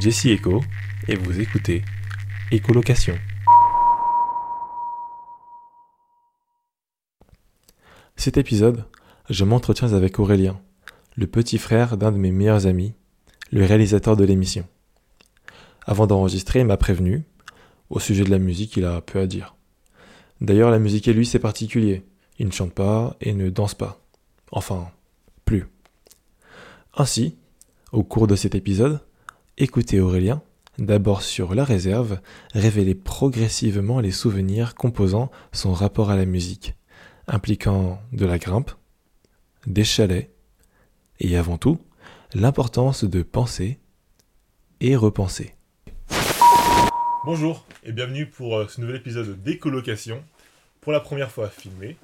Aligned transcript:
Jesse 0.00 0.26
Echo 0.26 0.62
et 1.08 1.14
vous 1.14 1.40
écoutez 1.40 1.82
Écolocation. 2.50 3.16
Cet 8.16 8.36
épisode, 8.36 8.86
je 9.30 9.44
m'entretiens 9.44 9.92
avec 9.92 10.18
Aurélien, 10.18 10.60
le 11.16 11.26
petit 11.26 11.58
frère 11.58 11.96
d'un 11.96 12.12
de 12.12 12.16
mes 12.16 12.32
meilleurs 12.32 12.66
amis, 12.66 12.94
le 13.50 13.64
réalisateur 13.64 14.16
de 14.16 14.24
l'émission. 14.24 14.66
Avant 15.86 16.06
d'enregistrer, 16.06 16.60
il 16.60 16.66
m'a 16.66 16.76
prévenu. 16.76 17.24
Au 17.90 18.00
sujet 18.00 18.24
de 18.24 18.30
la 18.30 18.38
musique, 18.38 18.76
il 18.76 18.84
a 18.84 19.00
peu 19.00 19.20
à 19.20 19.26
dire. 19.26 19.54
D'ailleurs, 20.40 20.70
la 20.70 20.78
musique 20.78 21.08
et 21.08 21.12
lui, 21.12 21.26
c'est 21.26 21.38
particulier. 21.38 22.04
Il 22.38 22.46
ne 22.46 22.52
chante 22.52 22.72
pas 22.72 23.16
et 23.20 23.34
ne 23.34 23.50
danse 23.50 23.74
pas. 23.74 24.00
Enfin, 24.50 24.90
plus. 25.44 25.66
Ainsi, 26.96 27.36
au 27.92 28.02
cours 28.02 28.26
de 28.26 28.36
cet 28.36 28.54
épisode, 28.54 29.00
écoutez 29.56 30.00
Aurélien, 30.00 30.42
d'abord 30.78 31.22
sur 31.22 31.54
la 31.54 31.64
réserve, 31.64 32.20
révéler 32.52 32.94
progressivement 32.94 34.00
les 34.00 34.10
souvenirs 34.10 34.74
composant 34.74 35.30
son 35.52 35.72
rapport 35.72 36.10
à 36.10 36.16
la 36.16 36.24
musique, 36.26 36.74
impliquant 37.26 38.00
de 38.12 38.26
la 38.26 38.38
grimpe, 38.38 38.70
des 39.66 39.84
chalets, 39.84 40.30
et 41.20 41.36
avant 41.36 41.58
tout, 41.58 41.78
l'importance 42.34 43.04
de 43.04 43.22
penser 43.22 43.78
et 44.80 44.96
repenser. 44.96 45.54
Bonjour 47.24 47.64
et 47.84 47.92
bienvenue 47.92 48.26
pour 48.26 48.56
euh, 48.56 48.66
ce 48.68 48.80
nouvel 48.80 48.96
épisode 48.96 49.42
d'écolocation, 49.42 50.22
pour 50.80 50.92
la 50.92 51.00
première 51.00 51.30
fois 51.30 51.48
filmé, 51.48 51.96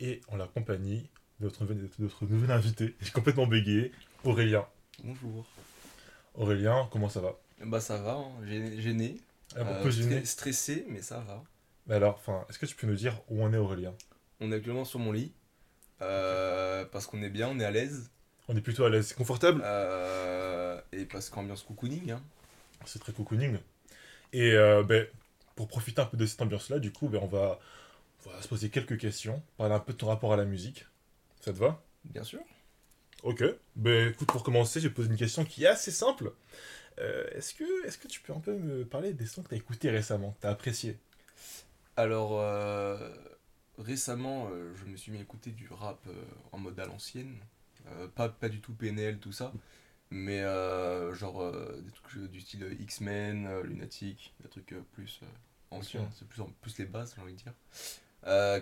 et 0.00 0.20
en 0.28 0.36
la 0.36 0.46
compagnie 0.46 1.08
de 1.40 1.44
notre, 1.44 1.62
nouvel- 1.62 1.78
de 1.78 1.88
notre 2.02 2.24
nouvel 2.24 2.50
invité, 2.50 2.96
j'ai 3.00 3.10
complètement 3.12 3.46
bégayé, 3.46 3.92
Aurélien. 4.24 4.64
Bonjour. 5.04 5.44
Aurélien, 6.36 6.88
comment 6.90 7.08
ça 7.08 7.20
va? 7.20 7.34
Bah 7.64 7.80
ça 7.80 7.98
va, 7.98 8.12
hein, 8.14 8.30
gê- 8.44 8.80
gêné. 8.80 9.16
Ah, 9.56 9.64
Pourquoi 9.64 9.86
Euh, 9.86 9.90
gêné 9.90 10.20
stre- 10.20 10.26
Stressé, 10.26 10.84
mais 10.88 11.02
ça 11.02 11.20
va. 11.20 11.42
Mais 11.86 11.94
Alors, 11.94 12.16
enfin, 12.16 12.44
est-ce 12.48 12.58
que 12.58 12.66
tu 12.66 12.74
peux 12.76 12.86
nous 12.86 12.94
dire 12.96 13.20
où 13.28 13.42
on 13.42 13.52
est 13.52 13.56
Aurélien? 13.56 13.94
On 14.40 14.52
est 14.52 14.56
actuellement 14.56 14.84
sur 14.84 14.98
mon 14.98 15.12
lit. 15.12 15.32
euh, 16.02 16.84
parce 16.92 17.06
qu'on 17.06 17.22
est 17.22 17.30
bien, 17.30 17.48
on 17.48 17.58
est 17.58 17.64
à 17.64 17.70
l'aise. 17.70 18.10
On 18.48 18.56
est 18.56 18.60
plutôt 18.60 18.84
à 18.84 18.90
l'aise, 18.90 19.06
c'est 19.06 19.16
confortable? 19.16 19.62
Euh, 19.64 20.78
et 20.92 21.06
parce 21.06 21.30
qu'ambiance 21.30 21.62
cocooning. 21.62 22.10
Hein. 22.10 22.22
C'est 22.84 22.98
très 22.98 23.12
cocooning. 23.12 23.56
Et 24.34 24.52
euh, 24.52 24.82
ben, 24.82 25.06
pour 25.54 25.68
profiter 25.68 26.02
un 26.02 26.06
peu 26.06 26.18
de 26.18 26.26
cette 26.26 26.42
ambiance-là, 26.42 26.80
du 26.80 26.92
coup, 26.92 27.08
ben, 27.08 27.20
on, 27.22 27.26
va, 27.26 27.58
on 28.26 28.30
va 28.30 28.42
se 28.42 28.48
poser 28.48 28.68
quelques 28.68 28.98
questions, 28.98 29.42
parler 29.56 29.74
un 29.74 29.80
peu 29.80 29.94
de 29.94 29.98
ton 29.98 30.08
rapport 30.08 30.34
à 30.34 30.36
la 30.36 30.44
musique. 30.44 30.86
Ça 31.40 31.52
te 31.52 31.58
va? 31.58 31.82
Bien 32.04 32.24
sûr. 32.24 32.40
Ok. 33.22 33.42
Ben 33.76 34.10
écoute, 34.10 34.28
pour 34.28 34.42
commencer, 34.42 34.80
je 34.80 34.88
vais 34.88 34.94
poser 34.94 35.08
une 35.10 35.16
question 35.16 35.44
qui 35.44 35.64
est 35.64 35.68
assez 35.68 35.90
simple. 35.90 36.32
Euh, 36.98 37.26
est-ce 37.32 37.54
que, 37.54 37.86
est 37.86 37.98
que 38.00 38.08
tu 38.08 38.20
peux 38.20 38.32
un 38.32 38.40
peu 38.40 38.56
me 38.56 38.84
parler 38.84 39.12
des 39.12 39.26
sons 39.26 39.42
que 39.42 39.48
tu 39.50 39.54
as 39.54 39.58
écoutés 39.58 39.90
récemment, 39.90 40.32
que 40.32 40.42
tu 40.42 40.46
as 40.46 40.50
appréciés? 40.50 40.98
Alors 41.96 42.40
euh, 42.40 43.10
récemment, 43.78 44.48
euh, 44.52 44.72
je 44.76 44.84
me 44.84 44.96
suis 44.96 45.12
mis 45.12 45.18
à 45.18 45.22
écouter 45.22 45.50
du 45.50 45.68
rap 45.70 46.06
en 46.52 46.58
mode 46.58 46.78
à 46.78 46.86
l'ancienne. 46.86 47.34
Pas, 48.16 48.28
pas 48.28 48.48
du 48.48 48.60
tout 48.60 48.72
PNL, 48.74 49.18
tout 49.18 49.32
ça. 49.32 49.52
Mais 50.10 50.42
genre 51.14 51.52
des 51.80 51.90
trucs 51.92 52.30
du 52.30 52.40
style 52.40 52.76
X-Men, 52.80 53.60
Lunatic, 53.62 54.34
des 54.42 54.48
trucs 54.48 54.74
plus 54.92 55.20
anciens, 55.70 56.08
c'est 56.16 56.26
plus, 56.28 56.40
en- 56.42 56.50
plus 56.62 56.78
les 56.78 56.84
bases, 56.86 57.14
j'ai 57.16 57.22
envie 57.22 57.34
de 57.34 57.38
dire. 57.38 57.52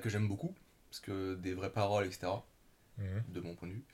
Que 0.01 0.09
j'aime 0.11 0.29
beaucoup, 0.29 0.55
parce 0.91 1.01
que 1.01 1.35
des 1.37 1.55
vraies 1.55 1.73
paroles, 1.73 2.07
etc. 2.07 2.45
de 3.29 3.41
mon 3.41 3.55
point 3.55 3.69
de 3.69 3.75
vue. 3.75 3.85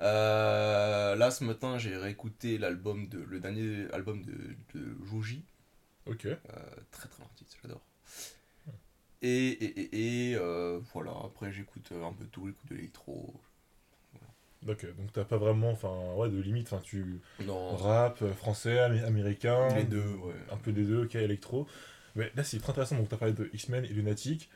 Euh, 0.00 1.14
là, 1.16 1.30
ce 1.30 1.44
matin, 1.44 1.78
j'ai 1.78 1.96
réécouté 1.96 2.58
l'album 2.58 3.08
de 3.08 3.18
le 3.20 3.40
dernier 3.40 3.86
album 3.92 4.22
de, 4.24 4.34
de 4.74 4.96
Jouji. 5.04 5.44
Ok. 6.06 6.26
Euh, 6.50 6.60
très 6.90 7.08
très 7.08 7.22
titre, 7.36 7.56
j'adore. 7.62 7.82
Et, 9.22 9.48
et, 9.48 9.80
et, 9.80 10.30
et, 10.30 10.36
euh, 10.36 10.78
voilà, 10.92 11.12
après 11.24 11.50
j'écoute 11.52 11.90
un 11.92 12.12
peu 12.12 12.26
tout, 12.26 12.46
j'écoute 12.46 12.68
de 12.70 12.74
l'électro. 12.76 13.34
Ok, 14.66 14.86
donc 14.96 15.12
t'as 15.12 15.24
pas 15.24 15.36
vraiment 15.36 15.70
enfin, 15.70 15.90
ouais, 16.16 16.30
de 16.30 16.40
limite. 16.40 16.72
Enfin, 16.72 16.80
tu 16.82 17.20
Non, 17.46 17.76
rap, 17.76 18.24
français, 18.34 18.78
amé- 18.78 19.04
américain. 19.04 19.68
les 19.76 19.84
deux, 19.84 20.00
ouais. 20.00 20.34
Un 20.50 20.56
peu 20.56 20.72
des 20.72 20.84
deux, 20.84 21.04
ok, 21.04 21.14
électro. 21.16 21.66
Mais 22.16 22.32
là, 22.34 22.44
c'est 22.44 22.58
très 22.60 22.70
intéressant. 22.70 22.96
Donc, 22.96 23.08
t'as 23.08 23.16
parlé 23.18 23.34
de 23.34 23.50
X-Men 23.52 23.84
et 23.84 23.88
Lunatic. 23.88 24.48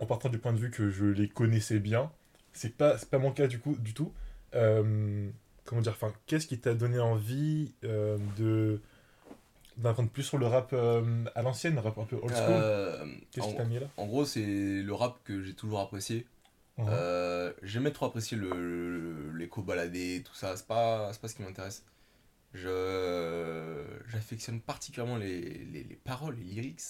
En 0.00 0.06
partant 0.06 0.28
du 0.28 0.38
point 0.38 0.52
de 0.52 0.58
vue 0.58 0.70
que 0.70 0.90
je 0.90 1.06
les 1.06 1.28
connaissais 1.28 1.78
bien, 1.78 2.10
c'est 2.52 2.76
pas, 2.76 2.96
pas 3.10 3.18
mon 3.18 3.30
cas 3.32 3.46
du, 3.46 3.60
coup, 3.60 3.76
du 3.76 3.94
tout. 3.94 4.12
Euh, 4.54 5.30
comment 5.64 5.80
dire 5.80 5.92
Enfin, 5.92 6.12
qu'est-ce 6.26 6.46
qui 6.46 6.58
t'a 6.58 6.74
donné 6.74 6.98
envie 6.98 7.74
euh, 7.84 8.18
de 8.38 8.80
d'apprendre 9.78 10.10
plus 10.10 10.22
sur 10.22 10.36
le 10.38 10.46
rap 10.46 10.72
euh, 10.74 11.24
à 11.34 11.42
l'ancienne, 11.42 11.78
rap 11.78 11.96
un 11.98 12.04
peu 12.04 12.16
old 12.16 12.34
school? 12.34 13.16
Qu'est-ce 13.30 13.46
qui 13.46 13.52
en, 13.54 13.56
t'a 13.56 13.64
mis 13.64 13.78
là? 13.78 13.86
en 13.96 14.06
gros, 14.06 14.24
c'est 14.24 14.44
le 14.82 14.92
rap 14.92 15.18
que 15.24 15.42
j'ai 15.42 15.54
toujours 15.54 15.80
apprécié. 15.80 16.26
Mhm. 16.78 16.86
Euh, 16.88 17.52
J'aimais 17.62 17.90
trop 17.90 18.06
apprécier 18.06 18.36
le, 18.36 18.48
le- 18.50 19.32
l'écho 19.36 19.62
baladé, 19.62 20.22
tout 20.24 20.34
ça, 20.34 20.56
c'est 20.56 20.66
pas, 20.66 21.12
pas 21.20 21.28
ce 21.28 21.34
qui 21.34 21.42
m'intéresse. 21.42 21.84
J'affectionne 24.08 24.60
particulièrement 24.60 25.16
les, 25.16 25.40
les, 25.40 25.84
les 25.84 25.96
paroles, 26.04 26.36
les 26.36 26.44
lyrics. 26.44 26.80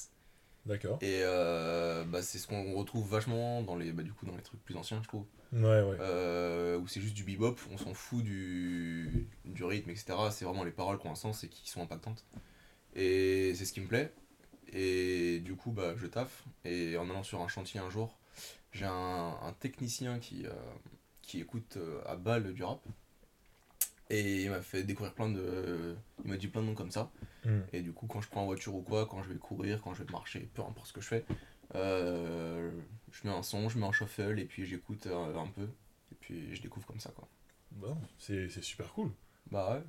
D'accord. 0.67 0.99
Et 1.03 1.21
euh, 1.23 2.05
bah, 2.05 2.23
c'est 2.23 2.39
ce 2.39 2.47
qu'on 2.47 2.75
retrouve 2.75 3.09
vachement 3.09 3.63
dans 3.63 3.77
les, 3.77 3.93
bah, 3.93 4.03
du 4.03 4.13
coup, 4.13 4.27
dans 4.27 4.37
les 4.37 4.43
trucs 4.43 4.63
plus 4.65 4.77
anciens, 4.77 5.01
je 5.03 5.09
trouve. 5.09 5.25
Ouais, 5.53 5.83
ouais. 5.83 5.97
Euh, 6.01 6.79
où 6.79 6.87
c'est 6.87 7.01
juste 7.01 7.15
du 7.15 7.25
bebop, 7.25 7.57
on 7.71 7.77
s'en 7.77 7.95
fout 7.95 8.23
du, 8.23 9.29
du 9.45 9.65
rythme, 9.65 9.91
etc. 9.91 10.15
C'est 10.31 10.45
vraiment 10.45 10.65
les 10.65 10.71
paroles 10.71 10.99
qui 10.99 11.07
ont 11.09 11.13
un 11.13 11.17
sens 11.17 11.43
et 11.45 11.49
qui 11.49 11.69
sont 11.69 11.83
impactantes. 11.83 12.25
Et 12.95 13.53
c'est 13.55 13.65
ce 13.65 13.73
qui 13.73 13.81
me 13.81 13.89
plaît. 13.89 14.13
Et 14.73 15.41
du 15.41 15.57
coup, 15.57 15.73
bah, 15.73 15.95
je 15.97 16.07
taffe. 16.07 16.45
Et 16.65 16.97
en 16.97 17.11
allant 17.11 17.25
sur 17.25 17.41
un 17.43 17.49
chantier 17.49 17.81
un 17.81 17.91
jour, 17.91 18.17
j'ai 18.71 18.87
un, 18.87 19.37
un 19.43 19.53
technicien 19.59 20.21
qui, 20.21 20.47
euh, 20.47 20.53
qui 21.23 21.41
écoute 21.41 21.77
à 22.07 22.15
balle 22.15 22.53
du 22.55 22.63
rap. 22.63 22.81
Et 24.13 24.43
il 24.43 24.51
m'a 24.51 24.61
fait 24.61 24.83
découvrir 24.83 25.15
plein 25.15 25.31
de. 25.31 25.97
Il 26.25 26.31
m'a 26.31 26.37
dit 26.37 26.47
plein 26.47 26.61
de 26.61 26.67
noms 26.67 26.75
comme 26.75 26.91
ça. 26.91 27.11
Hmm. 27.47 27.61
Et 27.73 27.81
du 27.81 27.93
coup, 27.93 28.07
quand 28.07 28.21
je 28.21 28.29
prends 28.29 28.43
en 28.43 28.47
voiture 28.47 28.75
ou 28.75 28.83
quoi, 28.83 29.07
quand 29.07 29.23
je 29.23 29.31
vais 29.31 29.39
courir, 29.39 29.81
quand 29.83 29.95
je 29.95 30.05
vais 30.05 30.13
marcher, 30.13 30.51
peu 30.53 30.61
importe 30.61 30.89
ce 30.89 30.93
que 30.93 31.01
je 31.01 31.09
fais, 31.09 31.25
euh, 31.75 32.71
je 33.11 33.27
mets 33.27 33.35
un 33.35 33.43
son, 33.43 33.71
je 33.71 33.79
mets 33.79 33.87
un 33.87 33.93
shuffle 33.93 34.39
et 34.39 34.45
puis 34.45 34.67
j'écoute 34.67 35.07
euh, 35.07 35.39
un 35.39 35.47
peu. 35.47 35.63
Et 35.63 36.15
puis 36.21 36.55
je 36.55 36.61
découvre 36.61 36.87
comme 36.87 37.01
ça, 37.01 37.11
quoi. 37.17 37.27
Bon, 37.73 37.97
c'est 38.19 38.51
c'est 38.51 38.63
super 38.63 38.93
cool. 38.93 39.11
Bah 39.51 39.73
ouais. 39.73 39.83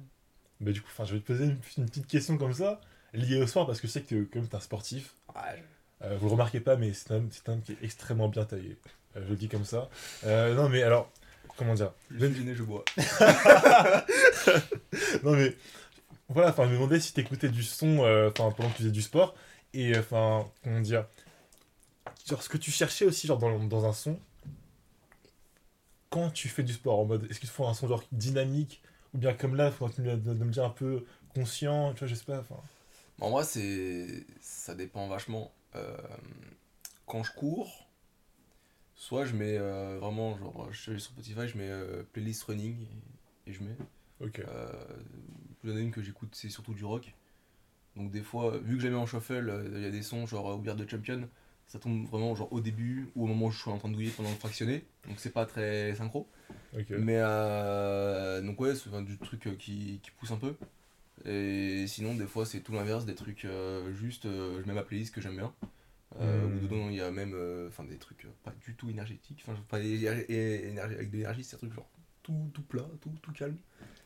Mais 0.61 0.71
du 0.71 0.81
coup, 0.81 0.87
enfin, 0.89 1.03
je 1.03 1.15
vais 1.15 1.19
te 1.19 1.27
poser 1.27 1.43
une, 1.43 1.57
une 1.77 1.85
petite 1.87 2.07
question 2.07 2.37
comme 2.37 2.53
ça, 2.53 2.79
liée 3.13 3.41
au 3.41 3.47
sport, 3.47 3.67
parce 3.67 3.81
que 3.81 3.87
je 3.87 3.91
sais 3.91 4.03
que 4.03 4.07
t'es- 4.07 4.25
comme 4.25 4.47
t'es 4.47 4.55
un 4.55 4.61
sportif. 4.61 5.15
Euh, 6.01 6.17
vous 6.17 6.27
le 6.27 6.31
remarquez 6.31 6.61
pas, 6.61 6.77
mais 6.77 6.93
c'est 6.93 7.11
un, 7.11 7.15
homme 7.47 7.61
qui 7.61 7.73
est 7.73 7.83
extrêmement 7.83 8.29
bien 8.29 8.45
taillé. 8.45 8.77
Euh, 9.17 9.23
je 9.25 9.29
le 9.31 9.35
dis 9.35 9.49
comme 9.49 9.65
ça. 9.65 9.89
Non, 10.23 10.69
mais 10.69 10.81
alors, 10.81 11.11
comment 11.57 11.73
dire 11.73 11.91
Je 12.11 12.25
suis 12.25 12.35
gêné, 12.35 12.55
je 12.55 12.63
bois. 12.63 12.83
Non, 15.23 15.31
mais 15.33 15.55
voilà, 16.29 16.49
enfin, 16.49 16.65
je 16.65 16.69
me 16.69 16.75
demandais 16.75 16.99
si 16.99 17.13
t'écoutais 17.13 17.49
du 17.49 17.63
son 17.63 18.03
euh, 18.03 18.29
enfin, 18.29 18.51
pendant 18.51 18.69
que 18.69 18.75
tu 18.75 18.81
faisais 18.83 18.91
du 18.91 19.01
sport. 19.01 19.35
Et 19.73 19.97
enfin, 19.97 20.45
comment 20.63 20.81
dire 20.81 21.05
Genre, 22.27 22.41
ce 22.41 22.49
que 22.49 22.57
tu 22.57 22.71
cherchais 22.71 23.05
aussi, 23.05 23.27
genre, 23.27 23.37
dans, 23.37 23.57
dans 23.65 23.85
un 23.85 23.93
son, 23.93 24.19
quand 26.09 26.29
tu 26.29 26.47
fais 26.47 26.63
du 26.63 26.73
sport, 26.73 26.99
en 26.99 27.05
mode, 27.05 27.27
est-ce 27.29 27.39
qu'il 27.39 27.49
te 27.49 27.53
faut 27.53 27.65
un 27.65 27.73
son 27.73 27.87
genre 27.87 28.03
dynamique 28.11 28.81
Ou 29.13 29.17
bien 29.17 29.33
comme 29.33 29.55
là, 29.55 29.67
il 29.67 29.73
faut 29.73 29.89
de, 29.89 30.15
de 30.15 30.43
me 30.43 30.51
dire 30.51 30.63
un 30.65 30.69
peu 30.69 31.05
conscient, 31.33 31.93
tu 31.93 31.99
vois, 31.99 32.07
je 32.07 32.15
sais 32.15 32.25
pas. 32.25 32.39
Enfin, 32.39 32.55
En 33.19 33.31
vrai, 33.31 33.43
c'est. 33.43 34.25
Ça 34.41 34.75
dépend 34.75 35.07
vachement. 35.07 35.51
Euh, 35.75 35.97
Quand 37.07 37.23
je 37.23 37.31
cours, 37.33 37.87
soit 39.03 39.25
je 39.25 39.35
mets 39.35 39.57
euh, 39.57 39.97
vraiment, 39.99 40.37
genre, 40.37 40.69
je 40.71 40.79
suis 40.79 41.01
sur 41.01 41.11
Spotify, 41.11 41.47
je 41.47 41.57
mets 41.57 41.69
euh, 41.69 42.03
playlist 42.13 42.43
running 42.43 42.77
et, 43.45 43.49
et 43.49 43.53
je 43.53 43.61
mets. 43.61 43.75
ok. 44.19 44.39
Euh, 44.39 44.71
il 45.63 45.69
y 45.69 45.73
en 45.73 45.75
a 45.75 45.79
une 45.79 45.91
que 45.91 46.01
j'écoute, 46.01 46.29
c'est 46.33 46.49
surtout 46.49 46.73
du 46.73 46.85
rock. 46.85 47.13
Donc 47.97 48.11
des 48.11 48.21
fois, 48.21 48.57
vu 48.57 48.75
que 48.77 48.81
j'ai 48.81 48.89
mis 48.89 48.95
en 48.95 49.05
shuffle, 49.05 49.49
euh, 49.49 49.69
il 49.75 49.81
y 49.81 49.85
a 49.85 49.91
des 49.91 50.01
sons 50.03 50.25
genre 50.25 50.51
euh, 50.51 50.55
We 50.55 50.69
Are 50.69 50.77
the 50.77 50.89
Champion, 50.89 51.27
ça 51.67 51.79
tombe 51.79 52.05
vraiment 52.07 52.33
genre 52.33 52.51
au 52.53 52.61
début 52.61 53.09
ou 53.15 53.25
au 53.25 53.27
moment 53.27 53.47
où 53.47 53.51
je 53.51 53.59
suis 53.59 53.69
en 53.71 53.77
train 53.77 53.89
de 53.89 53.93
douiller 53.95 54.11
pendant 54.11 54.29
le 54.29 54.35
fractionné. 54.37 54.85
Donc 55.07 55.19
c'est 55.19 55.33
pas 55.33 55.45
très 55.45 55.93
synchro. 55.95 56.27
Ok. 56.73 56.91
Mais 56.91 57.17
euh, 57.17 58.41
donc 58.41 58.59
ouais, 58.61 58.73
c'est 58.75 58.89
du 59.03 59.17
truc 59.17 59.47
euh, 59.47 59.55
qui, 59.55 59.99
qui 60.01 60.11
pousse 60.11 60.31
un 60.31 60.37
peu. 60.37 60.55
Et 61.25 61.85
sinon, 61.87 62.15
des 62.15 62.27
fois, 62.27 62.45
c'est 62.45 62.61
tout 62.61 62.73
l'inverse, 62.73 63.05
des 63.05 63.15
trucs 63.15 63.45
euh, 63.45 63.93
juste, 63.93 64.25
euh, 64.25 64.61
je 64.61 64.67
mets 64.67 64.73
ma 64.73 64.83
playlist 64.83 65.13
que 65.13 65.21
j'aime 65.21 65.37
bien. 65.37 65.53
Euh, 66.19 66.47
Hmm. 66.47 66.57
Où 66.57 66.59
dedans, 66.59 66.89
il 66.89 66.95
y 66.97 67.01
a 67.01 67.09
même 67.11 67.33
euh, 67.33 67.67
enfin, 67.69 67.83
des 67.85 67.97
trucs 67.97 68.25
euh, 68.25 68.29
pas 68.43 68.53
du 68.65 68.75
tout 68.75 68.89
énergétiques, 68.89 69.43
enfin, 69.47 69.59
pas 69.67 69.77
avec 69.77 69.99
de 69.99 71.11
l'énergie, 71.17 71.43
c'est 71.43 71.55
un 71.55 71.57
truc 71.59 71.73
genre 71.73 71.89
tout, 72.21 72.51
tout 72.53 72.61
plat, 72.61 72.85
tout, 73.01 73.09
tout 73.21 73.31
calme. 73.31 73.57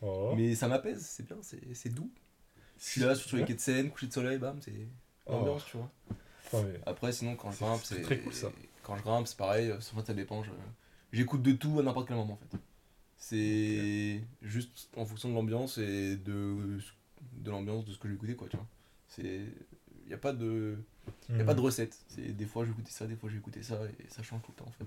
Oh. 0.02 0.34
Mais 0.38 0.56
ça 0.56 0.68
m'apaise, 0.70 1.06
c'est 1.06 1.26
bien, 1.26 1.38
c'est 1.42 1.90
doux. 1.90 2.10
Je 2.80 2.84
suis 2.86 3.02
là 3.02 3.14
sur 3.16 3.36
les 3.38 3.44
quais 3.44 3.56
de 3.56 3.60
Seine, 3.60 3.90
coucher 3.90 4.08
de 4.08 4.14
soleil, 4.14 4.38
bam, 4.38 4.60
c'est 4.62 4.88
Oh. 5.26 5.34
l'ambiance, 5.34 5.66
tu 5.66 5.76
vois. 5.78 5.92
Mais- 6.54 6.80
Après, 6.86 7.12
sinon, 7.12 7.36
quand 7.36 7.52
je 7.52 7.58
grimpe, 7.60 7.82
c'est 7.84 8.02
très 8.02 8.20
cool, 8.20 8.34
ça. 8.34 8.50
Quand 8.84 8.96
je 8.96 9.04
grimpe, 9.04 9.28
c'est 9.28 9.38
pareil, 9.38 9.70
euh, 9.70 9.78
en 9.78 10.00
fait, 10.00 10.06
ça 10.08 10.14
dépend. 10.14 10.44
je- 10.44 10.52
J'écoute 11.12 11.42
de 11.42 11.52
tout 11.52 11.78
à 11.80 11.84
n'importe 11.84 12.08
quel 12.08 12.16
moment, 12.18 12.34
en 12.34 12.38
fait. 12.38 12.58
C'est 13.18 14.22
juste 14.42 14.90
en 14.96 15.06
fonction 15.06 15.30
de 15.30 15.34
l'ambiance 15.34 15.78
et 15.78 16.16
de, 16.16 16.78
de 17.34 17.52
l'ambiance 17.52 17.84
de 17.86 17.92
ce 17.92 17.98
que 17.98 18.08
j'écoutais, 18.08 18.36
quoi, 18.36 18.48
tu 18.48 18.56
vois. 18.58 18.68
C'est. 19.10 19.42
Il 20.04 20.08
n'y 20.08 20.14
a 20.14 20.18
pas 20.18 20.32
de. 20.34 20.78
Y 21.38 21.42
a 21.42 21.44
Hmm. 21.44 21.46
pas 21.46 21.54
de 21.54 21.62
recette. 21.62 21.98
C'est 22.08 22.34
des 22.36 22.46
fois 22.46 22.66
j'écoutais 22.66 22.92
ça, 22.92 23.06
des 23.08 23.16
fois 23.16 23.30
j'écoutais 23.30 23.64
ça 23.64 23.80
et 24.00 24.10
ça 24.10 24.24
change 24.24 24.42
tout 24.44 24.52
le 24.52 24.58
temps 24.64 24.68
en 24.68 24.72
fait. 24.72 24.86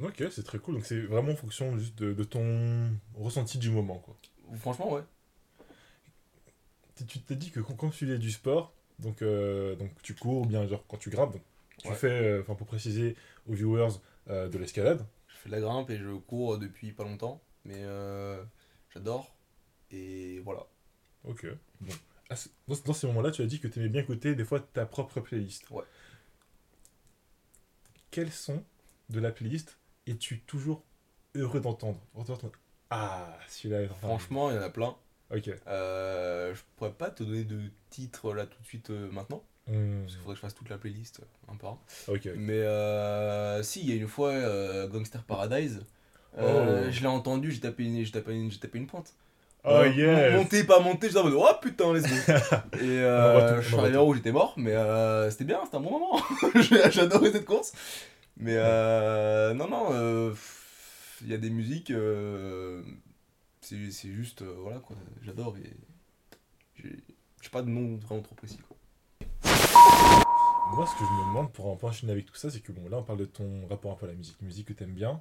Ok, 0.00 0.22
c'est 0.30 0.44
très 0.44 0.58
cool. 0.58 0.76
Donc 0.76 0.86
c'est 0.86 1.00
vraiment 1.00 1.32
en 1.32 1.36
fonction 1.36 1.76
juste 1.78 1.96
de, 1.98 2.12
de 2.12 2.24
ton 2.24 2.90
ressenti 3.14 3.58
du 3.58 3.70
moment, 3.70 3.98
quoi. 3.98 4.16
Franchement, 4.56 4.92
ouais. 4.92 5.02
Tu- 7.06 7.20
t'es 7.20 7.36
dit 7.36 7.50
que 7.50 7.60
quand, 7.60 7.90
tu 7.90 7.98
faisais 8.06 8.18
du 8.18 8.30
sport, 8.30 8.72
donc, 8.98 9.22
euh, 9.22 9.76
donc 9.76 9.90
tu 10.02 10.14
cours 10.14 10.42
ou 10.42 10.46
bien 10.46 10.66
genre 10.66 10.84
quand 10.88 10.96
tu 10.96 11.10
grimpes, 11.10 11.32
donc, 11.32 11.42
tu 11.78 11.88
Ouais. 11.88 11.94
fais, 11.94 12.08
euh, 12.10 12.40
enfin 12.42 12.54
pour 12.54 12.66
préciser 12.66 13.16
aux 13.48 13.52
viewers, 13.52 14.00
euh, 14.28 14.48
de 14.48 14.58
l'escalade. 14.58 15.06
Je 15.28 15.36
fais 15.36 15.48
de 15.48 15.54
la 15.54 15.60
grimpe 15.60 15.90
et 15.90 15.96
je 15.96 16.16
cours 16.16 16.58
depuis 16.58 16.92
pas 16.92 17.04
longtemps, 17.04 17.40
mais 17.64 17.84
j'adore. 18.92 19.32
Et 19.90 20.40
voilà. 20.40 20.66
Ok. 21.24 21.46
Bon. 21.80 21.94
Ce- 22.34 22.48
Dans, 22.84 22.92
ces 22.92 23.06
moments-là, 23.06 23.30
tu 23.30 23.42
as 23.42 23.46
dit 23.46 23.58
que 23.60 23.68
tu 23.68 23.78
aimais 23.78 23.88
bien 23.88 24.02
écouter 24.02 24.34
des 24.34 24.44
fois 24.44 24.60
ta 24.60 24.84
propre 24.86 25.20
playlist. 25.20 25.68
Ouais. 25.70 25.84
Quels 28.10 28.32
sons 28.32 28.62
de 29.10 29.20
la 29.20 29.30
playlist 29.30 29.78
es-tu 30.06 30.40
toujours 30.40 30.82
heureux 31.34 31.60
d'entendre? 31.60 32.00
Ah, 32.90 33.38
celui-là 33.48 33.88
Franchement, 34.00 34.50
il 34.50 34.56
y 34.56 34.58
en 34.58 34.62
a 34.62 34.70
plein. 34.70 34.96
Ok. 35.34 35.50
Euh, 35.66 36.54
je 36.54 36.60
pourrais 36.76 36.92
pas 36.92 37.10
te 37.10 37.22
donner 37.22 37.44
de 37.44 37.60
titre 37.90 38.32
là 38.32 38.46
tout 38.46 38.60
de 38.60 38.66
suite 38.66 38.90
euh, 38.90 39.10
maintenant, 39.10 39.42
Hmm, 39.66 40.00
parce 40.00 40.12
qu'il 40.12 40.20
faudrait 40.22 40.32
que 40.34 40.36
je 40.36 40.40
fasse 40.40 40.54
toute 40.54 40.70
la 40.70 40.78
playlist 40.78 41.20
euh, 41.20 41.52
un 41.52 41.56
par 41.56 41.72
un. 41.72 41.78
Ok. 42.08 42.26
Mais 42.36 42.54
euh, 42.60 43.62
si, 43.62 43.80
il 43.82 43.90
y 43.90 43.92
a 43.92 43.96
une 43.96 44.08
fois, 44.08 44.32
Gangster 44.88 45.22
Paradise, 45.24 45.84
Oh. 46.40 46.42
je 46.90 47.00
l'ai 47.00 47.06
entendu, 47.06 47.50
j'ai 47.50 47.60
tapé, 47.60 47.84
une- 47.84 48.08
tapé, 48.10 48.34
une- 48.34 48.50
tapé 48.50 48.78
une 48.78 48.86
pointe. 48.86 49.12
Oh 49.70 49.84
yes 49.84 50.34
Monter, 50.34 50.64
pas 50.64 50.80
monter, 50.80 51.08
j'étais 51.08 51.18
en 51.18 51.24
mode 51.24 51.34
oh 51.34 51.46
putain, 51.60 51.92
let's 51.92 52.02
go. 52.02 52.32
Et 52.80 52.84
euh, 52.84 53.60
je 53.60 53.66
suis 53.66 53.76
arrivé 53.76 53.96
en 53.96 54.02
haut, 54.02 54.14
j'étais 54.14 54.32
mort, 54.32 54.54
mais 54.56 54.72
euh, 54.72 55.30
c'était 55.30 55.44
bien, 55.44 55.60
c'était 55.64 55.76
un 55.76 55.80
bon 55.80 55.90
moment. 55.90 56.20
J'adorais 56.90 57.32
cette 57.32 57.44
course. 57.44 57.72
Mais 58.36 58.54
euh, 58.56 59.52
non, 59.54 59.68
non, 59.68 60.34
il 61.22 61.28
y 61.28 61.34
a 61.34 61.38
des 61.38 61.50
musiques, 61.50 61.92
c'est 63.60 64.10
juste, 64.10 64.42
voilà 64.42 64.78
quoi, 64.78 64.96
j'adore 65.22 65.56
et 65.58 65.76
j'ai 67.40 67.50
pas 67.50 67.62
de 67.62 67.68
nom 67.68 67.96
vraiment 67.96 68.22
trop 68.22 68.34
précis 68.34 68.58
quoi. 68.58 68.76
Moi, 70.74 70.86
ce 70.86 70.92
que 70.92 71.04
je 71.04 71.10
me 71.10 71.28
demande 71.28 71.50
pour 71.52 71.82
enchaîner 71.82 72.12
avec 72.12 72.26
tout 72.26 72.34
ça, 72.34 72.50
c'est 72.50 72.60
que 72.60 72.72
bon, 72.72 72.88
là, 72.90 72.98
on 72.98 73.02
parle 73.02 73.18
de 73.18 73.24
ton 73.24 73.66
rapport 73.68 73.92
un 73.92 73.94
peu 73.94 74.04
à 74.04 74.10
la 74.10 74.14
musique, 74.14 74.40
musique 74.42 74.68
que 74.68 74.74
t'aimes 74.74 74.92
bien. 74.92 75.20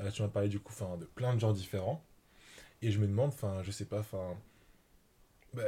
Euh, 0.00 0.10
tu 0.10 0.22
m'as 0.22 0.28
parlé 0.28 0.48
du 0.48 0.58
coup, 0.58 0.74
de 0.98 1.04
plein 1.04 1.34
de 1.34 1.40
genres 1.40 1.52
différents. 1.52 2.04
Et 2.84 2.92
je 2.92 3.00
me 3.00 3.08
demande, 3.08 3.30
enfin, 3.30 3.62
je 3.64 3.72
sais 3.72 3.84
pas, 3.86 3.98
enfin, 4.00 4.36
bah, 5.54 5.62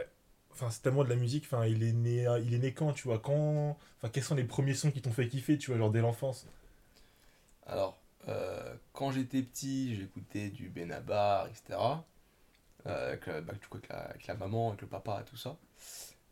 cet 0.71 0.87
amour 0.87 1.05
de 1.05 1.09
la 1.11 1.17
musique, 1.17 1.45
enfin, 1.45 1.67
il 1.67 1.83
est 1.83 1.93
né, 1.93 2.27
il 2.45 2.55
est 2.55 2.59
né 2.59 2.73
quand, 2.73 2.93
tu 2.93 3.05
vois, 3.05 3.19
quand, 3.19 3.77
enfin, 3.99 4.09
quels 4.13 4.23
sont 4.25 4.35
les 4.35 4.45
premiers 4.45 4.75
sons 4.75 4.91
qui 4.91 5.03
t'ont 5.03 5.13
fait 5.13 5.29
kiffer, 5.29 5.59
tu 5.59 5.71
vois, 5.71 5.79
genre 5.79 5.91
dès 5.91 6.01
l'enfance? 6.01 6.47
Alors, 7.67 7.99
euh, 8.29 8.75
quand 8.93 9.11
j'étais 9.13 9.43
petit, 9.43 9.95
j'écoutais 9.97 10.51
du 10.51 10.69
Benabar, 10.69 11.49
etc. 11.49 12.05
Euh, 12.87 13.09
avec, 13.13 13.27
la- 13.27 14.35
maman, 14.37 14.71
avec 14.71 14.83
le 14.83 14.89
papa, 14.89 15.25
tout 15.27 15.37
ça. 15.37 15.59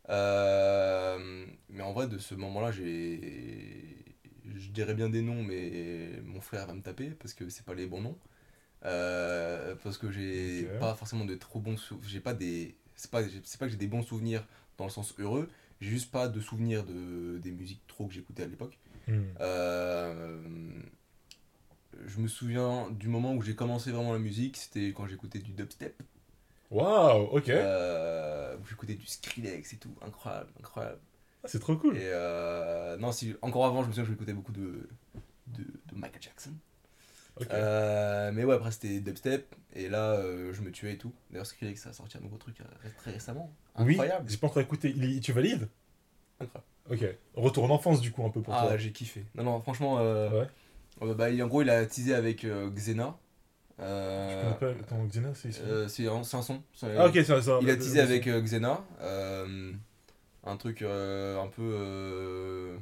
Euh, 0.09 1.45
mais 1.69 1.83
en 1.83 1.93
vrai, 1.93 2.07
de 2.07 2.17
ce 2.19 2.35
moment-là, 2.35 2.71
j'ai. 2.71 4.05
Je 4.55 4.69
dirais 4.71 4.95
bien 4.95 5.09
des 5.09 5.21
noms, 5.23 5.43
mais 5.43 6.21
mon 6.25 6.41
frère 6.41 6.67
va 6.67 6.73
me 6.75 6.81
taper 6.81 7.11
parce 7.11 7.33
que 7.33 7.49
c'est 7.49 7.65
pas 7.65 7.73
les 7.75 7.87
bons 7.87 8.01
noms. 8.01 8.17
Euh, 8.85 9.75
parce 9.83 9.97
que 9.97 10.11
j'ai 10.11 10.69
Ok. 10.73 10.79
pas 10.79 10.95
forcément 10.95 11.25
de 11.25 11.35
trop 11.35 11.59
bons 11.59 11.77
souvenirs. 11.77 12.09
J'ai 12.09 12.19
pas 12.19 12.33
des. 12.33 12.75
C'est 12.95 13.11
pas, 13.11 13.21
c'est 13.43 13.59
pas 13.59 13.65
que 13.65 13.71
j'ai 13.71 13.77
des 13.77 13.87
bons 13.87 14.03
souvenirs 14.03 14.45
dans 14.77 14.85
le 14.85 14.91
sens 14.91 15.13
heureux, 15.19 15.49
j'ai 15.81 15.89
juste 15.89 16.11
pas 16.11 16.27
de 16.27 16.39
souvenirs 16.39 16.83
de, 16.85 17.39
des 17.39 17.51
musiques 17.51 17.85
trop 17.87 18.07
que 18.07 18.13
j'écoutais 18.13 18.43
à 18.43 18.47
l'époque. 18.47 18.77
Hmm. 19.07 19.23
Euh, 19.41 20.41
je 22.05 22.19
me 22.19 22.27
souviens 22.27 22.89
du 22.91 23.07
moment 23.07 23.33
où 23.33 23.41
j'ai 23.41 23.55
commencé 23.55 23.91
vraiment 23.91 24.13
la 24.13 24.19
musique, 24.19 24.57
c'était 24.57 24.93
quand 24.93 25.07
j'écoutais 25.07 25.39
du 25.39 25.51
dubstep, 25.53 26.01
Waouh, 26.71 27.27
ok, 27.37 27.49
euh, 27.49 28.57
j'écoutais 28.67 28.95
du 28.95 29.05
Skrillex 29.05 29.73
et 29.73 29.77
tout, 29.77 29.95
incroyable, 30.01 30.51
incroyable. 30.59 30.99
Ah, 31.43 31.47
c'est 31.47 31.59
trop 31.59 31.77
cool. 31.77 31.97
Et 31.97 32.01
euh, 32.03 32.97
non, 32.97 33.11
si, 33.11 33.35
encore 33.41 33.65
avant, 33.65 33.83
je 33.83 33.87
me 33.87 33.93
souviens 33.93 34.03
que 34.05 34.11
j'écoutais 34.11 34.33
beaucoup 34.33 34.51
de, 34.51 34.89
de, 35.47 35.63
de 35.63 35.95
Michael 35.95 36.21
Jackson. 36.21 36.53
Euh, 37.51 38.31
mais 38.33 38.45
ouais, 38.45 38.55
après 38.55 38.71
c'était 38.71 38.99
dubstep, 39.01 39.53
et 39.73 39.89
là 39.89 40.11
euh, 40.13 40.53
je 40.53 40.61
me 40.61 40.71
tuais 40.71 40.93
et 40.93 40.97
tout. 40.97 41.11
D'ailleurs, 41.31 41.45
Skrillex 41.45 41.81
ça 41.81 41.89
a 41.89 41.93
sorti 41.93 42.17
un 42.17 42.21
nouveau 42.21 42.37
truc 42.37 42.61
euh, 42.61 42.89
très 42.97 43.11
récemment. 43.11 43.51
oui, 43.79 43.93
Incroyable. 43.93 44.29
j'ai 44.29 44.37
pas 44.37 44.47
encore 44.47 44.61
écouté. 44.61 44.93
Il 44.95 45.19
tu 45.19 45.33
valides? 45.33 45.67
Incroyable. 46.39 46.65
Ok. 46.89 47.03
Retour 47.35 47.63
en 47.65 47.69
enfance 47.71 47.99
du 47.99 48.11
coup 48.11 48.23
un 48.25 48.29
peu 48.29 48.41
pour 48.41 48.53
Ah, 48.53 48.67
toi. 48.67 48.77
j'ai 48.77 48.91
kiffé. 48.91 49.25
Non, 49.35 49.43
non, 49.43 49.59
franchement, 49.59 49.97
euh, 49.99 50.45
Ouais. 51.01 51.13
bah, 51.15 51.29
il- 51.29 51.41
en 51.43 51.47
gros, 51.47 51.61
il 51.63 51.69
a 51.69 51.85
teasé 51.85 52.13
avec 52.13 52.45
euh, 52.45 52.69
Xena. 52.69 53.17
Je 53.79 53.83
Euh, 53.83 54.53
connais 54.53 54.75
pas. 54.75 54.79
Attends, 54.81 55.05
Xena, 55.05 55.33
c'est. 55.33 55.51
c'est- 55.51 55.87
c'est 55.89 56.07
un, 56.07 56.23
c'est 56.23 56.37
un 56.37 56.41
son. 56.41 56.63
Ah 56.83 57.07
ok, 57.07 57.13
c'est 57.15 57.41
ça. 57.41 57.59
Il 57.61 57.69
a 57.69 57.75
teasé 57.75 57.99
avec 57.99 58.25
Xena. 58.27 58.81
un 60.47 60.57
truc 60.57 60.83
un 60.83 61.47
peu. 61.53 62.77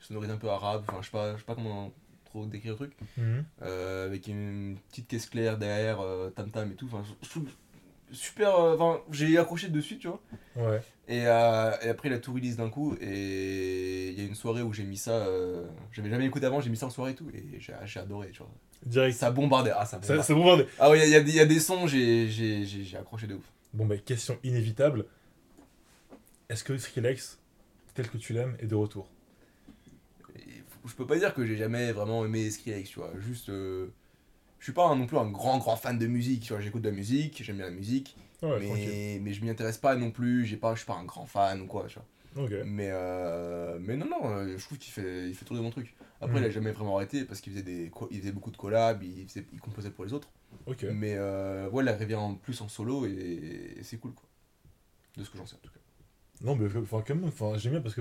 Sonorité 0.00 0.32
un 0.32 0.36
peu 0.36 0.48
arabe. 0.50 0.84
Enfin, 0.88 0.98
je 1.00 1.06
sais 1.06 1.10
pas, 1.12 1.32
je 1.34 1.38
sais 1.38 1.44
pas 1.44 1.54
comment 1.54 1.92
trop 2.28 2.46
décrire 2.46 2.72
le 2.72 2.76
truc. 2.76 2.92
Mhm. 3.16 3.44
euh, 3.62 4.06
avec 4.06 4.26
une 4.26 4.76
petite 4.90 5.08
caisse 5.08 5.26
claire 5.26 5.58
derrière, 5.58 6.00
euh, 6.00 6.30
tam 6.30 6.50
tam 6.50 6.70
et 6.70 6.74
tout. 6.74 6.86
Enfin, 6.92 7.02
je- 7.04 7.26
je 7.26 7.30
trouve 7.30 7.48
super. 8.12 8.54
euh, 8.56 8.74
Enfin, 8.76 9.00
j'ai 9.10 9.36
accroché 9.38 9.68
dessus, 9.68 9.98
tu 9.98 10.08
vois. 10.08 10.20
Ouais. 10.56 10.80
Et, 11.08 11.18
et 11.22 11.26
après, 11.26 12.08
il 12.08 12.12
a 12.14 12.18
tout 12.18 12.32
release 12.34 12.56
d'un 12.56 12.68
coup. 12.70 12.94
Et 13.00 14.10
il 14.10 14.18
y 14.18 14.22
a 14.22 14.24
une 14.28 14.34
soirée 14.34 14.62
où 14.62 14.72
j'ai 14.72 14.84
mis 14.84 14.96
ça. 14.98 15.26
J'avais 15.92 16.10
jamais 16.10 16.26
écouté 16.26 16.46
avant, 16.46 16.60
j'ai 16.60 16.70
mis 16.70 16.76
ça 16.76 16.86
en 16.86 16.90
soirée 16.90 17.12
et 17.12 17.14
tout. 17.14 17.28
Et 17.34 17.58
j'ai 17.60 18.00
adoré, 18.00 18.30
tu 18.30 18.38
vois. 18.38 18.50
Direct. 18.84 19.16
Ça 19.16 19.30
bombardait. 19.30 19.72
Ah, 19.74 19.84
ça 19.86 19.92
Ça, 19.92 19.98
bombardait. 20.00 20.22
c'est 20.22 20.34
bombardé. 20.34 20.66
Ah 20.78 20.90
oui, 20.90 21.00
il 21.04 21.10
y, 21.10 21.14
a 21.16 21.20
des- 21.20 21.30
il 21.30 21.36
y 21.36 21.40
a 21.40 21.46
des 21.46 21.60
sons, 21.60 21.86
j'ai 21.86 22.28
accroché 22.98 23.26
de 23.26 23.34
ouf. 23.34 23.44
Bon, 23.74 23.86
bah, 23.86 23.96
question 23.98 24.38
inévitable. 24.44 25.04
Est-ce 26.48 26.64
que 26.64 26.78
Skrillex, 26.78 27.38
tel 27.94 28.08
que 28.08 28.16
tu 28.16 28.32
l'aimes, 28.32 28.56
est 28.60 28.66
de 28.66 28.74
retour? 28.74 29.08
Je 30.88 30.94
peux 30.94 31.06
pas 31.06 31.18
dire 31.18 31.34
que 31.34 31.44
j'ai 31.46 31.56
jamais 31.56 31.92
vraiment 31.92 32.24
aimé 32.24 32.50
Skrillex, 32.50 32.90
tu 32.90 32.98
vois. 33.00 33.12
Juste. 33.18 33.48
euh, 33.50 33.88
je 34.60 34.64
suis 34.64 34.72
pas 34.72 34.86
un- 34.88 34.96
non 34.96 35.06
plus 35.06 35.18
un 35.18 35.30
grand 35.30 35.58
grand 35.58 35.76
fan 35.76 35.98
de 35.98 36.06
musique, 36.06 36.42
tu 36.44 36.52
vois. 36.52 36.60
J'écoute 36.62 36.82
de 36.82 36.88
la 36.90 36.94
musique, 36.96 37.42
j'aime 37.44 37.56
bien 37.56 37.66
la 37.66 37.70
musique. 37.72 38.16
Ouais, 38.42 38.60
mais, 38.74 39.20
mais 39.22 39.32
je 39.34 39.42
m'y 39.42 39.50
intéresse 39.50 39.78
pas 39.78 39.96
non 39.96 40.10
plus, 40.10 40.46
j'ai 40.46 40.56
pas, 40.56 40.74
je 40.74 40.80
suis 40.80 40.86
pas 40.86 40.96
un 40.96 41.04
grand 41.04 41.26
fan 41.26 41.60
ou 41.62 41.66
quoi, 41.66 41.86
tu 41.88 41.96
vois. 41.96 42.06
Mais, 42.64 42.88
euh, 42.90 43.78
mais 43.80 43.96
non, 43.96 44.06
non, 44.06 44.28
euh, 44.30 44.56
je 44.58 44.64
trouve 44.64 44.78
qu'il 44.78 44.92
fait, 44.92 45.28
il 45.28 45.34
fait 45.34 45.44
toujours 45.44 45.62
des 45.62 45.68
bons 45.68 45.72
trucs. 45.72 45.94
Après, 46.20 46.40
Mm. 46.40 46.42
il 46.44 46.46
a 46.46 46.50
jamais 46.50 46.72
vraiment 46.72 46.96
arrêté 46.96 47.24
parce 47.24 47.40
qu'il 47.40 47.52
faisait, 47.52 47.64
des, 47.64 47.90
il 48.10 48.20
faisait 48.20 48.32
beaucoup 48.32 48.50
de 48.50 48.56
collabs, 48.56 49.02
il, 49.02 49.26
faisait, 49.28 49.46
il 49.52 49.60
composait 49.60 49.90
pour 49.90 50.04
les 50.04 50.12
autres. 50.12 50.28
Mais 50.92 51.14
euh, 51.16 51.68
ouais, 51.70 51.84
il 51.84 51.90
revient 51.90 52.14
en 52.16 52.34
plus 52.34 52.60
en 52.60 52.68
solo 52.68 53.06
et, 53.06 53.74
et 53.78 53.82
c'est 53.84 53.98
cool, 53.98 54.12
quoi. 54.14 54.28
De 55.16 55.24
ce 55.24 55.30
que 55.30 55.38
j'en 55.38 55.46
sais 55.46 55.56
en 55.56 55.58
tout 55.58 55.70
cas. 55.70 55.77
Non, 56.42 56.54
mais 56.54 56.66
enfin, 56.76 57.02
quand 57.06 57.14
même, 57.14 57.24
enfin, 57.24 57.58
j'aime 57.58 57.72
bien 57.72 57.80
parce 57.80 57.94
que 57.94 58.00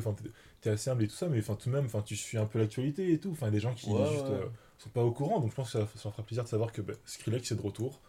t'es- 0.62 0.70
assez 0.70 0.90
humble 0.90 1.04
et 1.04 1.08
tout 1.08 1.16
ça, 1.16 1.28
mais 1.28 1.40
enfin, 1.40 1.56
tout 1.56 1.70
de 1.70 1.76
même, 1.76 1.86
enfin, 1.86 2.02
tu 2.02 2.16
suis 2.16 2.38
un 2.38 2.46
peu 2.46 2.60
l'actualité 2.60 3.12
et 3.12 3.20
tout. 3.20 3.32
Enfin, 3.32 3.50
des 3.50 3.60
gens 3.60 3.74
qui 3.74 3.90
Ouais, 3.90 4.06
juste 4.12 4.26
ouais. 4.28 4.34
euh, 4.36 4.46
sont 4.78 4.90
pas 4.90 5.04
au 5.04 5.12
courant, 5.12 5.40
donc 5.40 5.50
je 5.52 5.56
pense 5.56 5.72
que 5.74 5.80
ça, 5.80 5.88
ça 5.96 6.12
fera 6.12 6.24
plaisir 6.24 6.44
de 6.44 6.50
savoir 6.50 6.72
que 6.72 6.82
bah, 6.82 6.94
Skrillex 7.06 7.52
est 7.52 7.56
de 7.56 7.62
retour. 7.62 8.00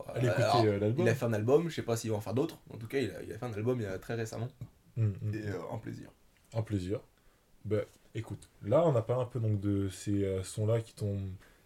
Ouais, 0.00 0.06
Allez 0.16 0.26
écouter 0.28 0.42
alors, 0.42 0.64
euh, 0.64 0.78
l'album. 0.80 1.06
il 1.06 1.08
a 1.08 1.14
fait 1.14 1.24
un 1.26 1.32
album, 1.32 1.68
je 1.68 1.74
sais 1.76 1.82
pas 1.82 1.96
s'il 1.96 2.10
va 2.10 2.16
en 2.16 2.20
faire 2.20 2.34
d'autres. 2.34 2.58
En 2.70 2.76
tout 2.76 2.88
cas, 2.88 2.98
il 2.98 3.10
a, 3.12 3.22
il 3.22 3.32
a 3.32 3.38
fait 3.38 3.46
un 3.46 3.52
album 3.52 3.78
il 3.80 3.84
y 3.84 3.86
a 3.86 3.98
très 3.98 4.14
récemment. 4.14 4.48
Mm, 4.96 5.04
mm. 5.06 5.34
Et 5.34 5.46
euh, 5.48 5.58
un 5.72 5.78
plaisir. 5.78 6.10
Un 6.54 6.62
plaisir. 6.62 7.00
Bah, 7.64 7.82
écoute, 8.16 8.48
là, 8.64 8.84
on 8.86 8.96
a 8.96 9.02
parlé 9.02 9.22
un 9.22 9.26
peu 9.26 9.38
donc 9.38 9.60
de 9.60 9.88
ces 9.90 10.24
euh, 10.24 10.42
sons-là 10.42 10.80
qui 10.80 10.94
t'ont 10.94 11.20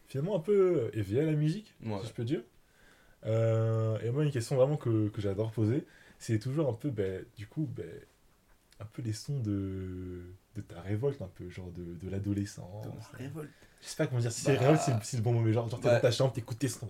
finalement 0.06 0.36
un 0.36 0.40
peu 0.40 0.52
euh, 0.82 0.90
éveillé 0.92 1.22
à 1.22 1.24
la 1.26 1.32
musique, 1.32 1.74
si 1.82 2.08
je 2.08 2.12
peux 2.12 2.24
dire. 2.24 2.42
Euh, 3.24 3.98
et 4.00 4.10
moi, 4.10 4.24
une 4.24 4.30
question 4.30 4.56
vraiment 4.56 4.76
que, 4.76 5.08
que 5.08 5.20
j'adore 5.20 5.50
poser, 5.50 5.84
c'est 6.18 6.38
toujours 6.38 6.68
un 6.68 6.72
peu, 6.74 6.90
bah, 6.90 7.02
du 7.36 7.46
coup, 7.46 7.68
bah, 7.76 7.82
un 8.80 8.84
peu 8.86 9.02
les 9.02 9.12
sons 9.12 9.40
de, 9.40 10.22
de 10.54 10.60
ta 10.60 10.80
révolte, 10.80 11.22
un 11.22 11.28
peu, 11.28 11.48
genre 11.50 11.70
de, 11.72 11.94
de 11.94 12.10
l'adolescence. 12.10 12.86
révolte. 13.14 13.50
Je 13.82 13.88
sais 13.88 13.96
pas 13.96 14.06
comment 14.06 14.20
dire, 14.20 14.32
si 14.32 14.40
c'est 14.42 14.54
Bah, 14.54 14.60
révolte, 14.60 14.82
c'est 15.02 15.16
le 15.16 15.22
bon 15.22 15.32
mot, 15.32 15.40
mais 15.40 15.52
genre, 15.52 15.68
genre 15.68 15.80
t'es 15.80 15.88
bah, 15.88 15.94
dans 15.96 16.00
ta 16.00 16.10
chambre, 16.10 16.32
t'écoutes 16.32 16.58
tes 16.58 16.68
sons, 16.68 16.88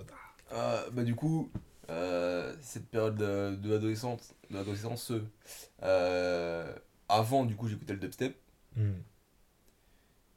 ah, 0.50 0.54
Euh, 0.54 0.90
bah 0.90 1.02
du 1.02 1.14
coup, 1.14 1.50
euh, 1.90 2.54
cette 2.60 2.88
période 2.88 3.16
de, 3.16 3.56
de 3.56 3.70
l'adolescence, 3.70 4.34
de 4.50 4.56
l'adolescence, 4.56 5.12
euh, 5.82 6.72
avant 7.08 7.44
du 7.44 7.54
coup 7.56 7.68
j'écoutais 7.68 7.92
le 7.92 7.98
dubstep 8.00 8.36
hmm. 8.76 8.92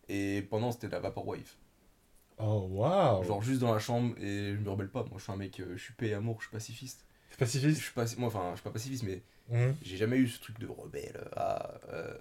et 0.07 0.41
pendant 0.49 0.71
c'était 0.71 0.89
la 0.89 0.99
vaporwave. 0.99 1.55
Oh, 2.37 2.67
waouh! 2.71 3.23
Genre 3.23 3.41
juste 3.41 3.59
dans 3.61 3.73
la 3.73 3.79
chambre 3.79 4.15
et 4.17 4.53
je 4.55 4.59
me 4.59 4.69
rebelle 4.69 4.89
pas. 4.89 5.03
Moi 5.03 5.17
je 5.17 5.23
suis 5.23 5.31
un 5.31 5.35
mec, 5.35 5.61
je 5.75 5.77
suis 5.77 5.93
paix 5.93 6.07
et 6.09 6.13
amour, 6.13 6.37
je 6.39 6.45
suis 6.47 6.51
pacifiste. 6.51 7.05
Je 7.41 7.69
suis 7.69 7.91
pas, 7.93 8.05
moi 8.17 8.27
enfin 8.27 8.49
je 8.51 8.55
suis 8.57 8.63
pas 8.63 8.71
pacifiste 8.71 9.03
mais 9.03 9.21
Hmm. 9.51 9.71
j'ai 9.81 9.97
jamais 9.97 10.17
eu 10.17 10.27
ce 10.27 10.39
truc 10.39 10.59
de 10.59 10.67
rebelle. 10.67 11.27
Ah, 11.35 11.79
euh, 11.91 12.13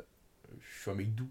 je 0.60 0.80
suis 0.80 0.90
un 0.90 0.94
mec 0.94 1.14
doux 1.14 1.28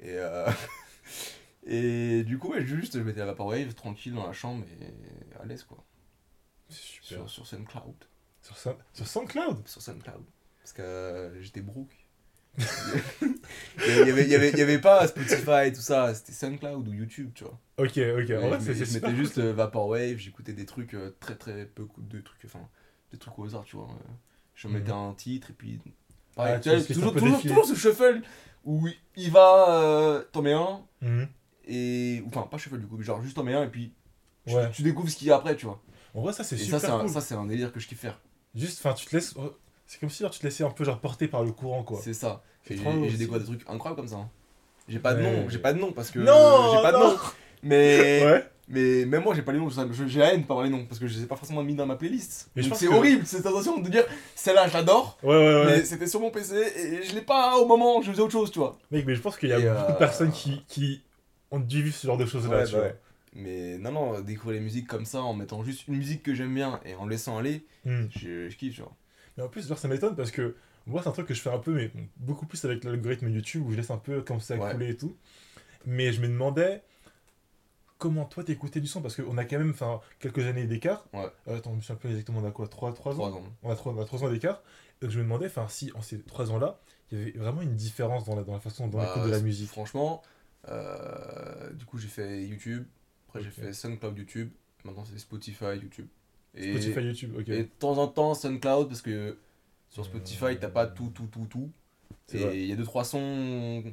et 0.00 0.14
euh, 0.16 0.50
Et 1.66 2.22
du 2.24 2.38
coup, 2.38 2.52
ouais, 2.52 2.64
juste, 2.64 2.96
je 2.96 3.02
mettais 3.02 3.18
la 3.20 3.26
Vaporwave 3.26 3.74
tranquille 3.74 4.14
dans 4.14 4.26
la 4.26 4.32
chambre 4.32 4.64
et 4.80 5.38
à 5.40 5.44
l'aise, 5.44 5.64
quoi. 5.64 5.84
C'est 6.68 6.76
Sur, 6.80 7.04
super. 7.04 7.28
sur 7.28 7.46
SoundCloud. 7.46 7.94
Sur, 8.40 8.56
Sound- 8.56 8.78
sur 8.92 9.06
SoundCloud? 9.06 9.66
Sur 9.68 9.82
SoundCloud. 9.82 10.24
Parce 10.62 10.72
que 10.72 10.82
euh, 10.82 11.42
j'étais 11.42 11.60
broke. 11.62 11.92
il, 12.58 14.06
y 14.06 14.10
avait, 14.10 14.24
il, 14.24 14.30
y 14.30 14.34
avait, 14.34 14.50
il 14.50 14.58
y 14.58 14.62
avait 14.62 14.78
pas 14.80 15.06
Spotify 15.08 15.66
et 15.66 15.72
tout 15.72 15.80
ça, 15.82 16.14
c'était 16.14 16.32
SoundCloud 16.32 16.88
ou 16.88 16.92
YouTube, 16.94 17.32
tu 17.34 17.44
vois. 17.44 17.58
Ok, 17.78 17.98
ok. 17.98 18.30
En 18.42 18.48
vrai, 18.48 18.58
je 18.60 18.72
c'est 18.72 18.84
super. 18.86 19.10
mettais 19.10 19.16
juste 19.20 19.38
euh, 19.38 19.52
Vaporwave, 19.52 20.16
j'écoutais 20.16 20.52
des 20.54 20.64
trucs 20.66 20.94
euh, 20.94 21.14
très 21.20 21.34
très 21.36 21.66
peu 21.66 21.86
de 21.98 22.20
trucs, 22.20 22.44
enfin, 22.46 22.66
des 23.12 23.18
trucs 23.18 23.38
au 23.38 23.44
hasard, 23.44 23.64
tu 23.64 23.76
vois. 23.76 23.88
Je 24.54 24.68
mettais 24.68 24.92
un 24.92 25.12
titre 25.14 25.50
et 25.50 25.52
puis. 25.52 25.80
Pareil, 26.34 26.54
Ah, 26.56 26.60
tu 26.60 26.68
vois, 26.70 26.80
toujours, 26.82 27.12
toujours, 27.14 27.40
toujours 27.40 27.64
ce 27.66 27.74
shuffle 27.74 28.20
où 28.64 28.88
il 29.16 29.30
va, 29.30 29.80
euh, 29.80 30.22
t'en 30.32 30.42
mets 30.42 30.52
un, 30.52 30.80
Mhm. 31.02 31.28
et. 31.66 32.22
Enfin, 32.26 32.42
pas 32.42 32.58
shuffle 32.58 32.78
du 32.78 32.86
coup, 32.86 32.96
mais 32.98 33.04
genre 33.04 33.22
juste 33.22 33.36
t'en 33.36 33.42
mets 33.44 33.54
un 33.54 33.64
et 33.64 33.68
puis. 33.68 33.92
tu- 34.46 34.54
Ouais. 34.54 34.70
Tu 34.70 34.82
découvres 34.82 35.08
ce 35.10 35.16
qu'il 35.16 35.26
y 35.28 35.30
a 35.32 35.36
après, 35.36 35.56
tu 35.56 35.66
vois. 35.66 35.80
En 36.14 36.20
vrai, 36.22 36.32
ça, 36.32 36.44
c'est 36.44 36.56
super 36.56 36.80
ça, 36.80 36.86
c'est 36.86 36.92
un, 36.92 37.00
cool. 37.00 37.08
ça, 37.10 37.20
c'est 37.20 37.34
un 37.34 37.46
délire 37.46 37.72
que 37.72 37.80
je 37.80 37.88
kiffe 37.88 38.00
faire. 38.00 38.20
Juste, 38.54 38.78
enfin, 38.84 38.94
tu 38.94 39.06
te 39.06 39.14
laisses. 39.16 39.34
C'est 39.86 39.98
comme 40.00 40.08
si 40.10 40.22
genre, 40.22 40.30
tu 40.30 40.38
te 40.40 40.44
laissais 40.46 40.64
un 40.64 40.70
peu 40.70 40.84
genre 40.84 41.00
porter 41.00 41.28
par 41.28 41.42
le 41.44 41.52
courant, 41.52 41.82
quoi. 41.82 42.00
C'est 42.02 42.14
ça. 42.14 42.42
Et 42.68 42.76
j'ai 43.08 43.16
découvert 43.18 43.40
des 43.40 43.46
trucs 43.46 43.68
incroyables 43.68 43.96
comme 43.96 44.08
ça. 44.08 44.16
hein. 44.16 44.30
J'ai 44.88 44.98
pas 45.00 45.14
de 45.14 45.22
Ouais. 45.22 45.36
nom, 45.42 45.48
j'ai 45.48 45.58
pas 45.58 45.72
de 45.72 45.78
nom 45.80 45.92
parce 45.92 46.10
que. 46.10 46.18
Non, 46.20 46.74
J'ai 46.76 46.82
pas 46.82 46.92
de 46.92 46.96
non. 46.98 47.10
nom. 47.12 47.18
Mais. 47.62 48.22
Ouais. 48.24 48.50
Mais 48.68 49.04
même 49.04 49.22
moi 49.22 49.32
j'ai 49.34 49.42
pas 49.42 49.52
les 49.52 49.58
noms, 49.60 49.68
j'ai 50.08 50.18
la 50.18 50.34
haine 50.34 50.42
de 50.42 50.46
pas 50.46 50.54
avoir 50.54 50.64
les 50.64 50.72
noms 50.72 50.84
parce 50.86 50.98
que 50.98 51.06
je 51.06 51.14
les 51.16 51.22
ai 51.22 51.26
pas 51.26 51.36
forcément 51.36 51.62
mis 51.62 51.74
dans 51.76 51.86
ma 51.86 51.94
playlist. 51.94 52.50
Mais 52.56 52.62
c'est 52.64 52.86
que- 52.86 52.92
horrible 52.92 53.24
cette 53.24 53.44
sensation 53.44 53.78
de 53.78 53.88
dire 53.88 54.04
celle-là 54.34 54.66
je 54.66 54.72
l'adore, 54.74 55.18
Ouais, 55.22 55.36
ouais, 55.36 55.54
ouais. 55.54 55.66
mais 55.66 55.84
c'était 55.84 56.08
sur 56.08 56.20
mon 56.20 56.30
PC 56.32 56.54
et 56.56 57.02
je 57.04 57.14
l'ai 57.14 57.20
pas 57.22 57.56
au 57.58 57.66
moment 57.66 57.98
où 57.98 58.02
je 58.02 58.10
faisais 58.10 58.22
autre 58.22 58.32
chose, 58.32 58.50
tu 58.50 58.58
vois. 58.58 58.76
Mec, 58.90 59.06
mais 59.06 59.14
je 59.14 59.20
pense 59.20 59.36
qu'il 59.36 59.50
y 59.50 59.52
a 59.52 59.58
Et, 59.60 59.62
beaucoup 59.62 59.86
de 59.92 59.92
euh, 59.92 59.98
personnes 59.98 60.32
qui, 60.32 60.64
qui 60.66 61.02
ont 61.52 61.60
dû 61.60 61.80
vivre 61.82 61.94
ce 61.94 62.06
genre 62.08 62.16
de 62.16 62.26
choses-là, 62.26 62.66
tu 62.66 62.72
bah 62.74 62.78
vois. 62.80 62.90
Mais 63.34 63.78
non, 63.78 63.92
non, 63.92 64.20
découvrir 64.20 64.58
les 64.58 64.64
musiques 64.64 64.88
comme 64.88 65.04
ça 65.04 65.20
en 65.22 65.32
mettant 65.34 65.62
juste 65.62 65.86
une 65.86 65.96
musique 65.96 66.22
que 66.24 66.34
j'aime 66.34 66.52
bien 66.54 66.80
et 66.84 66.94
en 66.94 67.06
laissant 67.06 67.38
aller, 67.38 67.64
Hmm. 67.84 68.06
je, 68.10 68.48
je 68.48 68.56
kiffe, 68.56 68.74
tu 68.74 68.80
vois. 68.80 68.96
Mais 69.36 69.44
en 69.44 69.48
plus, 69.48 69.68
genre, 69.68 69.78
ça 69.78 69.86
m'étonne 69.86 70.16
parce 70.16 70.32
que 70.32 70.56
moi, 70.88 71.02
c'est 71.02 71.08
un 71.08 71.12
truc 71.12 71.26
que 71.28 71.34
je 71.34 71.40
fais 71.40 71.50
un 71.50 71.58
peu, 71.58 71.72
mais 71.72 71.90
beaucoup 72.16 72.46
plus 72.46 72.64
avec 72.64 72.82
l'algorithme 72.82 73.28
YouTube 73.28 73.62
où 73.64 73.70
je 73.70 73.76
laisse 73.76 73.90
un 73.92 73.96
peu 73.98 74.22
comme 74.22 74.40
ça 74.40 74.56
couler 74.56 74.88
et 74.90 74.96
tout. 74.96 75.14
Mais 75.84 76.12
je 76.12 76.20
me 76.20 76.26
demandais 76.26 76.82
comment 77.98 78.24
toi 78.24 78.44
t'écoutais 78.44 78.80
du 78.80 78.86
son 78.86 79.00
parce 79.00 79.16
qu'on 79.16 79.38
a 79.38 79.44
quand 79.44 79.58
même 79.58 79.74
quelques 80.18 80.44
années 80.46 80.66
d'écart. 80.66 81.06
Ouais. 81.12 81.28
Euh, 81.48 81.58
attends, 81.58 81.70
je 81.70 81.76
me 81.76 81.80
souviens 81.80 81.96
plus 81.96 82.10
exactement, 82.10 82.40
on 82.40 82.44
a 82.46 82.50
quoi 82.50 82.68
3, 82.68 82.90
ans 82.90 83.20
ans. 83.20 83.42
on 83.62 83.70
a, 83.70 83.76
trois, 83.76 83.92
on 83.92 84.00
a 84.00 84.26
ans 84.26 84.30
d'écart. 84.30 84.62
Donc 85.00 85.10
je 85.10 85.18
me 85.18 85.24
demandais, 85.24 85.50
si 85.68 85.92
en 85.94 86.02
ces 86.02 86.20
3 86.20 86.50
ans-là, 86.52 86.78
il 87.10 87.18
y 87.18 87.22
avait 87.22 87.30
vraiment 87.32 87.62
une 87.62 87.74
différence 87.74 88.24
dans 88.24 88.34
la, 88.34 88.42
dans 88.42 88.52
la 88.52 88.60
façon, 88.60 88.88
dans 88.88 88.98
Bah, 88.98 89.06
l'écoute 89.06 89.30
de 89.30 89.34
la 89.34 89.40
musique. 89.40 89.68
Franchement, 89.68 90.22
euh, 90.68 91.72
du 91.72 91.84
coup 91.84 91.98
j'ai 91.98 92.08
fait 92.08 92.44
YouTube, 92.44 92.84
après 93.28 93.42
j'ai 93.42 93.50
fait 93.50 93.72
SoundCloud 93.72 94.18
YouTube, 94.18 94.50
maintenant 94.84 95.04
c'est 95.04 95.18
Spotify 95.18 95.76
YouTube. 95.80 96.06
Et, 96.54 96.72
Spotify, 96.72 97.00
YouTube, 97.00 97.34
ok. 97.38 97.48
Et 97.48 97.62
de 97.64 97.68
temps 97.78 97.98
en 97.98 98.08
temps 98.08 98.34
SoundCloud 98.34 98.88
parce 98.88 99.02
que 99.02 99.38
sur 99.90 100.04
Spotify 100.04 100.54
Mmh. 100.54 100.58
t'as 100.58 100.68
pas 100.68 100.86
tout 100.86 101.10
tout 101.10 101.26
tout 101.26 101.46
tout. 101.48 101.70
Et 102.32 102.62
il 102.62 102.66
y 102.66 102.72
a 102.72 102.76
deux 102.76 102.84
trois 102.84 103.04
sons 103.04 103.84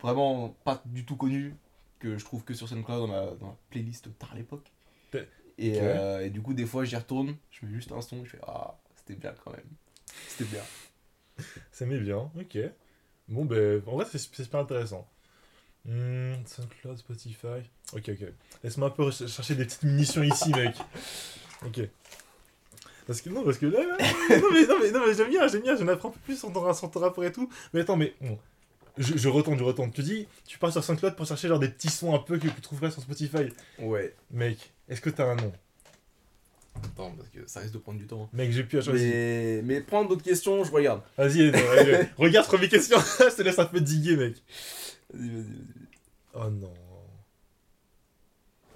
vraiment 0.00 0.56
pas 0.64 0.82
du 0.84 1.04
tout 1.04 1.16
connus 1.16 1.54
que 1.98 2.16
je 2.18 2.24
trouve 2.24 2.44
que 2.44 2.54
sur 2.54 2.68
SoundCloud 2.68 3.00
dans 3.00 3.06
ma, 3.08 3.26
dans 3.36 3.46
ma 3.48 3.56
playlist 3.70 4.08
tard 4.18 4.34
l'époque. 4.34 4.70
Et, 5.60 5.72
Ok. 5.72 5.82
euh, 5.82 6.20
et 6.20 6.30
du 6.30 6.40
coup 6.40 6.54
des 6.54 6.66
fois 6.66 6.84
j'y 6.84 6.94
retourne, 6.94 7.36
je 7.50 7.66
mets 7.66 7.72
juste 7.72 7.90
un 7.90 8.00
son, 8.00 8.24
je 8.24 8.30
fais 8.30 8.40
ah 8.46 8.78
c'était 8.94 9.16
bien 9.16 9.34
quand 9.44 9.50
même. 9.50 9.66
C'était 10.28 10.44
bien. 10.50 10.62
Ça 11.72 11.84
met 11.86 11.98
bien, 11.98 12.30
ok. 12.38 12.58
Bon, 13.28 13.44
ben, 13.44 13.82
en 13.86 13.92
vrai, 13.92 14.06
c'est 14.10 14.18
super 14.18 14.60
intéressant. 14.60 15.08
Hmm, 15.84 16.34
SoundCloud, 16.46 16.98
Spotify. 16.98 17.62
Ok, 17.92 18.08
ok. 18.08 18.28
Laisse-moi 18.62 18.88
un 18.88 18.90
peu 18.90 19.10
chercher 19.10 19.54
des 19.54 19.64
petites 19.64 19.82
munitions 19.84 20.22
ici, 20.22 20.50
mec. 20.50 20.76
Ok. 21.64 21.80
Parce 23.06 23.20
que 23.22 23.30
non, 23.30 23.42
parce 23.42 23.58
que 23.58 23.66
là, 23.66 23.80
non 24.40 24.48
mais 24.52 24.66
non 24.66 24.78
mais 24.80 24.90
non 24.90 25.06
mais 25.06 25.14
j'aime 25.14 25.30
bien, 25.30 25.48
j'aime 25.48 25.62
bien, 25.62 25.76
j'en 25.76 25.88
apprends 25.88 26.10
plus 26.10 26.38
sur 26.38 26.52
ton 26.52 27.00
rapport 27.00 27.24
et 27.24 27.32
tout. 27.32 27.48
Mais 27.72 27.80
attends, 27.80 27.96
mais 27.96 28.14
bon, 28.20 28.38
je, 28.98 29.16
je 29.16 29.28
retourne, 29.28 29.58
je 29.58 29.64
retourne. 29.64 29.90
Tu 29.92 30.02
dis, 30.02 30.26
tu 30.46 30.58
pars 30.58 30.72
sur 30.72 30.82
SoundCloud 30.84 31.16
pour 31.16 31.26
chercher 31.26 31.48
genre 31.48 31.58
des 31.58 31.68
petits 31.68 31.88
sons 31.90 32.14
un 32.14 32.18
peu 32.18 32.38
que 32.38 32.48
tu 32.48 32.60
trouverais 32.60 32.90
sur 32.90 33.00
Spotify. 33.02 33.48
Ouais. 33.78 34.14
Mec, 34.30 34.72
est-ce 34.88 35.00
que 35.00 35.10
t'as 35.10 35.24
un 35.30 35.36
nom? 35.36 35.52
Attends 36.76 37.12
parce 37.16 37.28
que 37.30 37.40
ça 37.46 37.60
risque 37.60 37.74
de 37.74 37.78
prendre 37.78 37.98
du 37.98 38.06
temps. 38.06 38.24
hein. 38.24 38.28
Mec, 38.32 38.52
j'ai 38.52 38.62
plus 38.62 38.78
à 38.78 38.82
choisir. 38.82 39.10
Mais, 39.10 39.62
mais 39.64 39.80
prendre 39.80 40.08
d'autres 40.08 40.22
questions, 40.22 40.62
je 40.62 40.70
regarde. 40.70 41.02
Vas-y, 41.16 41.40
euh, 41.42 41.52
euh, 41.54 42.04
regarde 42.16 42.46
première 42.46 42.68
question. 42.68 42.98
je 43.18 43.34
te 43.34 43.42
laisse 43.42 43.58
un 43.58 43.64
peu 43.64 43.80
diguer, 43.80 44.16
mec. 44.16 44.36
Vas-y, 45.12 45.28
vas-y, 45.28 45.42
vas-y. 45.42 45.86
Oh 46.34 46.50
non. 46.50 46.72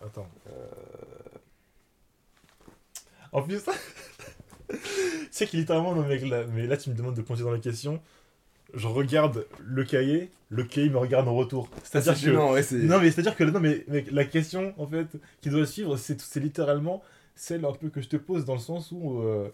Attends. 0.04 0.28
En 3.30 3.42
plus, 3.42 3.62
tu 4.68 4.76
sais 5.30 5.46
que 5.46 5.56
littéralement, 5.56 5.94
non, 5.94 6.06
mec, 6.06 6.22
là, 6.22 6.44
mais 6.52 6.66
là, 6.66 6.76
tu 6.76 6.90
me 6.90 6.94
demandes 6.94 7.14
de 7.14 7.22
plonger 7.22 7.44
dans 7.44 7.52
la 7.52 7.58
question. 7.60 8.02
Je 8.74 8.86
regarde 8.86 9.46
le 9.60 9.84
cahier, 9.84 10.30
le 10.48 10.64
cahier 10.64 10.88
me 10.88 10.98
regarde 10.98 11.28
en 11.28 11.34
retour. 11.34 11.68
C'est-à-dire 11.84 12.16
c'est 12.16 12.26
que. 12.26 12.76
ouais. 12.76 12.84
Non, 12.86 13.00
mais 13.00 13.10
c'est-à-dire 13.10 13.36
que 13.36 13.44
non, 13.44 13.60
mais 13.60 13.84
mec, 13.88 14.10
la 14.10 14.24
question, 14.24 14.72
en 14.78 14.86
fait, 14.86 15.06
qui 15.40 15.50
doit 15.50 15.66
suivre, 15.66 15.96
c'est 15.96 16.20
c'est 16.20 16.40
littéralement 16.40 17.02
celle 17.34 17.64
un 17.64 17.72
peu 17.72 17.88
que 17.90 18.00
je 18.00 18.08
te 18.08 18.16
pose 18.16 18.44
dans 18.44 18.54
le 18.54 18.60
sens 18.60 18.90
où. 18.92 19.20
euh, 19.20 19.50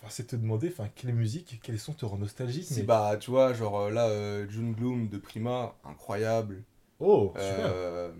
Enfin, 0.00 0.06
c'est 0.10 0.28
te 0.28 0.36
demander, 0.36 0.68
enfin, 0.68 0.88
quelle 0.94 1.12
musique, 1.12 1.58
quels 1.60 1.80
sons 1.80 1.92
te 1.92 2.04
rend 2.04 2.18
nostalgique. 2.18 2.68
Mais- 2.76 2.82
bah, 2.84 3.16
tu 3.18 3.30
vois, 3.32 3.52
genre 3.52 3.80
euh, 3.80 3.90
là, 3.90 4.06
euh, 4.08 4.48
June 4.48 4.72
Gloom 4.72 5.08
de 5.08 5.18
Prima, 5.18 5.74
incroyable. 5.84 6.62
Oh, 7.00 7.32
super. 7.34 7.66
Euh, 7.66 8.12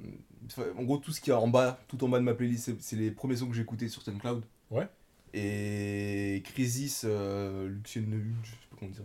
en 0.77 0.83
gros, 0.83 0.99
tout 0.99 1.13
ce 1.13 1.21
qui 1.21 1.31
est 1.31 1.35
en 1.35 1.47
bas, 1.47 1.79
tout 1.87 2.03
en 2.05 2.09
bas 2.09 2.19
de 2.19 2.25
ma 2.25 2.35
playlist, 2.35 2.73
c'est- 2.81 2.97
les 2.97 3.13
premiers 3.13 3.37
sons 3.37 3.47
que 3.47 3.55
j'ai 3.55 3.63
écoutés 3.63 3.89
sur 3.89 4.03
SoundCloud. 4.03 4.43
Ouais. 4.73 4.89
Et 5.35 6.43
Crisis, 6.45 7.05
Lune, 7.05 8.35
je 8.43 8.51
sais 8.51 8.57
pas 8.71 8.77
comment 8.81 8.91
dire, 8.91 9.03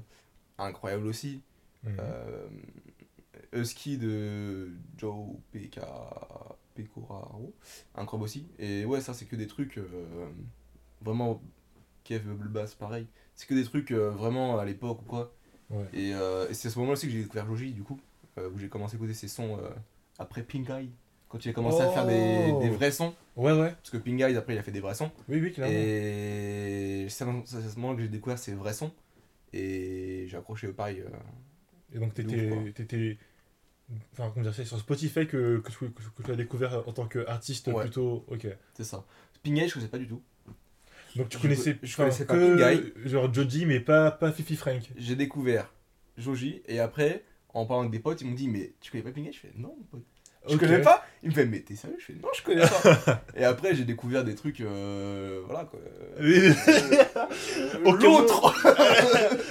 incroyable 0.57 1.07
aussi. 1.07 1.41
Mhm. 1.83 1.97
Euh, 1.99 2.47
Husky 3.53 3.97
de 3.97 4.69
Joe 4.97 5.35
PK 5.51 5.79
Pecoraro, 6.75 7.53
incroyable 7.95 8.23
aussi. 8.25 8.47
Et 8.57 8.85
ouais, 8.85 9.01
ça, 9.01 9.13
c'est 9.13 9.25
que 9.25 9.35
des 9.35 9.47
trucs 9.47 9.77
euh, 9.77 9.85
vraiment. 11.01 11.41
Kev 12.03 12.23
Bass, 12.49 12.75
pareil. 12.75 13.07
C'est 13.35 13.47
que 13.47 13.53
des 13.53 13.63
trucs 13.63 13.91
euh, 13.91 14.09
vraiment 14.09 14.59
à 14.59 14.65
l'époque 14.65 15.01
ou 15.03 15.05
quoi. 15.05 15.33
Ouais. 15.69 15.85
Et, 15.93 16.13
euh, 16.13 16.49
et 16.49 16.53
c'est 16.53 16.67
à 16.67 16.71
ce 16.71 16.77
moment-là 16.79 16.93
aussi 16.93 17.05
que 17.07 17.13
j'ai 17.13 17.21
découvert 17.23 17.45
Joji, 17.47 17.71
du 17.71 17.81
coup, 17.83 17.97
euh, 18.37 18.49
où 18.49 18.57
j'ai 18.59 18.67
commencé 18.67 18.95
à 18.95 18.97
écouter 18.97 19.13
ses 19.13 19.29
sons 19.29 19.57
euh, 19.57 19.69
après 20.19 20.43
Pink 20.43 20.69
Eye. 20.69 20.89
Quand 21.29 21.43
il 21.45 21.49
a 21.49 21.53
commencé 21.53 21.81
à 21.81 21.89
faire 21.89 22.05
des, 22.05 22.51
Oh. 22.51 22.59
des 22.61 22.69
vrais 22.69 22.91
sons. 22.91 23.13
Ouais, 23.37 23.53
ouais. 23.53 23.71
Parce 23.71 23.89
que 23.89 23.97
Pink 23.97 24.19
Eye, 24.19 24.35
après, 24.35 24.53
il 24.53 24.57
a 24.59 24.63
fait 24.63 24.71
des 24.71 24.81
vrais 24.81 24.93
sons. 24.95 25.11
Oui, 25.29 25.39
oui, 25.39 25.51
clairement. 25.53 25.73
Et 25.73 27.07
c'est 27.09 27.23
à 27.23 27.27
ce 27.45 27.75
moment-là 27.77 27.95
que 27.95 28.01
j'ai 28.03 28.09
découvert 28.09 28.37
ses 28.37 28.53
vrais 28.53 28.73
sons. 28.73 28.91
Et 29.53 30.25
j'ai 30.27 30.37
accroché 30.37 30.67
au 30.67 30.73
pareil. 30.73 31.01
euh, 31.01 31.09
Et 31.93 31.99
donc 31.99 32.13
t'étais, 32.13 33.17
enfin 34.13 34.31
comment 34.33 34.43
dire, 34.43 34.53
c'est 34.53 34.65
sur 34.65 34.79
Spotify 34.79 35.27
que, 35.27 35.59
que, 35.59 35.71
tu, 35.71 35.77
que, 35.91 36.01
que 36.17 36.23
tu 36.23 36.31
as 36.31 36.35
découvert 36.35 36.87
en 36.87 36.93
tant 36.93 37.07
qu'artiste 37.07 37.67
Ouais. 37.67 37.83
plutôt, 37.83 38.25
ok. 38.27 38.47
c'est 38.73 38.83
ça. 38.83 39.05
Eye, 39.45 39.67
je 39.67 39.73
connaissais 39.73 39.91
pas 39.91 39.97
du 39.97 40.07
tout. 40.07 40.21
Donc 41.15 41.29
tu 41.29 41.37
Je 41.37 41.41
connaissais, 41.41 41.73
co- 41.75 41.79
je 41.83 41.95
connaissais 41.95 42.25
pas 42.25 42.35
que 42.37 42.93
genre 43.07 43.31
Joji 43.33 43.65
mais 43.65 43.79
pas 43.79 44.11
pas 44.11 44.31
Fifi 44.31 44.55
Frank. 44.55 44.81
J'ai 44.95 45.15
découvert 45.15 45.73
Joji, 46.17 46.61
et 46.67 46.79
après, 46.79 47.23
en 47.53 47.65
parlant 47.65 47.81
avec 47.81 47.91
des 47.91 47.99
potes, 47.99 48.21
ils 48.21 48.27
m'ont 48.27 48.33
dit 48.33 48.47
Mais 48.47 48.73
tu 48.81 48.91
connais 48.91 49.03
pas 49.03 49.11
Eye 49.19 49.31
Je 49.31 49.39
fais 49.39 49.51
Non, 49.55 49.75
mon 49.77 49.83
pote. 49.91 50.05
Je 50.49 50.57
connais 50.57 50.81
pas 50.81 51.05
Il 51.23 51.29
me 51.29 51.33
fait 51.33 51.45
Mais 51.45 51.61
t'es 51.61 51.75
sérieux? 51.75 51.95
Je 51.99 52.05
fais 52.05 52.13
Non, 52.13 52.27
je 52.35 52.43
connais 52.43 52.61
pas. 52.67 53.23
et 53.35 53.43
après, 53.45 53.73
j'ai 53.75 53.85
découvert 53.85 54.23
des 54.25 54.35
trucs. 54.35 54.59
euh, 54.61 55.41
voilà 55.45 55.65
quoi. 55.65 55.79
Ok, 57.85 58.03
L'autre 58.03 58.53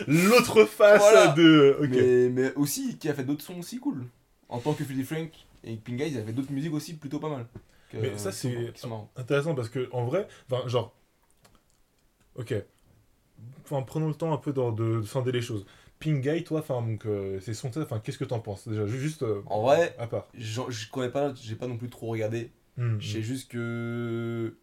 L'autre 0.09 0.65
face 0.65 1.01
Voilà. 1.01 1.29
de, 1.29 1.79
mais, 1.91 2.29
mais 2.29 2.55
aussi, 2.55 2.99
qui 2.99 3.09
a 3.09 3.15
fait 3.15 3.25
d'autres 3.25 3.43
sons 3.45 3.59
aussi 3.59 3.79
cool. 3.79 4.05
En 4.49 4.59
tant 4.59 4.75
que 4.75 4.85
Philly 4.85 5.03
Frank 5.05 5.31
et 5.65 5.73
Eye, 5.73 5.81
ils 5.89 6.17
avaient 6.17 6.27
fait 6.27 6.33
d'autres 6.33 6.53
musiques 6.53 6.75
aussi 6.75 6.95
plutôt 6.95 7.19
pas 7.19 7.29
mal. 7.31 7.47
Que- 7.91 7.97
Mais 7.99 8.19
ça, 8.19 8.33
c'est-. 8.33 8.73
Intéressant 9.17 9.55
parce 9.55 9.69
que 9.69 9.89
en 9.93 10.05
vrai, 10.05 10.27
enfin 10.51 10.67
genre, 10.69 10.95
ok. 12.37 12.55
Enfin 13.65 13.83
prenons 13.83 14.09
le 14.09 14.15
temps 14.15 14.33
un 14.33 14.37
peu 14.39 14.53
de, 14.53 14.61
de, 14.73 15.01
de 15.01 15.07
scinder 15.07 15.33
les 15.33 15.41
choses. 15.43 15.65
Pingay, 16.03 16.43
toi, 16.45 16.61
enfin 16.61 16.83
donc 16.83 17.07
euh, 17.07 17.39
c'est 17.41 17.55
son 17.55 17.69
enfin 17.79 18.01
qu'est-ce 18.01 18.19
que 18.19 18.25
t'en 18.25 18.41
penses? 18.41 18.67
Déjà 18.69 18.87
ju- 18.87 18.99
juste 18.99 19.23
euh, 19.23 19.43
En 19.47 19.63
vrai, 19.63 19.95
à 19.99 20.07
part. 20.07 20.29
je, 20.35 20.61
connais 20.91 21.11
pas, 21.11 21.33
j'ai 21.35 21.55
pas 21.57 21.67
non 21.69 21.77
plus 21.77 21.91
trop 21.91 22.09
regardé. 22.09 22.51
Hmm, 22.77 22.99
Je 22.99 23.13
sais 23.13 23.23
juste 23.23 23.51
que. 23.51 24.57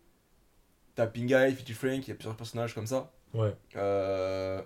T'as 0.95 1.09
Eye, 1.15 1.53
Philly 1.55 1.73
Frank, 1.73 2.07
il 2.07 2.09
y 2.09 2.11
a 2.11 2.15
plusieurs 2.15 2.35
personnages 2.35 2.75
comme 2.75 2.87
ça. 2.87 3.13
Ouais. 3.33 3.55
Euh, 3.77 4.61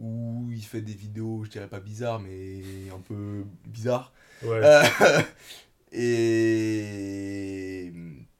où 0.00 0.48
il 0.50 0.64
fait 0.64 0.80
des 0.80 0.94
vidéos, 0.94 1.44
je 1.44 1.50
dirais 1.50 1.68
pas 1.68 1.78
bizarres, 1.80 2.18
mais 2.20 2.62
un 2.92 2.98
peu 2.98 3.44
bizarres. 3.66 4.12
Ouais. 4.42 4.60
Euh, 4.64 4.82
et 6.24 7.92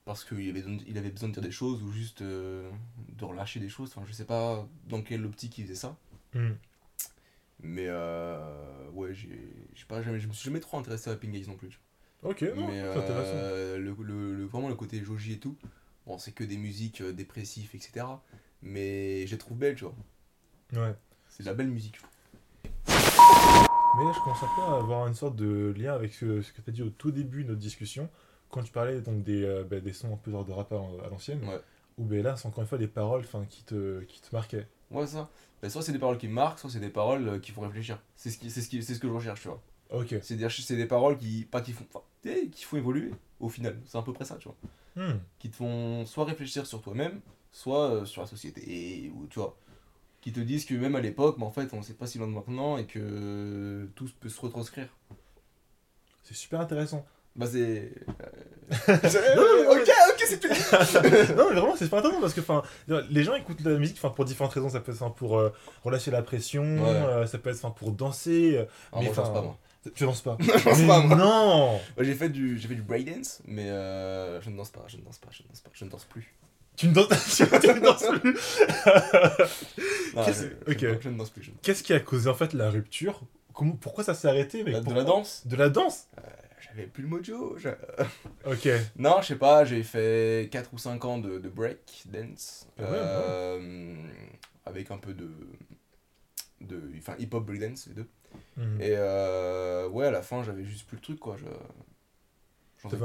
parce 0.05 0.25
qu'il 0.25 0.49
avait, 0.51 0.61
besoin- 0.61 0.79
il 0.87 0.99
avait 0.99 1.11
besoin 1.11 1.29
de 1.29 1.35
dire 1.35 1.43
des 1.43 1.51
choses 1.51 1.83
ou 1.83 1.91
juste 1.93 2.23
de 2.23 3.25
relâcher 3.25 3.61
des 3.61 3.69
choses. 3.69 3.93
Enfin, 3.95 4.05
je 4.07 4.13
sais 4.13 4.25
pas 4.25 4.67
dans 4.89 5.03
quelle 5.03 5.25
optique 5.25 5.57
il 5.59 5.65
faisait 5.65 5.75
ça. 5.77 5.97
Hmm. 6.35 6.53
Mais 7.67 7.87
euh, 7.89 8.39
ouais, 8.93 9.15
j'ai 9.15 9.41
j'ai 9.75 9.85
pas 9.87 10.03
jamais, 10.03 10.21
je 10.21 10.29
me 10.29 10.33
suis 10.33 10.45
jamais 10.45 10.61
trop 10.61 10.79
intéressé 10.79 11.11
à 11.11 11.17
Pink 11.17 11.33
Gaze 11.33 11.49
non 11.49 11.57
plus. 11.57 11.81
Ok, 12.23 12.43
non, 12.55 12.69
Mais 12.69 12.81
c'est 12.81 12.99
intéressant. 12.99 13.33
euh, 13.35 13.79
le, 13.79 13.97
le, 14.03 14.35
le- 14.35 14.45
vraiment 14.45 14.69
le 14.69 14.75
côté 14.75 15.03
Joji 15.03 15.33
et 15.35 15.39
tout, 15.39 15.57
bon, 16.07 16.19
c'est 16.19 16.33
que 16.33 16.45
des 16.45 16.57
musiques 16.59 17.01
euh, 17.01 17.13
dépressives, 17.13 17.71
etc. 17.75 18.07
Mais 18.63 19.27
je 19.27 19.33
les 19.33 19.39
trouve 19.39 19.57
belles, 19.59 19.75
tu 19.77 19.85
vois. 19.85 19.95
Ouais. 20.75 20.95
C'est 21.29 21.43
de 21.43 21.49
la 21.49 21.55
belle 21.55 21.69
musique. 21.69 21.97
je 21.97 22.01
trouve. 22.03 22.11
Mais 23.99 24.05
là, 24.05 24.13
je 24.15 24.21
commence 24.21 24.43
un 24.43 24.49
peu 24.57 24.63
à 24.63 24.77
avoir 24.79 25.07
une 25.07 25.15
sorte 25.15 25.37
de 25.37 25.73
lien 25.77 25.95
avec 25.95 26.13
ce, 26.15 26.43
ce 26.43 26.53
que 26.53 26.61
tu 26.61 26.71
as 26.71 26.73
dit 26.73 26.83
au 26.83 26.91
tout 26.91 27.11
début 27.13 27.45
de 27.45 27.49
notre 27.49 27.61
discussion, 27.61 28.09
quand 28.51 28.63
tu 28.63 28.73
parlais 28.73 29.01
donc 29.01 29.23
des, 29.23 29.45
euh, 29.45 29.65
bah, 29.65 29.81
des 29.81 29.93
sons 29.93 30.13
un 30.13 30.17
peu 30.17 30.31
genre 30.31 30.45
de 30.45 30.53
rap 30.53 30.73
à, 30.73 30.77
à 31.05 31.09
l'ancienne, 31.11 31.45
Ouais. 31.49 31.61
où 31.99 32.05
ben, 32.05 32.23
là, 32.23 32.37
c'est 32.37 32.47
encore 32.49 32.63
une 32.63 32.69
fois 32.69 32.79
des 32.79 32.89
paroles 32.89 33.25
'fin, 33.25 33.45
qui 33.47 33.63
te, 33.65 34.01
qui 34.03 34.21
te 34.21 34.35
marquaient. 34.35 34.67
Ouais, 34.95 35.07
ça. 35.07 35.29
Bah, 35.61 35.69
soit 35.69 35.83
c'est 35.83 35.93
des 35.93 35.99
paroles 35.99 36.19
qui 36.19 36.29
marquent, 36.29 36.59
soit 36.59 36.71
c'est 36.71 36.81
des 36.81 36.91
paroles 36.91 37.29
euh, 37.29 37.39
qui 37.39 37.51
font 37.51 37.63
réfléchir. 37.63 37.99
C'est 38.17 38.31
ce, 38.31 38.39
qui, 38.39 38.51
c'est 38.51 38.63
ce, 38.63 38.69
qui, 38.69 38.83
c'est 38.83 38.95
ce 38.95 39.01
que 39.01 39.09
je 39.09 39.13
recherche, 39.13 39.43
tu 39.43 39.49
vois. 39.49 39.63
Ok. 39.91 40.15
C'est 40.23 40.37
des, 40.37 40.49
c'est 40.49 40.77
des 40.77 40.87
paroles 40.87 41.19
qui, 41.19 41.45
pas 41.45 41.61
qui 41.61 41.73
font, 41.73 41.85
enfin, 41.93 42.05
qui 42.23 42.65
font 42.65 42.77
évoluer 42.77 43.11
au 43.41 43.49
final. 43.49 43.81
C'est 43.87 43.99
à 43.99 44.03
peu 44.03 44.13
près 44.13 44.25
ça, 44.25 44.37
tu 44.37 44.49
vois. 44.49 44.57
Hmm. 44.97 45.19
Qui 45.39 45.51
te 45.51 45.57
font 45.57 46.07
soit 46.07 46.25
réfléchir 46.25 46.67
sur 46.67 46.81
toi-même, 46.81 47.21
soit 47.51 47.91
euh, 47.91 48.05
sur 48.05 48.23
la 48.23 48.29
société. 48.29 49.11
Ou, 49.15 49.27
tu 49.27 49.39
vois. 49.39 49.57
Qui 50.21 50.33
te 50.33 50.41
disent 50.41 50.65
que 50.65 50.75
même 50.75 50.95
à 50.95 51.01
l'époque, 51.01 51.37
mais 51.39 51.45
en 51.45 51.51
fait, 51.51 51.75
on 51.75 51.83
sait 51.83 51.95
pas 51.95 52.07
si 52.07 52.19
loin 52.19 52.29
de 52.29 52.33
maintenant 52.33 52.79
et 52.79 52.87
que 52.87 53.89
tout 53.95 54.09
peut 54.21 54.29
se 54.29 54.41
retranscrire. 54.41 54.89
C'est 56.23 56.35
super 56.35 56.61
intéressant. 56.61 57.05
Bah, 57.37 57.47
c'est. 57.51 57.93
Non, 58.89 59.43
euh, 59.43 59.73
ok, 59.75 59.91
ok, 60.11 60.25
c'est 60.27 60.41
tout. 60.41 60.49
non, 61.37 61.51
mais 61.51 61.61
vraiment, 61.61 61.77
c'est 61.77 61.85
super 61.85 61.99
intéressant 61.99 62.21
parce 62.23 62.33
que 62.33 62.41
les 63.11 63.23
gens 63.23 63.35
écoutent 63.35 63.61
la 63.63 63.73
musique 63.79 64.01
pour 64.01 64.25
différentes 64.25 64.55
raisons. 64.55 64.71
Ça 64.71 64.81
peut 64.81 64.93
être 64.93 65.15
pour 65.15 65.39
euh, 65.39 65.53
relâcher 65.85 66.11
la 66.11 66.23
pression, 66.23 66.63
Ouais. 66.63 66.89
euh, 66.89 67.27
ça 67.27 67.37
peut 67.39 67.51
être 67.51 67.75
pour 67.75 67.91
danser. 67.93 68.57
euh, 68.57 68.65
Ah, 68.93 69.03
moi, 69.03 69.11
je 69.13 69.17
danse 69.17 69.33
pas, 69.33 69.43
moi. 69.43 69.59
Tu 69.95 70.05
danses 70.05 70.23
pas 70.23 70.39
Je 70.41 70.47
danse 70.65 70.79
Mais 70.79 70.87
pas, 70.87 71.01
moi. 71.01 71.17
Non 71.17 71.81
j'ai 72.01 72.15
fait 72.15 72.31
du, 72.31 72.59
fait 72.59 72.75
du 72.75 72.81
breakdance, 72.83 73.43
mais 73.47 73.69
euh, 73.69 74.41
je 74.41 74.49
ne 74.49 74.57
danse 74.57 74.71
pas, 74.71 74.83
je 74.89 74.97
ne 74.97 75.03
danse 75.03 75.19
pas, 75.19 75.29
je 75.31 75.43
ne 75.43 75.49
danse 75.49 75.61
pas, 75.61 75.71
je 75.75 75.85
ne 75.85 75.91
danse 75.91 76.05
plus. 76.07 76.35
Tu 76.77 76.89
ne 76.89 76.95
danses, 76.95 77.09
tu 77.37 77.43
ne 77.69 77.81
danses 77.81 78.05
plus 78.21 78.39
Non, 80.17 80.25
Qu'est-ce- 80.25 80.45
je, 80.67 80.87
ne- 80.87 81.01
je 81.03 81.09
ne 81.11 81.19
danse 81.19 81.31
plus. 81.31 81.53
Qu'est-ce 81.63 81.83
qui 81.83 81.93
a 81.93 82.01
causé 82.01 82.29
en 82.31 82.35
fait 82.35 82.55
la 82.55 82.71
rupture? 82.71 83.21
Comment, 83.53 83.73
Pourquoi 83.73 84.05
ça 84.05 84.15
s'est 84.15 84.27
arrêté 84.29 84.65
La- 84.65 84.79
de 84.81 84.85
Pourquoi 84.85 85.03
la 85.03 85.05
danse 85.05 85.47
De 85.47 85.55
la 85.57 85.69
danse? 85.69 86.07
J'avais 86.75 86.87
plus 86.89 87.03
le 87.03 87.09
mojo. 87.09 87.57
je- 87.59 87.69
Ok. 88.47 88.69
Non, 88.97 89.21
je 89.23 89.27
sais 89.29 89.37
pas, 89.37 89.65
j'ai 89.65 89.83
fait 89.83 90.49
4 90.51 90.73
ou 90.75 90.79
5 90.79 91.05
ans 91.05 91.19
de, 91.19 91.39
de 91.39 91.49
break 91.49 92.05
dance. 92.07 92.67
Ah 92.79 92.83
ouais, 92.83 92.89
euh, 92.93 93.95
Avec 94.67 94.91
un 94.91 94.99
peu 94.99 95.15
de. 95.15 95.31
de 96.61 96.81
enfin, 96.99 97.15
hip-hop 97.19 97.45
break 97.45 97.61
dance, 97.61 97.87
les 97.89 97.95
deux. 97.95 98.09
Mhm. 98.57 98.81
Et 98.81 98.95
euh, 98.97 99.89
ouais, 99.89 100.07
à 100.07 100.11
la 100.11 100.23
fin, 100.23 100.43
j'avais 100.43 100.65
juste 100.65 100.87
plus 100.89 100.97
le 100.97 101.03
truc, 101.03 101.21
quoi. 101.21 101.37
Je... 101.37 101.45
J'en 102.83 102.89
faisais- 102.99 103.05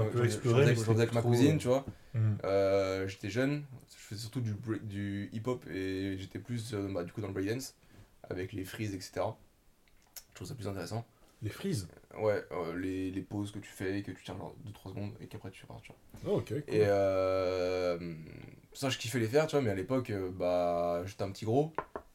avec 1.03 1.13
ma 1.13 1.21
cousine, 1.21 1.55
euh, 1.55 1.59
tu 1.59 1.67
vois. 1.67 1.85
Mhm. 2.15 2.37
Euh, 2.43 3.07
j'étais 3.07 3.29
jeune, 3.29 3.63
je 3.91 3.97
faisais 4.01 4.21
surtout 4.21 4.41
du, 4.41 4.53
break- 4.53 4.87
du 4.87 5.29
hip-hop 5.31 5.63
et 5.67 6.17
j'étais 6.17 6.39
plus 6.39 6.73
bah, 6.73 7.03
du 7.03 7.11
coup 7.11 7.21
dans 7.21 7.27
le 7.27 7.33
breakdance 7.33 7.75
avec 8.29 8.51
les 8.53 8.65
frises, 8.65 8.93
etc. 8.95 9.21
Je 10.31 10.35
trouve 10.35 10.47
ça 10.47 10.55
plus 10.55 10.67
intéressant. 10.67 11.05
Les 11.41 11.49
frises 11.49 11.87
Ouais, 12.17 12.43
euh, 12.51 12.75
les, 12.77 13.11
les 13.11 13.21
pauses 13.21 13.51
que 13.51 13.59
tu 13.59 13.69
fais, 13.69 14.01
que 14.01 14.11
tu 14.11 14.23
tiens 14.23 14.35
genre 14.35 14.55
2-3 14.65 14.89
secondes 14.89 15.13
et 15.21 15.27
qu'après 15.27 15.51
tu 15.51 15.63
repars, 15.63 15.81
tu 15.81 15.91
vois. 16.23 16.31
Oh, 16.33 16.37
ok. 16.39 16.47
cool. 16.47 16.57
Et 16.67 16.83
euh, 16.85 18.13
ça, 18.73 18.89
je 18.89 18.97
kiffais 18.97 19.19
les 19.19 19.27
faire, 19.27 19.47
tu 19.47 19.55
vois, 19.55 19.61
mais 19.63 19.69
à 19.69 19.75
l'époque, 19.75 20.09
euh, 20.09 20.29
bah, 20.31 21.01
j'étais 21.05 21.23
un 21.23 21.31
petit 21.31 21.45
gros 21.45 21.71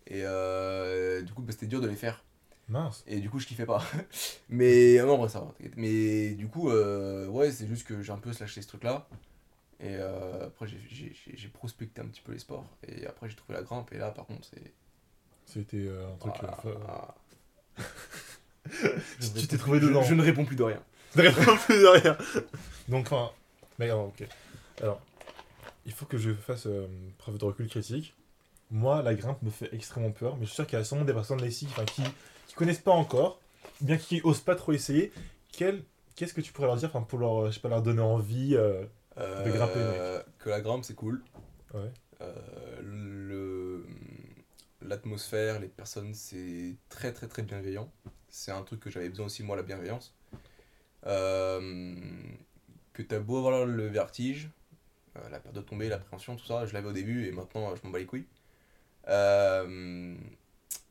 et 0.06 0.22
euh, 0.24 1.22
du 1.22 1.32
coup, 1.32 1.40
bah, 1.42 1.52
c'était 1.52 1.66
dur 1.66 1.80
de 1.80 1.86
les 1.88 1.96
faire. 1.96 2.22
Mince. 2.68 3.02
Et 3.06 3.20
du 3.20 3.30
coup, 3.30 3.38
je 3.38 3.46
kiffais 3.46 3.66
pas. 3.66 3.82
mais 4.50 4.98
non, 4.98 5.14
en 5.14 5.18
vrai, 5.18 5.28
ça 5.28 5.40
va, 5.40 5.46
t'inquiète. 5.56 5.76
Mais 5.76 6.30
du 6.34 6.48
coup, 6.48 6.68
euh, 6.70 7.26
ouais, 7.28 7.50
c'est 7.50 7.66
juste 7.66 7.86
que 7.86 8.02
j'ai 8.02 8.12
un 8.12 8.18
peu 8.18 8.30
lâché 8.38 8.60
ce 8.62 8.68
truc-là. 8.68 9.06
Et 9.80 9.96
euh, 9.96 10.46
après, 10.46 10.66
j'ai- 10.66 10.80
j'ai 10.88 11.12
j'ai- 11.14 11.36
j'ai 11.36 11.48
prospecté 11.48 12.00
un 12.00 12.06
petit 12.06 12.22
peu 12.22 12.32
les 12.32 12.38
sports. 12.38 12.64
Et 12.88 13.06
après, 13.06 13.28
j'ai 13.28 13.36
trouvé 13.36 13.54
la 13.54 13.62
grimpe. 13.62 13.92
Et 13.92 13.98
là, 13.98 14.10
par 14.10 14.26
contre, 14.26 14.46
c'est. 14.50 14.72
C'était 15.46 15.86
euh, 15.86 16.08
un 16.12 16.16
truc. 16.16 16.34
Euh, 16.66 16.74
Ah. 16.88 17.14
Tu 18.70 18.86
Je 19.20 19.26
ne 19.28 19.32
t'es 19.34 19.40
réponds 19.40 19.56
trouvé 19.58 19.78
plus- 19.78 19.86
je- 19.86 19.90
dedans. 19.92 20.02
Je, 20.02 20.14
ne 20.14 20.22
réponds 20.22 20.44
plus 20.44 20.56
de 20.56 20.62
rien. 20.62 20.82
Ne 21.16 21.22
réponds 21.22 21.56
plus 21.56 21.80
de 21.80 21.86
rien. 21.86 22.16
Donc, 22.88 23.06
enfin. 23.12 23.30
Mais 23.78 23.86
alors, 23.86 24.06
ok. 24.08 24.26
Alors, 24.82 25.00
il 25.86 25.92
faut 25.92 26.06
que 26.06 26.16
je 26.18 26.32
fasse 26.32 26.66
euh, 26.66 26.86
preuve 27.18 27.38
de 27.38 27.44
recul 27.44 27.68
critique. 27.68 28.14
Moi, 28.70 29.02
la 29.02 29.14
grimpe 29.14 29.42
me 29.42 29.50
fait 29.50 29.68
extrêmement 29.74 30.10
peur, 30.10 30.36
mais 30.36 30.42
je 30.42 30.46
suis 30.46 30.54
sûr 30.56 30.66
qu'il 30.66 30.78
y 30.78 30.80
a 30.82 30.84
sûrement 30.84 31.04
des 31.04 31.12
personnes 31.12 31.44
ici 31.44 31.66
qui 31.94 32.02
qui 32.46 32.54
connaissent 32.54 32.78
pas 32.78 32.92
encore, 32.92 33.40
ou 33.80 33.84
bien 33.86 33.96
qui 33.96 34.20
osent 34.24 34.40
pas 34.40 34.54
trop 34.56 34.72
essayer. 34.72 35.12
Quel- 35.52 35.82
Qu'est-ce 36.16 36.32
que 36.34 36.40
tu 36.40 36.52
pourrais 36.52 36.68
leur 36.68 36.76
dire 36.76 36.88
enfin, 36.92 37.02
pour 37.04 37.18
leur, 37.18 37.42
euh, 37.44 37.48
je 37.50 37.54
sais 37.56 37.60
pas, 37.60 37.68
leur 37.68 37.82
donner 37.82 38.00
envie 38.00 38.54
euh, 38.56 38.84
De 39.16 39.50
grimper, 39.50 39.72
Euh, 39.76 40.22
Que 40.38 40.48
la 40.50 40.60
grimpe, 40.60 40.84
c'est 40.84 40.94
cool. 40.94 41.22
Ouais. 41.74 41.90
Euh, 42.20 42.34
le 42.82 43.84
l'atmosphère, 44.82 45.60
les 45.60 45.66
personnes, 45.68 46.14
c'est 46.14 46.76
très 46.88 47.12
très 47.12 47.26
très 47.26 47.42
bienveillant. 47.42 47.90
C'est 48.34 48.50
un 48.50 48.62
truc 48.62 48.80
que 48.80 48.90
j'avais 48.90 49.08
besoin 49.08 49.26
aussi 49.26 49.44
moi 49.44 49.54
la 49.54 49.62
bienveillance. 49.62 50.12
Euh, 51.06 51.94
que 52.92 53.02
t'as 53.02 53.20
beau 53.20 53.38
avoir 53.38 53.64
le 53.64 53.86
vertige, 53.86 54.50
euh, 55.16 55.28
la 55.28 55.38
peur 55.38 55.52
de 55.52 55.60
tomber, 55.60 55.88
l'appréhension, 55.88 56.34
tout 56.34 56.44
ça, 56.44 56.66
je 56.66 56.74
l'avais 56.74 56.88
au 56.88 56.92
début 56.92 57.28
et 57.28 57.30
maintenant 57.30 57.76
je 57.76 57.80
m'en 57.84 57.90
bats 57.90 58.00
les 58.00 58.06
couilles. 58.06 58.26
Euh, 59.06 60.16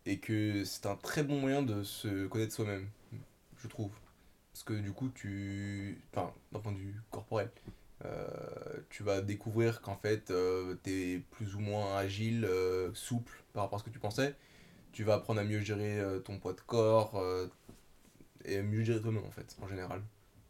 et 0.06 0.20
que 0.20 0.64
c'est 0.64 0.86
un 0.86 0.96
très 0.96 1.22
bon 1.22 1.38
moyen 1.38 1.62
de 1.62 1.84
se 1.84 2.28
connaître 2.28 2.54
soi-même, 2.54 2.88
je 3.58 3.68
trouve. 3.68 3.92
Parce 4.54 4.64
que 4.64 4.74
du 4.74 4.94
coup, 4.94 5.10
tu. 5.10 6.02
Enfin, 6.14 6.34
d'un 6.54 6.60
point 6.60 6.72
de 6.72 6.78
vue 6.78 6.96
corporel, 7.12 7.50
euh, 8.06 8.26
tu 8.90 9.04
vas 9.04 9.20
découvrir 9.20 9.82
qu'en 9.82 9.98
fait, 9.98 10.32
euh, 10.32 10.76
tu 10.82 10.92
es 10.92 11.20
plus 11.32 11.56
ou 11.56 11.60
moins 11.60 11.98
agile, 11.98 12.48
souple 12.94 13.44
par 13.52 13.64
rapport 13.64 13.80
à 13.80 13.80
ce 13.82 13.86
que 13.86 13.94
tu 13.94 14.00
pensais. 14.00 14.34
Tu 14.94 15.04
vas 15.04 15.16
apprendre 15.16 15.42
à 15.42 15.44
mieux 15.44 15.60
gérer 15.60 16.00
euh, 16.00 16.20
ton 16.20 16.40
poids 16.40 16.54
de 16.54 16.62
corps 16.62 17.16
euh, 17.18 17.48
et 18.46 18.58
à 18.60 18.64
mieux 18.64 18.84
gérer 18.84 19.02
toi-même 19.02 19.26
en 19.26 19.32
fait, 19.32 19.58
en 19.62 19.68
général. 19.68 20.02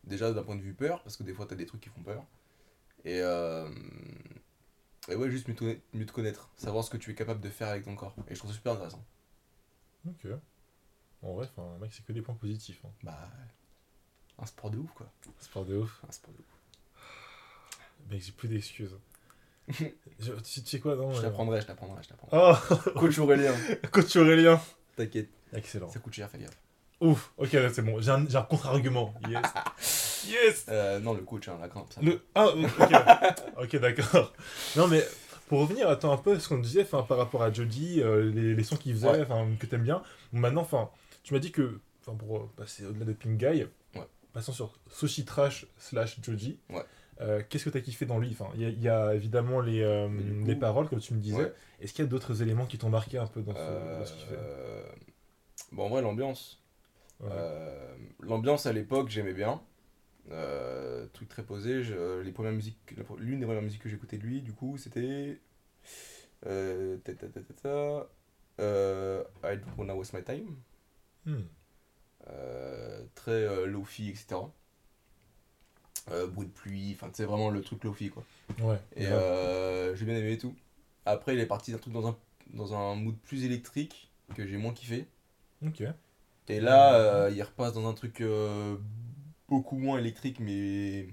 Déjà 0.03 0.31
d'un 0.31 0.43
point 0.43 0.55
de 0.57 0.61
vue 0.61 0.73
peur, 0.73 1.01
parce 1.01 1.15
que 1.17 1.23
des 1.23 1.33
fois 1.33 1.45
tu 1.47 1.53
as 1.53 1.57
des 1.57 1.65
trucs 1.65 1.81
qui 1.81 1.89
font 1.89 2.03
peur. 2.03 2.25
Et, 3.05 3.21
euh, 3.21 3.69
et 5.09 5.15
ouais, 5.15 5.29
juste 5.31 5.47
mieux 5.47 5.55
te, 5.55 5.59
connaître- 5.59 5.81
mieux 5.93 6.05
te 6.05 6.11
connaître, 6.11 6.49
savoir 6.57 6.83
ce 6.83 6.89
que 6.89 6.97
tu 6.97 7.11
es 7.11 7.15
capable 7.15 7.39
de 7.41 7.49
faire 7.49 7.69
avec 7.69 7.85
ton 7.85 7.95
corps. 7.95 8.15
Et 8.27 8.35
je 8.35 8.39
trouve 8.39 8.51
ça 8.51 8.55
super 8.57 8.73
intéressant. 8.73 9.03
Ok. 10.07 10.27
En 11.21 11.33
vrai, 11.35 11.49
mec, 11.79 11.93
c'est 11.93 12.05
que 12.05 12.11
des 12.11 12.21
points 12.21 12.35
positifs. 12.35 12.81
Hein. 12.85 12.91
Bah, 13.01 13.29
un 14.39 14.45
sport 14.45 14.71
de 14.71 14.77
ouf 14.77 14.91
quoi. 14.93 15.09
Sport 15.39 15.65
de 15.65 15.77
ouf. 15.77 16.01
Un 16.07 16.11
sport 16.11 16.33
de 16.33 16.39
ouf. 16.39 18.09
Mec, 18.09 18.21
j'ai 18.21 18.33
plus 18.33 18.49
d'excuses. 18.49 18.97
Je- 19.69 20.31
tu, 20.41 20.61
sais 20.65 20.79
quoi, 20.79 20.95
non 20.95 21.11
Je 21.13 21.21
t'apprendrai, 21.21 21.61
je 21.61 21.65
t'apprendrai, 21.67 22.01
je 22.03 22.09
t'apprendrai. 22.09 22.57
Oh, 22.71 22.99
Coach 22.99 23.17
Aurélien, 23.19 23.53
coach 23.91 24.15
Aurélien. 24.15 24.59
t'inquiète, 24.95 25.29
Excellent. 25.53 25.89
ça 25.89 25.99
coûte 25.99 26.13
cher, 26.13 26.29
fais 26.29 26.39
gaffe. 26.39 26.57
Ouf, 27.01 27.33
ok, 27.37 27.49
c'est 27.51 27.81
bon. 27.81 27.99
J'ai 27.99 28.11
un, 28.11 28.25
contre-argument. 28.43 29.13
Yes. 29.27 29.41
yes. 30.29 30.65
Euh, 30.69 30.99
non, 30.99 31.13
le 31.13 31.21
coach, 31.21 31.49
hein, 31.49 31.57
la 31.59 31.67
grimpe. 31.67 31.91
Ça. 31.91 31.99
Le... 32.01 32.21
Ah, 32.33 32.47
ok. 32.47 32.63
ok, 33.63 33.75
d'accord. 33.81 34.33
Non, 34.77 34.87
mais 34.87 35.03
pour 35.49 35.59
revenir, 35.61 35.89
attends 35.89 36.13
un 36.13 36.17
peu 36.17 36.33
à 36.33 36.39
ce 36.39 36.47
qu'on 36.47 36.59
disait 36.59 36.85
par 36.85 37.05
rapport 37.09 37.43
à 37.43 37.51
Jody, 37.51 38.01
euh, 38.01 38.31
les, 38.31 38.55
les 38.55 38.63
sons 38.63 38.77
qu'il 38.77 38.93
faisait, 38.93 39.07
Ouais. 39.09 39.27
que 39.59 39.65
t'aimes 39.65 39.83
bien. 39.83 40.01
Maintenant, 40.31 40.61
enfin, 40.61 40.89
tu 41.23 41.33
m'as 41.33 41.39
dit 41.41 41.51
que, 41.51 41.79
pour 42.05 42.37
euh, 42.37 42.49
passer 42.55 42.85
au-delà 42.85 43.03
de 43.05 43.13
Pink 43.13 43.37
Guy, 43.37 43.65
Ouais. 43.95 44.07
passons 44.31 44.53
sur 44.53 44.73
Sushi 44.89 45.25
Trash 45.25 45.65
slash 45.77 46.17
Jody. 46.21 46.57
Ouais. 46.69 46.85
Euh, 47.21 47.41
Qu'est-ce 47.47 47.65
que 47.65 47.69
t'as 47.69 47.79
kiffé 47.81 48.05
dans 48.05 48.17
lui 48.19 48.29
enfin, 48.31 48.49
Il 48.55 48.61
y, 48.61 48.65
a- 48.65 48.69
il 48.69 48.81
y 48.81 48.89
a 48.89 49.13
évidemment 49.13 49.59
les, 49.61 49.81
euh, 49.81 50.07
coup- 50.07 50.45
les 50.45 50.55
paroles, 50.55 50.89
comme 50.89 50.99
tu 50.99 51.13
me 51.13 51.19
disais. 51.19 51.37
Ouais. 51.37 51.53
Est-ce 51.79 51.93
qu'il 51.93 52.03
y 52.03 52.07
a 52.07 52.09
d'autres 52.09 52.41
éléments 52.41 52.65
qui 52.65 52.77
t'ont 52.77 52.89
marqué 52.89 53.17
un 53.17 53.27
peu 53.27 53.41
dans 53.41 53.53
ce, 53.53 53.59
Euh, 53.59 53.99
dans 53.99 54.05
ce 54.05 54.13
qu'il 54.13 54.25
fait 54.27 54.39
Bon, 55.71 55.85
en 55.85 55.89
vrai, 55.89 56.01
l'ambiance. 56.01 56.61
Ouais. 57.19 57.29
L'ambiance 58.21 58.65
à 58.65 58.73
l'époque, 58.73 59.09
j'aimais 59.09 59.33
bien. 59.33 59.61
Truc 61.13 61.29
très 61.29 61.43
posé. 61.43 61.83
je- 61.83 62.21
les 62.21 62.31
premières 62.31 62.51
musiques, 62.53 62.95
l'une 63.19 63.39
des 63.39 63.45
premières 63.45 63.61
musiques 63.61 63.81
que 63.83 63.89
j'écoutais 63.89 64.17
de 64.17 64.23
lui, 64.23 64.41
du 64.41 64.53
coup, 64.53 64.77
c'était. 64.77 65.39
Euh, 66.45 66.97
ta, 66.97 67.13
ta, 67.13 67.27
ta, 67.27 67.39
ta, 67.41 67.53
ta, 67.53 68.07
I 69.53 69.57
don't 69.57 69.77
wanna 69.77 69.95
waste 69.95 70.13
my 70.13 70.23
time. 70.23 70.55
Hmm. 71.25 71.43
Très 73.15 73.65
low-fi, 73.67 74.09
etc. 74.09 74.35
Euh, 76.11 76.27
bruit 76.27 76.47
de 76.47 76.51
pluie, 76.51 76.91
enfin, 76.95 77.09
c'est 77.13 77.23
vraiment 77.23 77.49
le 77.49 77.61
truc 77.61 77.83
low-fi, 77.83 78.09
quoi. 78.09 78.23
Ouais. 78.59 78.77
Et 78.95 79.07
euh, 79.07 79.95
j'ai 79.95 80.05
bien 80.05 80.15
aimé 80.15 80.33
et 80.33 80.37
tout. 80.37 80.53
Après, 81.05 81.33
il 81.33 81.39
est 81.39 81.45
parti 81.45 81.71
d'un 81.71 81.77
truc 81.77 81.93
dans 81.93 82.07
un, 82.07 82.17
dans 82.53 82.73
un 82.73 82.95
mood 82.95 83.15
plus 83.17 83.45
électrique 83.45 84.11
que 84.35 84.45
j'ai 84.45 84.57
moins 84.57 84.73
kiffé. 84.73 85.07
Ok. 85.65 85.83
Et 86.49 86.59
là, 86.59 86.95
euh, 86.95 87.31
il 87.33 87.41
repasse 87.41 87.73
dans 87.73 87.87
un 87.87 87.93
truc 87.93 88.19
euh, 88.19 88.75
beaucoup 89.47 89.77
moins 89.77 89.97
électrique, 89.97 90.39
mais. 90.39 91.07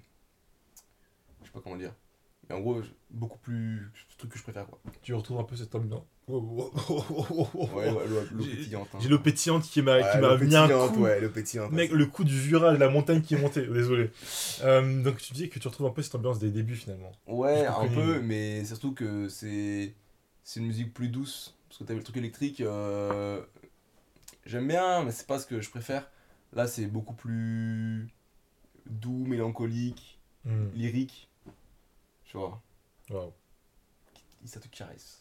Je 1.40 1.46
sais 1.46 1.53
pas 1.53 1.61
comment 1.61 1.76
dire. 1.76 1.94
Et 2.48 2.53
en 2.53 2.61
gros, 2.61 2.83
beaucoup 3.11 3.38
plus. 3.38 3.92
Ce 4.09 4.16
truc 4.16 4.33
que 4.33 4.38
je 4.38 4.42
préfère, 4.42 4.66
quoi. 4.66 4.81
Tu 5.03 5.14
retrouves 5.14 5.38
un 5.38 5.44
peu 5.44 5.55
cette 5.55 5.74
ambiance. 5.74 6.03
Ouais, 6.38 7.90
l'eau 7.90 8.42
J'ai- 8.44 8.56
pétillante. 8.56 8.88
hein. 8.94 8.98
J'ai 9.00 9.08
l'eau 9.08 9.18
pétillante 9.18 9.62
qui 9.64 9.82
m'a 9.82 9.96
Ouais, 9.98 10.38
mis 10.44 10.54
un 10.56 10.68
coup. 10.88 11.00
Ouais, 11.02 11.20
l'eau 11.20 11.30
pétillante. 11.30 11.72
Mec, 11.72 11.90
le 11.92 12.06
coup 12.06 12.24
du 12.24 12.40
Jura, 12.40 12.72
de 12.72 12.76
la 12.78 12.88
montagne 12.88 13.22
qui 13.22 13.34
est 13.34 13.38
montée, 13.40 13.66
désolé. 13.66 14.10
Euh, 14.62 15.02
donc 15.02 15.18
tu 15.18 15.32
dis 15.32 15.48
que 15.48 15.58
tu 15.58 15.68
retrouves 15.68 15.86
un 15.86 15.90
peu 15.90 16.02
cette 16.02 16.14
ambiance 16.14 16.38
des 16.38 16.50
débuts 16.50 16.76
finalement. 16.76 17.12
Ouais, 17.26 17.66
un 17.66 17.88
peu, 17.88 18.20
mais 18.20 18.64
surtout 18.64 18.92
que 18.94 19.28
c'est 19.28 19.94
c'est 20.44 20.60
une 20.60 20.66
musique 20.66 20.92
plus 20.94 21.08
douce. 21.08 21.56
Parce 21.68 21.78
que 21.78 21.84
t'avais 21.84 21.98
le 21.98 22.04
truc 22.04 22.16
électrique, 22.16 22.60
euh, 22.62 23.40
j'aime 24.44 24.66
bien, 24.66 25.04
mais 25.04 25.12
c'est 25.12 25.26
pas 25.26 25.38
ce 25.38 25.46
que 25.46 25.60
je 25.60 25.70
préfère. 25.70 26.10
Là, 26.52 26.66
c'est 26.66 26.86
beaucoup 26.86 27.14
plus 27.14 28.08
doux, 28.86 29.24
mélancolique, 29.26 30.18
Hmm. 30.44 30.68
lyrique. 30.74 31.28
Tu 32.24 32.36
vois, 32.38 32.60
Waouh. 33.10 33.32
ça 34.46 34.58
te 34.58 34.66
caresse. 34.68 35.20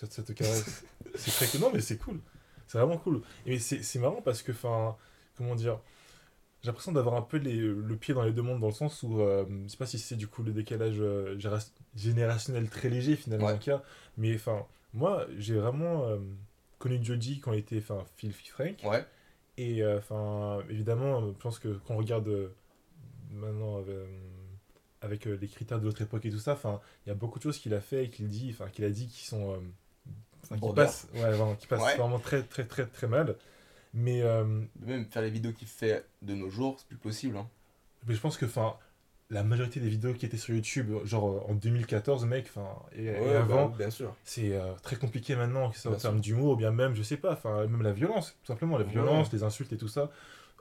Ça, 0.00 0.06
ça 0.08 0.22
te 0.22 0.32
caresse. 0.32 0.84
c'est 1.14 1.30
très 1.30 1.46
cool. 1.46 1.60
Non, 1.60 1.70
mais 1.72 1.80
c'est 1.80 1.98
cool. 1.98 2.20
C'est 2.66 2.78
vraiment 2.78 2.96
cool. 2.96 3.20
Et 3.44 3.58
c'est 3.58 3.82
c'est 3.82 3.98
marrant 3.98 4.22
parce 4.22 4.42
que, 4.42 4.52
enfin, 4.52 4.96
comment 5.36 5.54
dire, 5.54 5.78
j'ai 6.62 6.68
l'impression 6.68 6.92
d'avoir 6.92 7.16
un 7.16 7.22
peu 7.22 7.36
les- 7.36 7.56
le 7.58 7.96
pied 7.96 8.14
dans 8.14 8.22
les 8.22 8.32
deux 8.32 8.42
mondes 8.42 8.60
dans 8.60 8.68
le 8.68 8.72
sens 8.72 9.02
où, 9.02 9.20
euh, 9.20 9.44
je 9.64 9.68
sais 9.68 9.76
pas 9.76 9.86
si 9.86 9.98
c'est 9.98 10.16
du 10.16 10.26
coup 10.26 10.42
le 10.42 10.52
décalage 10.52 11.00
euh, 11.00 11.36
générationnel 11.96 12.68
très 12.70 12.88
léger 12.88 13.16
finalement, 13.16 13.46
Ouais. 13.46 13.58
mais 14.16 14.34
enfin, 14.34 14.66
moi 14.94 15.26
j'ai 15.36 15.54
vraiment 15.54 16.04
euh, 16.06 16.18
connu 16.78 16.98
Joji 17.02 17.40
quand 17.40 17.52
il 17.52 17.58
était, 17.58 17.78
enfin, 17.78 18.04
Phil 18.16 18.32
Frank. 18.32 18.80
Ouais, 18.84 19.04
Et 19.58 19.82
euh, 19.82 19.98
enfin, 19.98 20.60
évidemment, 20.70 21.26
je 21.26 21.38
pense 21.38 21.58
que 21.58 21.68
quand 21.86 21.94
on 21.94 21.98
regarde 21.98 22.52
maintenant 23.32 23.78
avec, 23.78 25.26
avec, 25.26 25.40
les 25.40 25.48
critères 25.48 25.78
de 25.80 25.84
notre 25.86 26.02
époque 26.02 26.24
et 26.24 26.30
tout 26.30 26.38
ça, 26.38 26.52
enfin, 26.52 26.80
il 27.04 27.10
y 27.10 27.12
a 27.12 27.14
beaucoup 27.14 27.38
de 27.38 27.42
choses 27.44 27.58
qu'il 27.58 27.74
a 27.74 27.80
fait 27.80 28.04
et 28.04 28.10
qu'il 28.10 28.28
dit, 28.28 28.50
enfin, 28.50 28.68
qu'il 28.70 28.84
a 28.84 28.90
dit 28.90 29.08
qui 29.08 29.24
sont, 29.26 29.60
enfin, 30.50 30.68
qui 30.68 30.74
passent, 30.74 31.08
ouais, 31.14 31.20
vraiment, 31.20 31.54
qui 31.54 31.66
Ouais. 31.72 31.96
vraiment 31.96 32.18
très, 32.18 32.42
très, 32.42 32.64
très, 32.64 32.86
très 32.86 33.06
mal. 33.06 33.36
Mais, 33.94 34.22
euh, 34.22 34.44
même 34.84 35.06
faire 35.06 35.22
les 35.22 35.30
vidéos 35.30 35.52
qu'il 35.52 35.66
fait 35.68 36.04
de 36.22 36.34
nos 36.34 36.48
jours, 36.50 36.76
c'est 36.78 36.86
plus 36.88 36.96
possible. 36.96 37.36
Hein. 37.36 37.48
mais 38.06 38.14
je 38.14 38.20
pense 38.20 38.36
que, 38.36 38.46
enfin, 38.46 38.76
la 39.30 39.42
majorité 39.44 39.78
des 39.80 39.88
vidéos 39.88 40.12
qui 40.14 40.26
étaient 40.26 40.36
sur 40.36 40.54
YouTube, 40.54 40.92
genre 41.04 41.28
euh, 41.28 41.40
en 41.50 41.54
2014, 41.54 42.24
mec, 42.24 42.46
enfin, 42.54 42.68
et, 42.96 43.10
avant, 43.10 43.66
bah, 43.68 43.74
bien 43.78 43.90
sûr. 43.90 44.14
c'est 44.24 44.52
euh, 44.54 44.72
très 44.82 44.96
compliqué 44.96 45.36
maintenant, 45.36 45.70
en 45.86 45.94
termes 45.94 46.20
d'humour, 46.20 46.52
ou 46.52 46.56
bien 46.56 46.70
même, 46.72 46.94
je 46.94 47.02
sais 47.02 47.16
pas, 47.16 47.32
enfin, 47.32 47.66
même 47.66 47.82
la 47.82 47.92
violence, 47.92 48.36
tout 48.42 48.46
simplement, 48.52 48.78
la 48.78 48.84
Ouais. 48.84 48.90
violence, 48.90 49.32
les 49.32 49.42
insultes 49.42 49.72
et 49.72 49.76
tout 49.76 49.88
ça. 49.88 50.10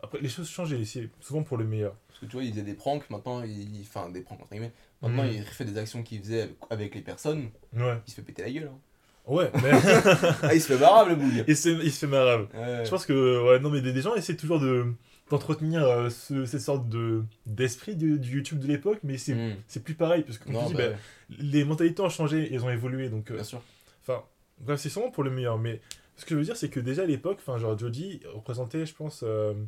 Après, 0.01 0.19
les 0.21 0.29
choses 0.29 0.49
changent 0.49 0.71
et 0.73 0.85
c'est 0.85 1.09
souvent 1.19 1.43
pour 1.43 1.57
le 1.57 1.65
meilleur. 1.65 1.93
Parce 2.07 2.19
que 2.19 2.25
tu 2.25 2.33
vois, 2.33 2.43
il 2.43 2.51
faisait 2.51 2.61
des 2.63 2.73
pranks, 2.73 3.09
maintenant, 3.09 3.43
il... 3.43 3.81
enfin 3.81 4.09
des 4.09 4.21
pranks 4.21 4.39
entre 4.41 4.49
guillemets. 4.51 4.71
Maintenant, 5.01 5.23
Mhm. 5.23 5.31
il 5.33 5.41
refait 5.41 5.65
des 5.65 5.77
actions 5.77 6.03
qu'il 6.03 6.21
faisait 6.21 6.41
avec- 6.43 6.57
avec 6.69 6.95
les 6.95 7.01
personnes, 7.01 7.49
Ouais. 7.75 7.97
il 8.07 8.09
se 8.09 8.15
fait 8.15 8.21
péter 8.21 8.43
la 8.43 8.51
gueule. 8.51 8.71
Hein. 8.73 8.79
Ouais, 9.29 9.51
mais 9.61 9.71
ah, 10.43 10.53
il 10.53 10.61
se 10.61 10.73
fait 10.73 10.79
marrable, 10.79 11.11
le 11.11 11.15
bouille. 11.17 11.43
il, 11.47 11.55
se, 11.55 11.69
il 11.69 11.91
se 11.91 12.05
fait. 12.05 12.11
Ouais. 12.11 12.83
Je 12.85 12.89
pense 12.89 13.05
que, 13.05 13.43
ouais, 13.47 13.59
non, 13.59 13.69
mais 13.69 13.81
des, 13.81 13.93
des 13.93 14.01
gens 14.01 14.15
essaient 14.15 14.35
toujours 14.35 14.59
de 14.59 14.87
d'entretenir 15.29 15.83
euh, 15.83 16.09
ce- 16.09 16.45
cette 16.45 16.61
sorte 16.61 16.89
de 16.89 17.23
d'esprit 17.45 17.95
du, 17.95 18.17
du 18.17 18.37
YouTube 18.37 18.57
de 18.59 18.65
l'époque, 18.67 18.97
mais 19.03 19.17
c'est 19.19 19.35
Mm. 19.35 19.55
c'est 19.67 19.83
plus 19.83 19.93
pareil, 19.93 20.23
parce 20.23 20.39
que 20.39 20.49
Non, 20.51 20.65
dis, 20.67 20.73
bah, 20.73 20.89
bah, 20.89 20.95
les 21.37 21.63
mentalités 21.63 22.01
ont 22.01 22.09
changé, 22.09 22.49
elles 22.51 22.63
ont 22.65 22.69
évolué, 22.71 23.09
donc, 23.09 23.29
euh, 23.29 23.35
bien 23.35 23.43
sûr. 23.43 23.61
enfin, 24.01 24.23
bref, 24.59 24.79
c'est 24.79 24.89
sûrement 24.89 25.11
pour 25.11 25.23
le 25.23 25.29
meilleur, 25.29 25.59
mais 25.59 25.81
ce 26.15 26.25
que 26.25 26.33
je 26.33 26.39
veux 26.39 26.45
dire, 26.45 26.57
c'est 26.57 26.69
que 26.69 26.79
déjà 26.79 27.03
à 27.03 27.05
l'époque, 27.05 27.37
enfin, 27.41 27.59
genre, 27.59 27.77
Jodie 27.77 28.21
représentait, 28.33 28.87
je 28.87 28.95
pense, 28.95 29.21
euh, 29.23 29.53
une 29.53 29.67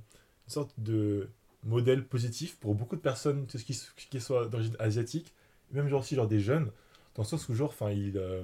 sorte 0.52 0.72
de 0.80 1.30
modèle 1.64 2.04
positif 2.06 2.58
pour 2.58 2.74
beaucoup 2.74 2.96
de 2.96 3.02
personnes, 3.02 3.46
tout 3.46 3.60
ce 3.60 3.64
qui, 3.64 3.80
qui 4.10 4.20
soit 4.20 4.48
d'origine 4.48 4.76
asiatique, 4.80 5.32
même 5.72 5.88
genre 5.88 6.00
aussi, 6.02 6.16
genre, 6.16 6.28
des 6.28 6.40
jeunes, 6.40 6.72
dans 7.16 7.22
le 7.22 7.28
sens 7.28 7.48
où, 7.50 7.54
genre, 7.54 7.70
enfin, 7.70 7.92
il, 7.92 8.18
euh, 8.18 8.42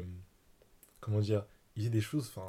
comment 0.99 1.19
dire, 1.19 1.45
il 1.75 1.81
faisait 1.81 1.89
des 1.91 2.01
choses, 2.01 2.31
enfin, 2.35 2.47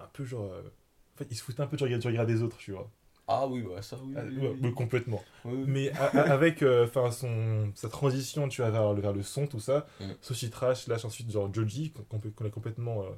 un 0.00 0.06
peu 0.12 0.24
genre, 0.24 0.52
euh, 0.52 0.62
en 0.62 1.18
fait, 1.18 1.26
il 1.30 1.36
se 1.36 1.42
foutait 1.42 1.60
un 1.62 1.66
peu 1.66 1.76
du 1.76 1.84
regard, 1.84 1.98
du 1.98 2.06
regard 2.06 2.26
des 2.26 2.42
autres, 2.42 2.56
tu 2.58 2.72
vois. 2.72 2.90
Ah 3.28 3.46
oui, 3.48 3.62
ouais, 3.62 3.82
ça, 3.82 3.96
oui. 4.04 4.14
Ah, 4.16 4.22
oui, 4.24 4.58
oui. 4.62 4.72
complètement. 4.74 5.22
Oui, 5.44 5.54
oui. 5.56 5.64
Mais 5.66 5.90
a- 5.92 6.04
a- 6.06 6.32
avec 6.32 6.62
euh, 6.62 6.84
enfin 6.86 7.10
son 7.10 7.72
sa 7.74 7.88
transition, 7.88 8.48
tu 8.48 8.60
vois, 8.60 8.70
vers, 8.70 8.92
le- 8.94 9.00
vers 9.00 9.12
le 9.12 9.22
son, 9.22 9.46
tout 9.48 9.58
ça, 9.60 9.86
Mm. 10.00 10.48
Trash, 10.50 10.86
lâche 10.86 11.04
ensuite 11.04 11.30
genre 11.30 11.52
Joji, 11.52 11.92
qu'on 11.92 12.18
qu'on 12.20 12.44
a 12.46 12.50
complètement, 12.50 13.02
euh, 13.02 13.10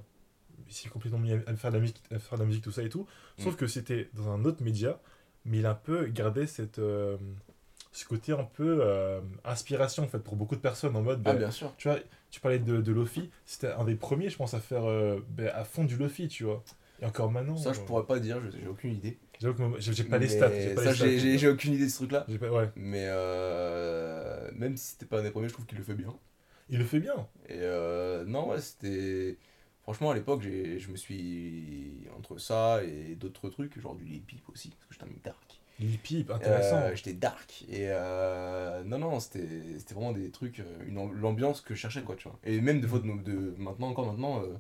il 0.66 0.72
s'est 0.72 0.88
complètement 0.88 1.18
mis 1.18 1.32
à, 1.32 1.40
à 1.46 1.56
faire 1.56 1.70
de 1.70 1.76
la 1.76 1.80
musique, 1.82 2.00
à 2.10 2.18
faire 2.18 2.38
de 2.38 2.42
la 2.42 2.48
musique, 2.48 2.64
tout 2.64 2.70
ça 2.72 2.82
et 2.82 2.88
tout. 2.88 3.06
Sauf 3.38 3.54
Mm. 3.54 3.56
que 3.56 3.66
c'était 3.66 4.08
dans 4.14 4.30
un 4.30 4.44
autre 4.46 4.62
média, 4.62 4.98
mais 5.44 5.58
il 5.58 5.66
a 5.66 5.72
un 5.72 5.74
peu 5.74 6.06
gardé 6.06 6.46
cette, 6.46 6.78
euh, 6.78 7.18
ce 7.92 8.04
côté 8.04 8.32
un 8.32 8.44
peu 8.44 8.78
euh, 8.82 9.20
inspiration 9.44 10.04
en 10.04 10.08
fait 10.08 10.18
pour 10.18 10.36
beaucoup 10.36 10.56
de 10.56 10.60
personnes 10.60 10.94
en 10.96 11.02
mode, 11.02 11.22
Ah, 11.24 11.32
ben, 11.32 11.38
bien 11.38 11.50
sûr. 11.50 11.72
tu 11.76 11.88
vois, 11.88 11.98
tu 12.30 12.40
parlais 12.40 12.58
de, 12.58 12.80
de 12.80 12.92
Lofi, 12.92 13.30
c'était 13.46 13.68
un 13.72 13.84
des 13.84 13.94
premiers, 13.94 14.28
je 14.28 14.36
pense, 14.36 14.54
à 14.54 14.60
faire 14.60 14.84
euh, 14.84 15.20
ben, 15.30 15.50
à 15.54 15.64
fond 15.64 15.84
du 15.84 15.96
Lofi, 15.96 16.28
tu 16.28 16.44
vois. 16.44 16.62
Et 17.00 17.06
encore 17.06 17.30
maintenant. 17.30 17.56
Ça, 17.56 17.72
je 17.72 17.80
euh, 17.80 17.84
pourrais 17.86 18.04
pas 18.04 18.18
dire, 18.18 18.38
j'ai 18.50 18.66
aucune 18.68 18.92
idée. 18.92 19.18
J'ai 19.40 19.52
pas 20.04 20.18
les 20.18 20.26
Mais 20.26 20.28
stats. 20.28 20.50
j'ai 20.94 21.06
les 21.06 21.38
stats. 21.38 21.50
aucune 21.50 21.74
idée 21.74 21.84
de 21.86 21.90
ce 21.90 22.04
pas- 22.04 22.50
ouais. 22.50 22.70
Mais 22.76 23.06
même 24.54 24.76
si 24.76 24.92
c'était 24.92 25.06
pas 25.06 25.20
un 25.20 25.22
des 25.22 25.30
premiers, 25.30 25.48
je 25.48 25.54
trouve 25.54 25.66
qu'il 25.66 25.78
le 25.78 25.84
fait 25.84 25.94
bien. 25.94 26.12
Il 26.68 26.78
le 26.78 26.84
fait 26.84 27.00
bien. 27.00 27.26
Et 27.48 27.58
non, 28.26 28.50
ouais, 28.50 28.60
c'était. 28.60 29.36
Franchement, 29.82 30.10
à 30.10 30.14
l'époque, 30.14 30.42
je 30.42 30.90
me 30.90 30.96
suis. 30.96 31.94
Entre 32.18 32.38
ça 32.38 32.82
et 32.84 33.14
d'autres 33.14 33.48
trucs, 33.48 33.78
genre 33.80 33.94
du 33.94 34.04
Peep 34.04 34.46
aussi, 34.50 34.70
parce 34.70 34.86
que 34.86 34.94
j'étais 34.94 35.04
un 35.06 35.16
dark. 35.24 35.60
Lil 35.78 35.98
Peep, 35.98 36.30
intéressant. 36.30 36.76
Euh, 36.78 36.94
j'étais 36.94 37.12
dark. 37.12 37.64
Et 37.68 37.86
euh, 37.88 38.82
non, 38.84 38.98
non, 38.98 39.20
c'était 39.20 39.46
c'était 39.78 39.94
vraiment 39.94 40.12
des 40.12 40.30
trucs, 40.30 40.60
euh, 40.60 40.84
une 40.86 40.98
am- 40.98 41.14
l'ambiance 41.20 41.60
que 41.60 41.74
je 41.74 41.80
cherchais, 41.80 42.02
quoi, 42.02 42.16
tu 42.16 42.28
vois. 42.28 42.38
Et 42.44 42.60
même 42.60 42.80
des 42.80 42.88
fois, 42.88 42.98
de, 42.98 43.06
de- 43.22 43.54
maintenant, 43.58 43.88
encore 43.88 44.06
maintenant, 44.06 44.42
euh, 44.42 44.56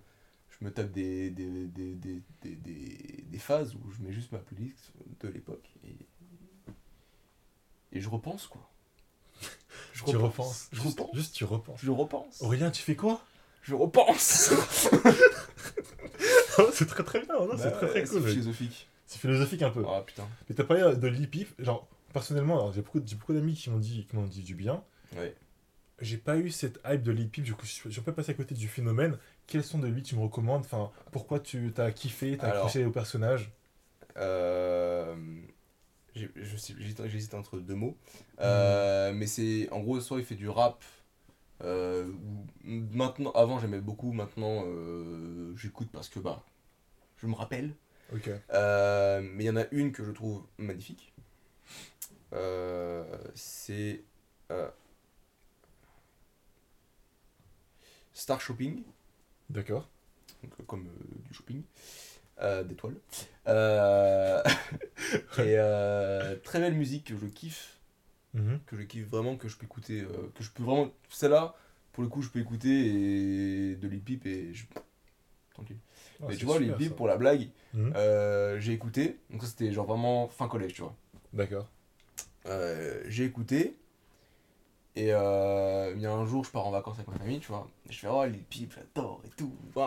je 0.50 0.64
me 0.64 0.70
tape 0.72 0.90
des, 0.92 1.30
des, 1.30 1.66
des, 1.66 1.94
des, 1.96 2.22
des, 2.42 2.56
des, 3.24 3.38
phases 3.38 3.74
où 3.74 3.90
je 3.90 4.02
mets 4.02 4.12
juste 4.12 4.32
ma 4.32 4.38
playlist 4.38 4.92
de 5.20 5.28
l'époque. 5.28 5.68
Et, 5.84 5.96
et 7.92 8.00
je 8.00 8.08
repense, 8.08 8.46
quoi. 8.46 8.68
Je 9.94 10.04
tu 10.04 10.16
repenses. 10.16 10.68
Je 10.72 10.80
repense. 10.82 11.10
juste 11.14 11.34
tu 11.34 11.44
repenses. 11.44 11.80
Je 11.82 11.90
repense. 11.90 12.42
Aurélien, 12.42 12.70
tu 12.70 12.82
fais 12.82 12.96
quoi? 12.96 13.20
Je 13.62 13.74
repense. 13.74 14.52
C'est 16.72 16.86
très 16.86 17.04
très 17.04 17.20
bien, 17.24 17.34
non, 17.34 17.48
c'est 17.56 17.64
Bah 17.64 17.70
très 17.70 17.88
très 17.88 18.04
cool. 18.04 18.20
mec. 18.20 18.30
philosophique. 18.30 18.88
C'est 19.08 19.18
philosophique 19.18 19.62
un 19.62 19.70
peu. 19.70 19.84
Ah 19.88 20.02
putain. 20.06 20.28
Mais 20.48 20.54
t'as 20.54 20.64
parlé 20.64 20.82
de 20.94 21.26
Peep, 21.26 21.48
genre, 21.58 21.88
personnellement, 22.12 22.70
j'ai 22.72 22.82
beaucoup, 22.82 23.00
beaucoup 23.00 23.32
d'amis 23.32 23.54
qui 23.54 23.70
m'ont 23.70 23.78
dit, 23.78 24.06
qui 24.08 24.16
dit 24.16 24.42
du 24.42 24.54
bien. 24.54 24.84
Ouais. 25.16 25.34
J'ai 26.00 26.18
pas 26.18 26.36
eu 26.36 26.50
cette 26.50 26.78
hype 26.86 27.02
de 27.02 27.12
Peep, 27.24 27.42
du 27.42 27.54
coup, 27.54 27.64
je 27.64 27.90
suis 27.90 28.00
peu 28.02 28.12
passé 28.12 28.32
à 28.32 28.34
côté 28.34 28.54
du 28.54 28.68
phénomène. 28.68 29.18
Quels 29.46 29.64
sont 29.64 29.78
de 29.78 29.88
lui 29.88 30.02
tu 30.02 30.14
me 30.14 30.20
recommandes? 30.20 30.60
Enfin, 30.60 30.90
pourquoi 31.10 31.40
tu 31.40 31.72
t'as 31.74 31.90
kiffé, 31.90 32.36
t'as 32.36 32.48
accroché 32.48 32.84
au 32.84 32.90
personnage? 32.90 33.50
Euh, 34.18 35.16
J'hésite 36.14 37.32
entre 37.34 37.58
deux 37.58 37.74
mots. 37.74 37.96
Euh, 38.40 39.12
Mais 39.14 39.26
c'est 39.26 39.70
en 39.70 39.80
gros, 39.80 40.00
soit 40.00 40.18
il 40.18 40.24
fait 40.26 40.34
du 40.34 40.50
rap. 40.50 40.84
euh, 41.64 42.12
maintenant, 42.62 43.30
avant 43.32 43.58
j'aimais 43.58 43.80
beaucoup, 43.80 44.12
maintenant 44.12 44.64
euh, 44.66 45.56
j'écoute 45.56 45.88
parce 45.92 46.08
que 46.10 46.20
bah 46.20 46.44
je 47.16 47.26
me 47.26 47.34
rappelle. 47.34 47.74
Euh, 48.52 49.20
mais 49.22 49.44
il 49.44 49.46
y 49.46 49.50
en 49.50 49.56
a 49.56 49.64
une 49.72 49.92
que 49.92 50.04
je 50.04 50.10
trouve 50.10 50.44
magnifique. 50.58 51.12
Euh, 52.32 53.04
c'est 53.34 54.02
euh, 54.50 54.68
Star 58.12 58.40
Shopping. 58.40 58.82
D'accord. 59.50 59.88
donc, 60.42 60.66
comme 60.66 60.88
du 61.28 61.34
shopping, 61.34 61.62
d'étoiles. 62.66 62.96
Et 65.38 65.56
très 66.44 66.60
belle 66.60 66.74
musique 66.74 67.04
que 67.06 67.16
je 67.16 67.26
kiffe, 67.26 67.74
Mhm. 68.34 68.60
que 68.66 68.76
je 68.76 68.82
kiffe 68.82 69.06
vraiment, 69.08 69.36
que 69.36 69.48
je 69.48 69.56
peux 69.56 69.64
écouter, 69.64 70.04
que 70.34 70.42
je 70.44 70.50
peux 70.50 70.62
vraiment. 70.62 70.90
Celle-là, 71.08 71.54
pour 71.92 72.02
le 72.02 72.08
coup, 72.10 72.20
je 72.22 72.28
peux 72.28 72.40
écouter 72.40 72.68
et 73.72 73.76
de 73.76 73.88
Lil 73.88 74.00
Peep 74.02 74.26
et 74.26 74.52
je. 74.52 74.66
Tranquille. 75.54 75.78
Ah, 76.20 76.26
Mais 76.28 76.36
tu 76.36 76.44
vois, 76.44 76.58
Lil 76.58 76.66
super, 76.66 76.78
Peep, 76.78 76.88
ça. 76.90 76.94
pour 76.94 77.08
la 77.08 77.16
blague, 77.16 77.48
Mhm. 77.74 77.92
euh, 77.96 78.58
j'ai 78.58 78.72
écouté, 78.72 79.18
donc 79.30 79.42
ça 79.42 79.48
c'était 79.48 79.72
genre 79.72 79.86
vraiment 79.86 80.28
fin 80.28 80.48
collège, 80.48 80.74
tu 80.74 80.82
vois. 80.82 80.94
D'accord. 81.32 81.66
Euh, 82.46 83.02
j'ai 83.06 83.24
écouté. 83.24 83.76
Et 84.96 85.12
euh, 85.12 85.92
il 85.94 86.02
y 86.02 86.06
a 86.06 86.12
un 86.12 86.24
jour, 86.26 86.44
je 86.44 86.50
pars 86.50 86.66
en 86.66 86.72
vacances 86.72 86.96
avec 86.96 87.08
ma 87.08 87.18
famille, 87.18 87.38
tu 87.38 87.48
vois. 87.48 87.68
Et 87.88 87.92
je 87.92 87.98
fais, 88.00 88.08
oh, 88.10 88.24
Lil 88.24 88.42
Peep, 88.42 88.74
j'adore 88.74 89.20
et 89.24 89.30
tout. 89.36 89.54
Ouais. 89.76 89.84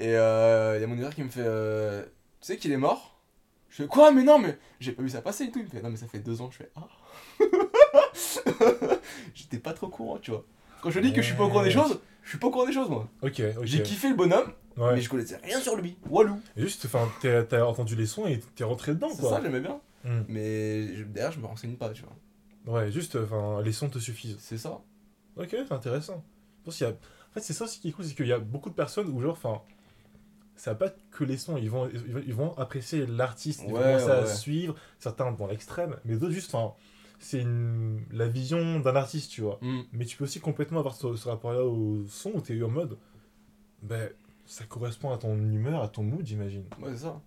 Et 0.00 0.16
euh, 0.16 0.76
il 0.76 0.80
y 0.80 0.84
a 0.84 0.86
mon 0.88 0.96
frère 0.96 1.14
qui 1.14 1.22
me 1.22 1.28
fait, 1.28 1.44
euh, 1.44 2.02
tu 2.02 2.08
sais 2.40 2.56
qu'il 2.56 2.72
est 2.72 2.76
mort? 2.76 3.20
Je 3.68 3.82
fais, 3.82 3.86
quoi? 3.86 4.10
Mais 4.10 4.24
non, 4.24 4.38
mais 4.40 4.58
j'ai 4.80 4.90
pas 4.90 5.02
vu 5.02 5.08
ça 5.10 5.22
passer 5.22 5.44
et 5.44 5.50
tout. 5.52 5.60
Il 5.60 5.66
me 5.66 5.70
fait, 5.70 5.82
non, 5.82 5.90
mais 5.90 5.96
ça 5.96 6.08
fait 6.08 6.18
deux 6.18 6.40
ans. 6.40 6.50
Je 6.50 6.56
fais, 6.56 6.70
ah. 6.74 6.88
J'étais 9.34 9.58
pas 9.58 9.72
trop 9.72 9.88
courant, 9.88 10.18
tu 10.18 10.32
vois. 10.32 10.44
Quand 10.82 10.90
je 10.90 10.98
dis 10.98 11.12
que 11.12 11.20
je 11.22 11.26
suis 11.26 11.36
pas 11.36 11.44
au 11.44 11.48
courant 11.48 11.62
des 11.62 11.70
choses, 11.70 12.00
je 12.24 12.30
suis 12.30 12.38
pas 12.38 12.48
au 12.48 12.50
courant 12.50 12.66
des 12.66 12.72
choses, 12.72 12.88
moi. 12.88 13.08
Ok, 13.22 13.40
ok. 13.58 13.64
J'ai 13.64 13.82
kiffé 13.82 14.08
le 14.08 14.16
bonhomme, 14.16 14.52
Ouais. 14.80 14.94
mais 14.94 15.00
je 15.00 15.08
connaissais 15.10 15.36
rien 15.42 15.60
sur 15.60 15.76
lui. 15.76 15.96
Walou. 16.08 16.40
Juste, 16.56 16.86
enfin, 16.86 17.08
t'as 17.20 17.62
entendu 17.64 17.94
les 17.96 18.06
sons 18.06 18.26
et 18.26 18.40
t'es 18.56 18.64
rentré 18.64 18.94
dedans, 18.94 19.10
C'est 19.14 19.22
ça, 19.22 19.40
j'aimais 19.42 19.60
bien. 19.60 19.80
Mhm. 20.04 20.24
Mais 20.28 20.94
je- 20.96 21.04
derrière, 21.04 21.32
je 21.32 21.40
me 21.40 21.46
renseigne 21.46 21.74
pas, 21.76 21.90
tu 21.90 22.02
vois. 22.02 22.80
Ouais, 22.80 22.90
juste, 22.90 23.16
enfin, 23.16 23.60
les 23.62 23.72
sons 23.72 23.88
te 23.88 23.98
suffisent. 23.98 24.36
C'est 24.40 24.58
ça. 24.58 24.80
Ok, 25.36 25.48
c'est 25.50 25.72
intéressant. 25.72 26.24
Je 26.60 26.64
pense 26.64 26.76
qu'il 26.76 26.86
y 26.86 26.90
a... 26.90 26.92
En 26.92 27.32
fait, 27.34 27.40
c'est 27.40 27.52
ça 27.52 27.64
aussi 27.64 27.80
qui 27.80 27.88
est 27.88 27.92
cool, 27.92 28.04
c'est 28.04 28.14
qu'il 28.14 28.26
y 28.26 28.32
a 28.32 28.38
beaucoup 28.38 28.70
de 28.70 28.74
personnes 28.74 29.08
où, 29.08 29.20
genre, 29.20 29.32
enfin, 29.32 29.60
ça 30.56 30.74
pas 30.74 30.90
que 31.10 31.24
les 31.24 31.36
sons, 31.38 31.56
ils 31.56 31.70
vont, 31.70 31.88
ils 31.88 32.12
vont- 32.12 32.22
ils 32.26 32.34
vont 32.34 32.58
apprécier 32.58 33.06
l'artiste, 33.06 33.62
ils 33.64 33.70
vont 33.70 33.76
Ouais, 33.78 33.82
commencer 33.82 34.10
à 34.10 34.26
suivre, 34.26 34.74
certains 34.98 35.30
dans 35.32 35.46
l'extrême, 35.46 35.96
mais 36.04 36.16
d'autres 36.16 36.32
juste, 36.32 36.54
enfin, 36.54 36.74
c'est 37.18 37.40
une... 37.40 38.00
la 38.12 38.26
vision 38.28 38.80
d'un 38.80 38.96
artiste, 38.96 39.30
tu 39.30 39.40
vois. 39.42 39.58
Mm. 39.62 39.80
Mais 39.92 40.04
tu 40.04 40.16
peux 40.16 40.24
aussi 40.24 40.40
complètement 40.40 40.80
avoir 40.80 40.94
ce, 40.94 41.14
ce 41.16 41.28
rapport-là 41.28 41.64
au 41.64 42.04
son 42.08 42.32
où 42.34 42.40
tu 42.42 42.58
es 42.58 42.62
en 42.62 42.68
mode, 42.68 42.98
ben, 43.82 44.10
ça 44.50 44.64
correspond 44.64 45.12
à 45.12 45.16
ton 45.16 45.36
humeur, 45.36 45.80
à 45.80 45.88
ton 45.88 46.02
mood, 46.02 46.26
j'imagine. 46.26 46.64
Ouais, 46.82 46.90
c'est 46.90 47.04
ça. 47.04 47.20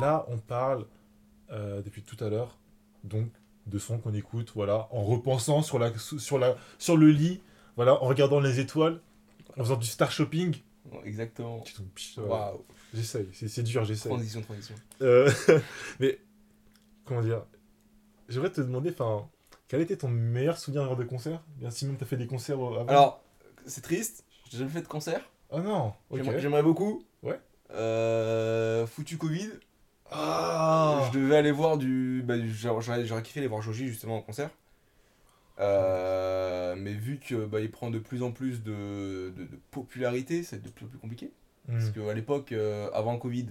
Là, 0.00 0.26
on 0.28 0.38
parle 0.38 0.86
euh, 1.52 1.80
depuis 1.80 2.02
tout 2.02 2.22
à 2.22 2.28
l'heure, 2.28 2.58
donc 3.04 3.30
de 3.66 3.78
sons 3.78 3.98
qu'on 3.98 4.12
écoute, 4.14 4.50
voilà, 4.56 4.88
en 4.90 5.04
repensant 5.04 5.62
sur, 5.62 5.78
la, 5.78 5.96
sur, 5.96 6.38
la, 6.40 6.56
sur 6.78 6.96
le 6.96 7.08
lit, 7.08 7.40
voilà, 7.76 8.02
en 8.02 8.06
regardant 8.06 8.40
les 8.40 8.58
étoiles, 8.58 9.00
en 9.56 9.62
faisant 9.62 9.76
du 9.76 9.86
star 9.86 10.10
shopping. 10.10 10.56
Exactement. 11.04 11.62
Waouh. 12.16 12.64
J'essaye, 12.92 13.28
c'est 13.32 13.46
c'est 13.46 13.62
dur, 13.62 13.84
j'essaye. 13.84 14.10
Transition, 14.10 14.42
transition. 14.42 14.74
Euh, 15.02 15.30
mais, 16.00 16.18
comment 17.04 17.22
dire 17.22 17.44
J'aimerais 18.28 18.50
te 18.50 18.60
demander, 18.60 18.90
enfin, 18.90 19.28
quel 19.68 19.82
était 19.82 19.96
ton 19.96 20.08
meilleur 20.08 20.58
souvenir 20.58 20.96
de 20.96 21.04
concert? 21.04 21.44
Bien 21.58 21.70
si 21.70 21.86
même 21.86 21.96
t'as 21.96 22.06
fait 22.06 22.16
des 22.16 22.26
concerts 22.26 22.58
euh, 22.58 22.80
avant? 22.80 22.88
Alors, 22.88 23.24
c'est 23.66 23.82
triste, 23.82 24.24
j'ai 24.50 24.58
jamais 24.58 24.70
fait 24.70 24.82
de 24.82 24.88
concert. 24.88 25.22
Oh 25.50 25.60
non. 25.60 25.92
J'aimerais- 26.12 26.62
beaucoup. 26.62 27.02
Ouais. 27.22 27.38
Euh, 27.72 28.86
foutu 28.86 29.16
Covid. 29.16 29.48
Ah 30.10 31.08
Je 31.12 31.18
devais 31.18 31.36
aller 31.36 31.52
voir 31.52 31.78
du. 31.78 32.22
Bah, 32.24 32.34
j'aurais 32.44 33.22
kiffé 33.22 33.40
aller 33.40 33.48
voir 33.48 33.62
Joji 33.62 33.88
justement 33.88 34.16
en 34.16 34.22
concert. 34.22 34.50
Euh, 35.60 36.74
mais 36.76 36.92
vu 36.92 37.18
que 37.18 37.44
bah, 37.46 37.60
il 37.60 37.70
prend 37.70 37.90
de 37.90 37.98
plus 37.98 38.22
en 38.22 38.32
plus 38.32 38.62
de, 38.62 39.32
de, 39.36 39.44
de 39.44 39.58
popularité, 39.70 40.42
c'est 40.42 40.62
de 40.62 40.68
plus 40.68 40.86
en 40.86 40.88
plus 40.88 40.98
compliqué. 40.98 41.32
Hmm. 41.68 41.74
Parce 41.78 41.90
qu'à 41.90 42.14
l'époque, 42.14 42.52
euh, 42.52 42.90
avant 42.92 43.12
le 43.12 43.18
Covid, 43.18 43.46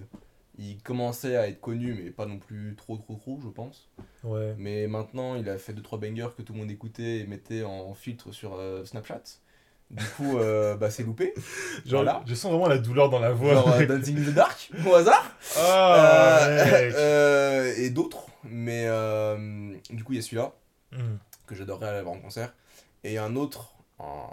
il 0.58 0.78
commençait 0.82 1.36
à 1.36 1.48
être 1.48 1.60
connu, 1.60 1.94
mais 1.94 2.10
pas 2.10 2.26
non 2.26 2.38
plus 2.38 2.74
trop 2.76 2.96
trop 2.98 3.14
trop, 3.14 3.38
je 3.42 3.48
pense. 3.48 3.88
Ouais. 4.24 4.54
Mais 4.58 4.86
maintenant, 4.86 5.36
il 5.36 5.48
a 5.48 5.56
fait 5.56 5.72
2-3 5.72 5.98
bangers 5.98 6.30
que 6.36 6.42
tout 6.42 6.52
le 6.52 6.58
monde 6.58 6.70
écoutait 6.70 7.20
et 7.20 7.26
mettait 7.26 7.62
en 7.62 7.94
filtre 7.94 8.32
sur 8.32 8.54
euh, 8.54 8.84
Snapchat. 8.84 9.22
Du 9.90 10.04
coup, 10.16 10.38
euh, 10.38 10.76
bah, 10.76 10.88
c'est 10.90 11.02
loupé. 11.02 11.34
Genre, 11.84 12.04
Voilà. 12.04 12.22
je 12.26 12.34
sens 12.34 12.50
vraiment 12.52 12.68
la 12.68 12.78
douleur 12.78 13.10
dans 13.10 13.18
la 13.18 13.32
voix. 13.32 13.54
Genre 13.54 13.72
euh, 13.72 13.86
Dancing 13.86 14.18
in 14.18 14.30
the 14.30 14.34
Dark, 14.34 14.70
au 14.86 14.94
hasard. 14.94 15.30
Ah, 15.58 16.38
Euh, 16.46 17.74
et 17.76 17.90
d'autres. 17.90 18.26
Mais 18.44 18.86
du 19.90 20.04
coup, 20.04 20.12
il 20.12 20.16
y 20.16 20.18
a 20.18 20.22
celui-là 20.22 20.52
Hmm. 20.92 21.18
que 21.46 21.54
j'adorerais 21.54 21.88
aller 21.88 22.02
voir 22.02 22.14
en 22.16 22.18
concert. 22.18 22.52
Et 23.04 23.16
un 23.18 23.36
autre, 23.36 23.74
un, 24.00 24.26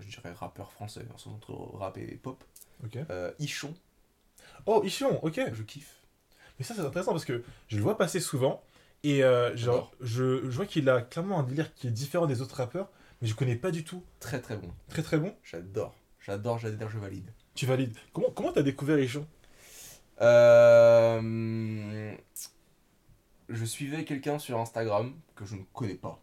je 0.00 0.08
dirais 0.08 0.32
rappeur 0.32 0.72
français, 0.72 1.02
entre 1.26 1.52
rap 1.78 1.98
et 1.98 2.18
pop, 2.22 2.42
Ok. 2.84 2.96
euh, 3.10 3.30
Ichon, 3.38 3.74
Oh, 4.66 4.80
Ichion, 4.84 5.22
ok. 5.24 5.40
je 5.52 5.62
kiffe. 5.62 5.96
Mais 6.58 6.64
ça, 6.64 6.74
c'est 6.74 6.80
intéressant 6.80 7.12
parce 7.12 7.24
que 7.26 7.42
je 7.68 7.76
le 7.76 7.82
vois 7.82 7.96
passer 7.98 8.18
souvent. 8.20 8.62
Et 9.02 9.22
euh, 9.24 9.54
genre, 9.56 9.92
je, 10.00 10.42
je 10.50 10.56
vois 10.56 10.66
qu'il 10.66 10.88
a 10.90 11.00
clairement 11.02 11.40
un 11.40 11.42
délire 11.42 11.74
qui 11.74 11.86
est 11.86 11.90
différent 11.90 12.26
des 12.26 12.40
autres 12.42 12.56
rappeurs, 12.56 12.88
mais 13.20 13.28
je 13.28 13.34
connais 13.34 13.56
pas 13.56 13.70
du 13.70 13.84
tout. 13.84 14.02
Très 14.20 14.40
très 14.40 14.56
bon. 14.56 14.72
Très 14.88 15.02
très 15.02 15.18
bon. 15.18 15.34
J'adore. 15.42 15.96
J'adore, 16.20 16.58
j'adore, 16.58 16.88
je 16.90 16.98
valide. 16.98 17.32
Tu 17.54 17.66
valides. 17.66 17.96
Comment 18.12 18.30
comment 18.30 18.52
t'as 18.52 18.62
découvert 18.62 18.98
Ichion 18.98 19.26
Euh, 20.20 22.14
je 23.48 23.64
suivais 23.64 24.04
quelqu'un 24.04 24.38
sur 24.38 24.58
Instagram 24.58 25.14
que 25.34 25.44
je 25.44 25.56
ne 25.56 25.62
connais 25.72 25.94
pas. 25.94 26.22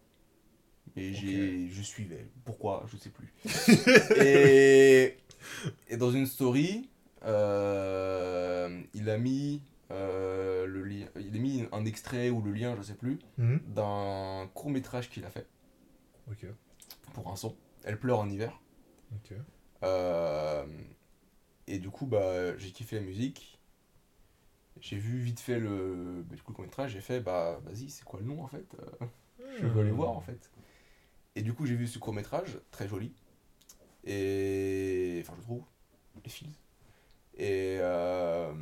Et 0.96 1.14
j'ai, 1.14 1.70
je 1.70 1.82
suivais. 1.82 2.28
Pourquoi? 2.46 2.86
Je 2.92 2.98
sais 2.98 3.10
plus. 3.12 3.34
et, 4.18 5.18
et 5.90 5.98
dans 5.98 6.12
une 6.12 6.26
story, 6.26 6.90
euh, 7.26 8.82
il 8.94 9.10
a 9.10 9.18
mis 9.18 9.62
euh, 9.92 10.66
le 10.66 10.84
lien, 10.84 11.06
il 11.20 11.36
a 11.36 11.40
mis 11.40 11.66
un 11.72 11.86
extrait 11.86 12.30
ou 12.30 12.42
le 12.42 12.52
lien, 12.52 12.76
je 12.78 12.82
sais 12.84 12.96
plus, 12.96 13.20
Mhm. 13.38 13.60
d'un 13.68 14.50
court 14.54 14.70
métrage 14.70 15.10
qu'il 15.10 15.24
a 15.26 15.30
fait 15.30 15.46
Ok. 16.32 16.46
Pour 17.22 17.32
un 17.32 17.36
son. 17.36 17.56
Elle 17.84 18.00
pleure 18.00 18.20
en 18.20 18.30
hiver. 18.30 18.60
Euh, 19.84 20.66
et 21.68 21.80
du 21.80 21.90
coup, 21.90 22.06
bah, 22.06 22.56
j'ai 22.58 22.72
kiffé 22.72 22.98
la 22.98 23.02
musique. 23.02 23.60
J'ai 24.80 24.98
vu 24.98 25.18
vite 25.20 25.40
fait 25.40 25.60
le, 25.60 26.24
bah, 26.28 26.36
du 26.36 26.42
coup, 26.44 26.52
le 26.52 26.56
court-métrage. 26.56 26.92
J'ai 26.92 27.02
fait, 27.02 27.20
bah, 27.20 27.60
vas-y, 27.66 27.90
c'est 27.90 28.04
quoi 28.06 28.20
le 28.20 28.26
nom 28.28 28.44
en 28.44 28.48
fait 28.48 28.66
Euh, 29.02 29.06
Je 29.60 29.66
veux 29.68 29.82
aller 29.82 29.92
voir 29.92 30.12
en 30.12 30.22
fait. 30.22 30.52
Et 31.36 31.42
du 31.42 31.54
coup, 31.54 31.66
j'ai 31.66 31.76
vu 31.76 31.88
ce 31.88 32.00
court-métrage, 32.00 32.60
très 32.72 32.88
joli. 32.88 33.14
Et. 34.04 35.20
Enfin, 35.24 35.34
je 35.38 35.44
trouve. 35.44 35.64
Les 36.24 36.30
fils. 36.30 36.50
Et. 37.36 37.78
euh, 37.82 38.54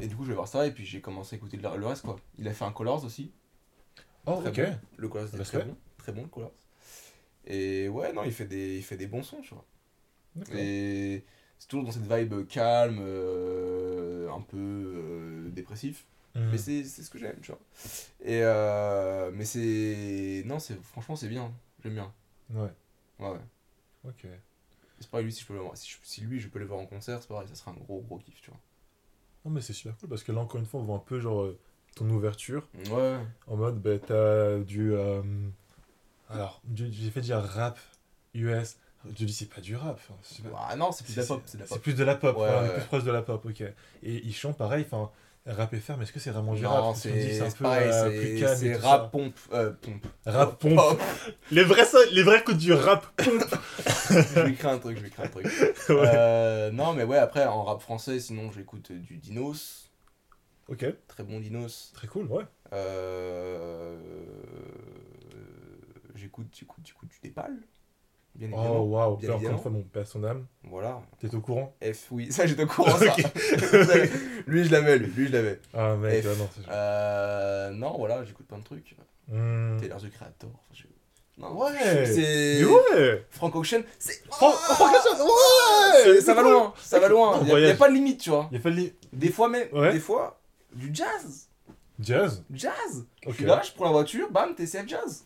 Et 0.00 0.06
du 0.06 0.16
coup, 0.16 0.24
je 0.24 0.28
vais 0.28 0.34
voir 0.34 0.48
ça. 0.48 0.66
Et 0.66 0.72
puis, 0.72 0.84
j'ai 0.86 1.00
commencé 1.00 1.34
à 1.34 1.38
écouter 1.38 1.56
le 1.58 1.86
reste, 1.86 2.02
quoi. 2.02 2.16
Il 2.38 2.48
a 2.48 2.52
fait 2.54 2.64
un 2.64 2.72
Colors 2.72 3.04
aussi. 3.04 3.32
Oh, 4.26 4.40
Très 4.42 4.48
ok. 4.50 4.70
bon. 4.70 4.78
Le 4.96 5.08
Colors 5.08 5.30
très 5.30 5.64
bon. 5.64 5.76
Très 5.98 6.12
bon, 6.12 6.22
le 6.22 6.28
Colors. 6.28 6.52
Et 7.48 7.88
ouais, 7.88 8.12
non, 8.12 8.22
il 8.24 8.32
fait 8.32 8.44
des, 8.46 8.76
il 8.76 8.82
fait 8.84 8.96
des 8.96 9.06
bons 9.06 9.22
sons, 9.22 9.40
tu 9.40 9.54
vois. 9.54 9.64
Et 10.54 11.24
c'est 11.58 11.68
toujours 11.68 11.84
dans 11.84 11.90
cette 11.90 12.10
vibe 12.10 12.46
calme, 12.46 12.98
euh, 13.00 14.30
un 14.30 14.40
peu 14.42 14.56
euh, 14.56 15.48
dépressif. 15.50 16.04
Mhm. 16.34 16.50
Mais 16.52 16.58
c'est 16.58 16.84
ce 16.84 17.10
que 17.10 17.18
j'aime, 17.18 17.38
tu 17.42 17.50
vois. 17.50 17.60
Et 18.22 18.42
euh, 18.42 19.30
mais 19.34 19.44
c'est. 19.44 20.42
Non, 20.46 20.58
c'est 20.58 20.80
franchement, 20.82 21.16
c'est 21.16 21.28
bien. 21.28 21.52
J'aime 21.82 21.94
bien. 21.94 22.12
Ouais. 22.50 22.70
Ouais. 23.18 23.38
Ok. 24.04 24.26
C'est 25.00 25.10
pareil, 25.10 25.26
lui, 25.26 25.32
si, 25.32 25.42
je 25.42 25.46
peux 25.46 25.54
le 25.54 25.60
voir, 25.60 25.76
si, 25.76 25.88
je- 25.88 25.96
si 26.02 26.20
lui, 26.20 26.40
je 26.40 26.48
peux 26.48 26.58
le 26.58 26.66
voir 26.66 26.80
en 26.80 26.86
concert, 26.86 27.22
c'est 27.22 27.28
pareil, 27.28 27.48
ça 27.48 27.54
serait 27.54 27.70
un 27.70 27.74
gros, 27.74 28.00
gros 28.00 28.18
kiff, 28.18 28.40
tu 28.40 28.50
Non, 29.44 29.50
mais 29.50 29.60
c'est 29.60 29.72
super 29.72 29.96
cool 29.96 30.08
parce 30.08 30.22
que 30.22 30.32
là, 30.32 30.40
encore 30.40 30.60
une 30.60 30.66
fois, 30.66 30.80
on 30.80 30.84
voit 30.84 30.96
un 30.96 31.00
peu 31.00 31.18
genre 31.18 31.48
ton 31.94 32.08
ouverture 32.10 32.68
vois. 32.84 32.98
Ouais. 32.98 33.18
en 33.46 33.56
mode, 33.56 33.80
bah, 33.80 33.98
t'as 33.98 34.58
du. 34.60 34.92
Euh, 36.30 36.34
Alors, 36.34 36.62
j'ai 36.74 37.10
fait 37.10 37.20
dire 37.20 37.40
rap 37.42 37.78
US. 38.34 38.76
Je 39.06 39.24
dis, 39.24 39.32
c'est 39.32 39.48
pas 39.48 39.60
du 39.60 39.76
rap. 39.76 40.00
Ah 40.56 40.76
non, 40.76 40.92
c'est 40.92 41.04
plus 41.04 41.14
de 41.14 41.20
la 41.20 41.26
pop. 41.26 41.42
C'est 41.44 41.80
plus 41.80 41.94
de 41.94 42.04
la 42.04 42.14
pop, 42.16 42.36
on 42.38 42.64
est 42.64 42.74
plus 42.74 42.86
proche 42.86 43.04
de 43.04 43.12
la 43.12 43.22
pop, 43.22 43.44
ok. 43.44 43.60
Et 43.60 43.74
ils 44.02 44.34
chantent 44.34 44.58
pareil, 44.58 44.84
enfin, 44.90 45.10
rap 45.46 45.74
FR, 45.74 45.96
mais 45.96 46.02
est-ce 46.04 46.12
que 46.12 46.20
c'est 46.20 46.30
vraiment 46.30 46.54
du 46.54 46.66
rap? 46.66 46.94
C'est 46.96 47.40
un 47.40 47.50
peu 47.50 47.64
euh, 47.64 48.10
plus 48.10 48.40
calme 48.40 48.56
c'est 48.56 48.78
tout 48.78 48.86
rap 48.86 49.10
pompe. 49.10 49.38
Euh, 49.52 49.72
pompe. 49.80 50.06
Rap 50.26 50.58
pompe. 50.58 51.00
Les 51.50 51.62
vrais, 51.64 51.84
les 52.12 52.22
vrais 52.22 52.42
coups 52.42 52.58
du 52.58 52.72
rap 52.72 53.06
pompe. 53.16 53.44
je 54.10 54.40
vais 54.40 54.50
écrire 54.50 54.70
un 54.70 54.78
truc, 54.78 54.96
je 54.96 55.02
vais 55.02 55.08
écrire 55.08 55.24
un 55.24 55.28
truc. 55.28 55.46
Euh, 55.90 56.70
non, 56.70 56.92
mais 56.92 57.04
ouais, 57.04 57.16
après, 57.16 57.46
en 57.46 57.64
rap 57.64 57.80
français, 57.80 58.20
sinon, 58.20 58.50
j'écoute 58.52 58.92
du 58.92 59.16
Dinos. 59.16 59.90
Ok, 60.68 60.84
Très 61.06 61.22
bon 61.22 61.40
Dinos. 61.40 61.92
très 61.94 62.06
cool, 62.06 62.26
ouais. 62.26 62.44
Euh, 62.74 63.96
J'écoute, 66.18 66.48
j'écoute, 66.52 66.84
j'écoute 66.84 67.08
du 67.08 67.18
Népal. 67.28 67.52
Bien 68.34 68.48
Oh 68.52 68.56
évidemment. 68.56 68.84
waouh, 68.84 69.16
bien 69.16 69.30
encore 69.34 69.50
une 69.50 69.58
fois, 69.58 69.70
mon 69.70 69.82
père 69.82 70.06
son 70.06 70.22
âme. 70.24 70.46
Voilà. 70.64 71.00
T'es 71.18 71.34
au 71.34 71.40
courant 71.40 71.74
F, 71.82 72.06
oui. 72.10 72.30
Ça, 72.32 72.46
j'étais 72.46 72.62
au 72.64 72.66
courant, 72.66 72.90
ça. 72.98 73.14
lui, 74.46 74.64
je 74.64 74.70
l'avais, 74.72 74.98
lui. 74.98 75.06
Lui, 75.12 75.26
je 75.28 75.32
l'avais. 75.32 75.60
Ah 75.74 75.96
mec, 75.96 76.22
F. 76.24 76.28
ah 76.32 76.36
non, 76.38 76.48
c'est 76.54 76.62
Euh, 76.70 77.70
non, 77.70 77.96
voilà, 77.98 78.24
j'écoute 78.24 78.46
plein 78.46 78.58
de 78.58 78.64
trucs. 78.64 78.96
Hmm. 79.28 79.76
Taylor 79.78 79.98
the 80.00 80.10
Creator. 80.10 80.50
enfin, 80.50 80.74
je- 80.74 80.84
Non, 81.40 81.56
Ouais. 81.58 82.06
C'est. 82.06 82.58
Mais 82.60 82.64
ouais 82.64 83.26
Frank 83.30 83.54
Ocean, 83.56 83.82
c'est. 83.98 84.22
Franck 84.30 84.54
Ocean, 84.54 85.16
C'est- 85.16 86.10
ouais 86.12 86.20
ça 86.20 86.34
va 86.34 86.42
loin, 86.42 86.74
ça 86.80 86.98
va 87.00 87.08
loin. 87.08 87.40
Il 87.46 87.54
n'y 87.54 87.64
a, 87.70 87.74
pas 87.74 87.88
de 87.88 87.94
limite, 87.94 88.20
tu 88.20 88.30
vois. 88.30 88.48
Il 88.52 88.56
a 88.58 88.60
fallu 88.60 88.92
Des 89.12 89.30
fois, 89.30 89.48
mais. 89.48 89.70
Ouais. 89.72 89.92
Des 89.92 90.00
fois, 90.00 90.40
du 90.74 90.90
jazz. 90.92 91.48
jazz. 92.00 92.44
Jazz. 92.52 93.04
Je 93.24 93.28
Ok. 93.30 93.34
suis 93.34 93.44
là, 93.44 93.62
je 93.64 93.72
prends 93.72 93.84
la 93.86 93.90
voiture, 93.92 94.30
bam, 94.30 94.54
TCF 94.54 94.86
Jazz. 94.88 95.24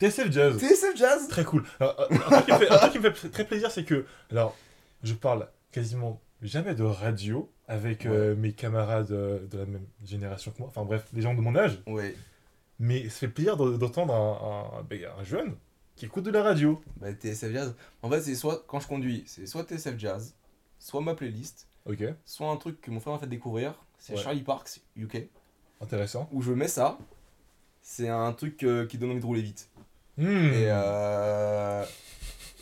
TSF 0.00 0.30
Jazz. 0.30 0.56
TCF 0.58 0.96
Jazz. 0.96 1.28
Très 1.28 1.44
cool. 1.44 1.64
Alors, 1.80 1.96
un, 2.10 2.16
truc 2.16 2.44
qui 2.46 2.52
me 2.52 2.58
fait, 2.58 2.70
un 2.70 2.76
truc 2.78 2.92
qui 2.92 2.98
me 2.98 3.10
fait 3.12 3.28
très 3.30 3.44
plaisir, 3.46 3.70
c'est 3.70 3.84
que, 3.84 4.04
alors, 4.30 4.56
je 5.02 5.14
parle 5.14 5.48
quasiment 5.72 6.20
jamais 6.42 6.74
de 6.74 6.82
radio 6.84 7.50
avec 7.68 8.06
euh, 8.06 8.36
mes 8.36 8.52
camarades 8.52 9.10
euh, 9.10 9.46
de 9.46 9.58
la 9.58 9.66
même 9.66 9.86
génération 10.04 10.50
que 10.52 10.58
moi, 10.58 10.68
enfin 10.68 10.84
bref, 10.84 11.06
les 11.12 11.22
gens 11.22 11.34
de 11.34 11.40
mon 11.40 11.56
âge, 11.56 11.82
Ouais. 11.86 12.14
mais 12.78 13.08
ça 13.08 13.20
fait 13.20 13.28
plaisir 13.28 13.56
de- 13.56 13.76
d'entendre 13.76 14.14
un, 14.14 14.78
un, 14.78 14.82
ben, 14.82 15.00
un 15.18 15.24
jeune 15.24 15.56
qui 15.96 16.04
écoute 16.04 16.24
de 16.24 16.30
la 16.30 16.42
radio. 16.42 16.80
Bah, 16.98 17.12
TSF 17.12 17.52
Jazz. 17.52 17.74
En 18.02 18.10
fait, 18.10 18.20
c'est 18.20 18.34
soit 18.34 18.64
quand 18.68 18.80
je 18.80 18.86
conduis, 18.86 19.24
c'est 19.26 19.46
soit 19.46 19.64
TSF 19.64 19.98
Jazz, 19.98 20.34
soit 20.78 21.00
ma 21.00 21.14
playlist, 21.14 21.66
Ok, 21.86 22.02
soit 22.24 22.48
un 22.50 22.56
truc 22.56 22.80
que 22.80 22.90
mon 22.90 23.00
frère 23.00 23.14
m'a 23.14 23.20
fait 23.20 23.26
découvrir, 23.26 23.74
c'est 23.98 24.14
Ouais. 24.14 24.20
Charlie 24.22 24.42
Parks, 24.42 24.80
UK, 24.96 25.28
intéressant. 25.80 26.28
où 26.32 26.42
je 26.42 26.52
mets 26.52 26.68
ça. 26.68 26.98
C'est 27.82 28.08
un 28.08 28.32
truc 28.32 28.62
euh, 28.64 28.84
qui 28.86 28.98
donne 28.98 29.10
envie 29.12 29.20
de 29.20 29.26
rouler 29.26 29.42
vite. 29.42 29.70
Hmm. 30.18 30.26
Et, 30.52 30.66
euh, 30.70 31.84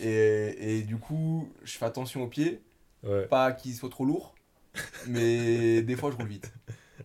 et, 0.00 0.78
et 0.78 0.82
du 0.82 0.96
coup, 0.96 1.52
je 1.62 1.76
fais 1.78 1.84
attention 1.84 2.22
aux 2.22 2.28
pieds, 2.28 2.60
Ouais. 3.02 3.26
pas 3.26 3.52
qu'ils 3.52 3.74
soient 3.74 3.90
trop 3.90 4.04
lourds, 4.04 4.34
mais 5.06 5.82
des 5.82 5.94
fois 5.96 6.10
je 6.10 6.16
roule 6.16 6.26
vite. 6.28 6.52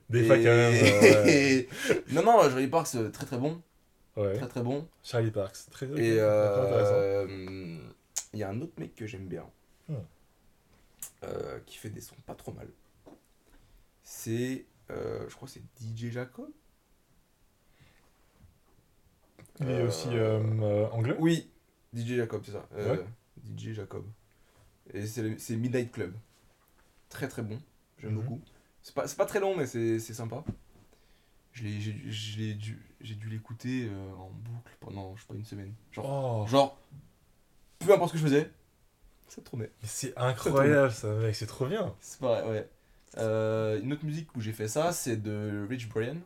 Des 0.10 0.24
fois, 0.26 0.38
Et- 0.38 0.44
quand 0.44 0.50
même. 0.50 0.74
euh, 0.74 1.24
ouais. 1.26 1.68
non, 2.12 2.24
non, 2.24 2.42
Charlie 2.50 2.68
Parks, 2.68 2.96
euh, 2.96 3.10
très 3.10 3.26
très 3.26 3.38
bon. 3.38 3.62
Ouais. 4.18 4.38
très 4.38 4.48
très 4.48 4.62
bon. 4.64 4.88
Charlie 5.04 5.30
Parks. 5.32 5.58
Très, 5.72 5.86
Et 5.86 5.90
très 5.92 6.20
intéressant. 6.20 6.94
euh, 6.96 7.78
il 8.34 8.40
y 8.40 8.44
a 8.44 8.50
un 8.50 8.60
autre 8.62 8.74
mec 8.80 8.96
que 8.96 9.06
j'aime 9.06 9.28
bien, 9.28 9.46
Hmm. 9.88 9.96
qui 11.66 11.78
fait 11.78 11.90
des 11.90 12.02
sons 12.02 12.16
pas 12.26 12.34
trop 12.36 12.52
mal. 12.54 12.68
C'est, 14.04 14.66
je 14.90 15.36
crois 15.36 15.48
que 15.48 15.54
c'est 15.54 15.62
DJ 15.80 16.12
Jacob? 16.12 16.50
Il 19.60 19.70
est 19.70 19.84
aussi 19.84 20.08
euh, 20.14 20.40
euh, 20.62 20.88
anglais 20.92 21.16
Oui, 21.20 21.50
DJ 21.94 22.16
Jacob, 22.16 22.42
c'est 22.46 22.52
ça. 22.54 22.66
Euh, 22.76 22.96
Ouais. 22.98 23.06
DJ 23.58 23.74
Jacob. 23.74 24.06
Et 24.94 25.06
c'est 25.06 25.56
Midnight 25.56 25.92
Club. 25.92 26.14
Très 27.10 27.28
très 27.28 27.42
bon, 27.42 27.60
j'aime 28.00 28.12
Mhm. 28.14 28.22
beaucoup. 28.22 28.42
C'est 28.82 28.94
pas, 28.96 29.06
pas 29.08 29.26
très 29.26 29.40
long, 29.40 29.56
mais 29.56 29.66
c'est 29.66 30.00
sympa. 30.00 30.44
J'ai 31.54 31.70
dû, 32.56 32.80
dû 33.02 33.30
l'écouter 33.30 33.90
euh, 33.92 34.14
en 34.16 34.30
boucle 34.30 34.78
pendant, 34.80 35.16
je 35.16 35.22
sais 35.22 35.28
pas, 35.28 35.34
une 35.36 35.44
semaine. 35.46 35.74
Genre, 35.92 36.06
Oh, 36.44 36.48
genre 36.48 36.78
peu 37.80 37.92
importe 37.94 38.10
ce 38.10 38.14
que 38.14 38.20
je 38.20 38.24
faisais, 38.24 38.52
ça 39.28 39.42
tournait. 39.42 39.72
mais 39.82 39.88
c'est 39.88 40.18
incroyable 40.18 40.92
ça, 40.92 41.14
mec, 41.16 41.36
c'est 41.36 41.48
trop 41.48 41.66
bien. 41.66 41.94
C'est 42.00 42.22
vrai, 42.22 42.48
ouais. 42.48 42.70
Euh, 43.18 43.82
une 43.82 43.92
autre 43.94 44.06
musique 44.06 44.34
où 44.36 44.42
j'ai 44.42 44.54
fait 44.54 44.68
ça, 44.68 44.92
c'est 44.94 45.18
de 45.18 45.66
Rich 45.68 45.90
Brian. 45.90 46.18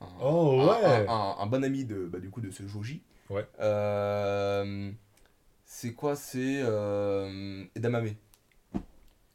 Un, 0.00 0.06
Oh, 0.22 0.60
un- 0.62 0.80
ouais. 0.82 1.06
un, 1.08 1.46
bon 1.46 1.62
ami 1.64 1.84
de, 1.84 2.06
bah, 2.06 2.18
du 2.18 2.30
coup, 2.30 2.40
de 2.40 2.50
ce 2.50 2.66
Joji. 2.66 3.02
Ouais. 3.28 3.46
Euh, 3.60 4.90
c'est 5.64 5.92
quoi 5.92 6.16
C'est 6.16 6.60
euh, 6.62 7.64
Edamame. 7.76 8.10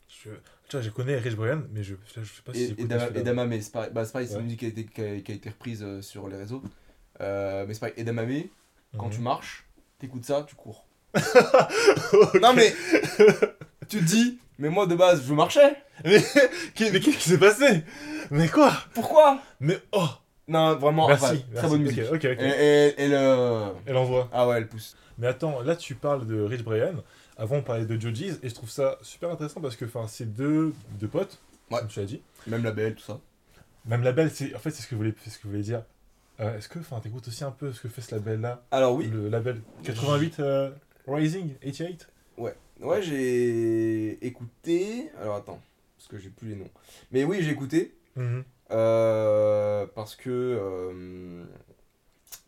Je, 0.08 0.30
tu 0.68 0.76
vois, 0.78 0.82
je 0.82 0.90
connais 0.90 1.18
Rich 1.18 1.36
Brian, 1.36 1.62
mais 1.72 1.84
je, 1.84 1.96
je, 2.16 2.22
sais 2.24 2.42
pas 2.44 2.54
si 2.54 2.64
Et- 2.64 2.68
j'écoute 2.70 2.86
Edama- 2.86 3.02
celui-là. 3.06 3.22
Edamame, 3.22 3.62
c'est 3.62 3.72
pareil, 3.72 3.90
bah, 3.94 4.06
c'est 4.06 4.12
pareil, 4.12 4.28
c'est 4.28 4.34
Ouais. 4.36 4.40
une 4.40 4.46
musique 4.46 4.60
qui 4.60 4.66
a 4.66 4.70
été, 4.70 4.86
qui 4.86 5.02
a, 5.02 5.20
qui 5.22 5.32
a 5.32 5.36
été 5.36 5.50
reprise 5.50 5.84
euh, 5.84 6.02
sur 6.02 6.28
les 6.28 6.36
réseaux. 6.38 6.64
Euh, 7.22 7.66
mais 7.68 7.74
c'est 7.74 7.80
pareil, 7.80 7.96
Edamame, 7.98 8.44
quand 8.98 9.06
Mhm. 9.08 9.12
tu 9.14 9.20
marches, 9.22 9.66
t'écoutes 10.00 10.26
ça, 10.26 10.44
tu 10.48 10.56
cours. 10.56 10.86
Non 12.42 12.54
mais, 12.54 12.74
tu 13.88 14.00
te 14.00 14.04
dis, 14.04 14.40
mais 14.60 14.70
moi 14.70 14.86
de 14.88 14.96
base, 14.96 15.26
je 15.26 15.34
marchais. 15.34 15.76
Mais 16.04 16.20
qu'est-ce 16.76 16.98
qui 16.98 17.14
s'est 17.14 17.38
passé? 17.38 17.84
Mais 18.32 18.50
quoi? 18.50 18.74
Pourquoi? 18.94 19.42
Mais 19.60 19.78
oh 19.94 20.10
Non, 20.48 20.76
vraiment, 20.76 21.08
Merci, 21.08 21.26
enfin, 21.26 21.34
merci. 21.34 21.54
très 21.56 21.68
bonne 21.68 21.82
musique. 21.82 22.04
Ok, 22.12 22.14
ok, 22.14 22.26
ok. 22.34 22.42
Et, 22.42 22.88
et, 22.98 23.02
et 23.04 23.08
le... 23.08 23.66
Elle 23.86 23.98
envoie. 23.98 24.30
Ah 24.32 24.48
ouais, 24.48 24.58
elle 24.58 24.68
pousse. 24.68 24.96
Mais 25.18 25.28
attends, 25.28 25.62
là 25.62 25.76
tu 25.76 25.96
parles 25.96 26.28
de 26.28 26.40
Rich 26.42 26.64
Brian. 26.64 26.96
Avant 27.38 27.58
on 27.58 27.62
parlait 27.64 27.86
de 27.86 28.00
Joji's 28.00 28.40
et 28.44 28.50
je 28.50 28.54
trouve 28.54 28.70
ça 28.70 28.98
super 29.02 29.30
intéressant 29.32 29.60
parce 29.62 29.76
que 29.76 29.86
c'est 30.08 30.32
deux, 30.34 30.74
deux 31.00 31.08
potes, 31.08 31.40
Ouais. 31.72 31.80
comme 31.80 31.88
tu 31.88 32.00
l'as 32.00 32.06
dit. 32.06 32.22
Même 32.48 32.64
la 32.64 32.72
belle, 32.72 32.96
tout 32.96 33.04
ça. 33.04 33.20
Même 33.86 34.04
label, 34.04 34.32
c'est 34.32 34.54
en 34.56 34.60
fait 34.60 34.72
c'est 34.72 34.82
ce 34.84 34.88
que 34.88 34.96
voulais, 34.96 35.14
c'est 35.24 35.30
ce 35.30 35.38
que 35.38 35.44
je 35.44 35.50
voulais 35.50 35.62
dire. 35.64 35.84
Euh, 36.40 36.58
Est-ce 36.58 36.68
que 36.68 36.80
enfin 36.80 37.00
t'écoutes 37.00 37.28
aussi 37.28 37.44
un 37.44 37.52
peu 37.52 37.72
ce 37.72 37.82
que 37.82 37.88
fait 37.88 38.02
ce 38.02 38.14
label 38.16 38.42
là, 38.42 38.64
Alors 38.72 38.94
oui, 38.94 39.08
le 39.08 39.30
label 39.30 39.62
88 39.84 40.40
euh, 40.40 40.72
Rising 41.08 41.54
88 41.62 42.08
ouais, 42.82 43.02
j'ai 43.02 44.26
écouté... 44.26 45.10
Alors 45.22 45.36
attends, 45.38 45.60
parce 45.98 46.08
que 46.10 46.18
j'ai 46.18 46.30
plus 46.30 46.50
les 46.50 46.56
noms. 46.56 46.70
Mais 47.12 47.24
oui, 47.24 47.38
j'ai 47.42 47.52
écouté. 47.52 47.96
Mhm. 48.16 48.44
Parce 48.70 50.16
que... 50.16 50.30
euh, 50.30 51.44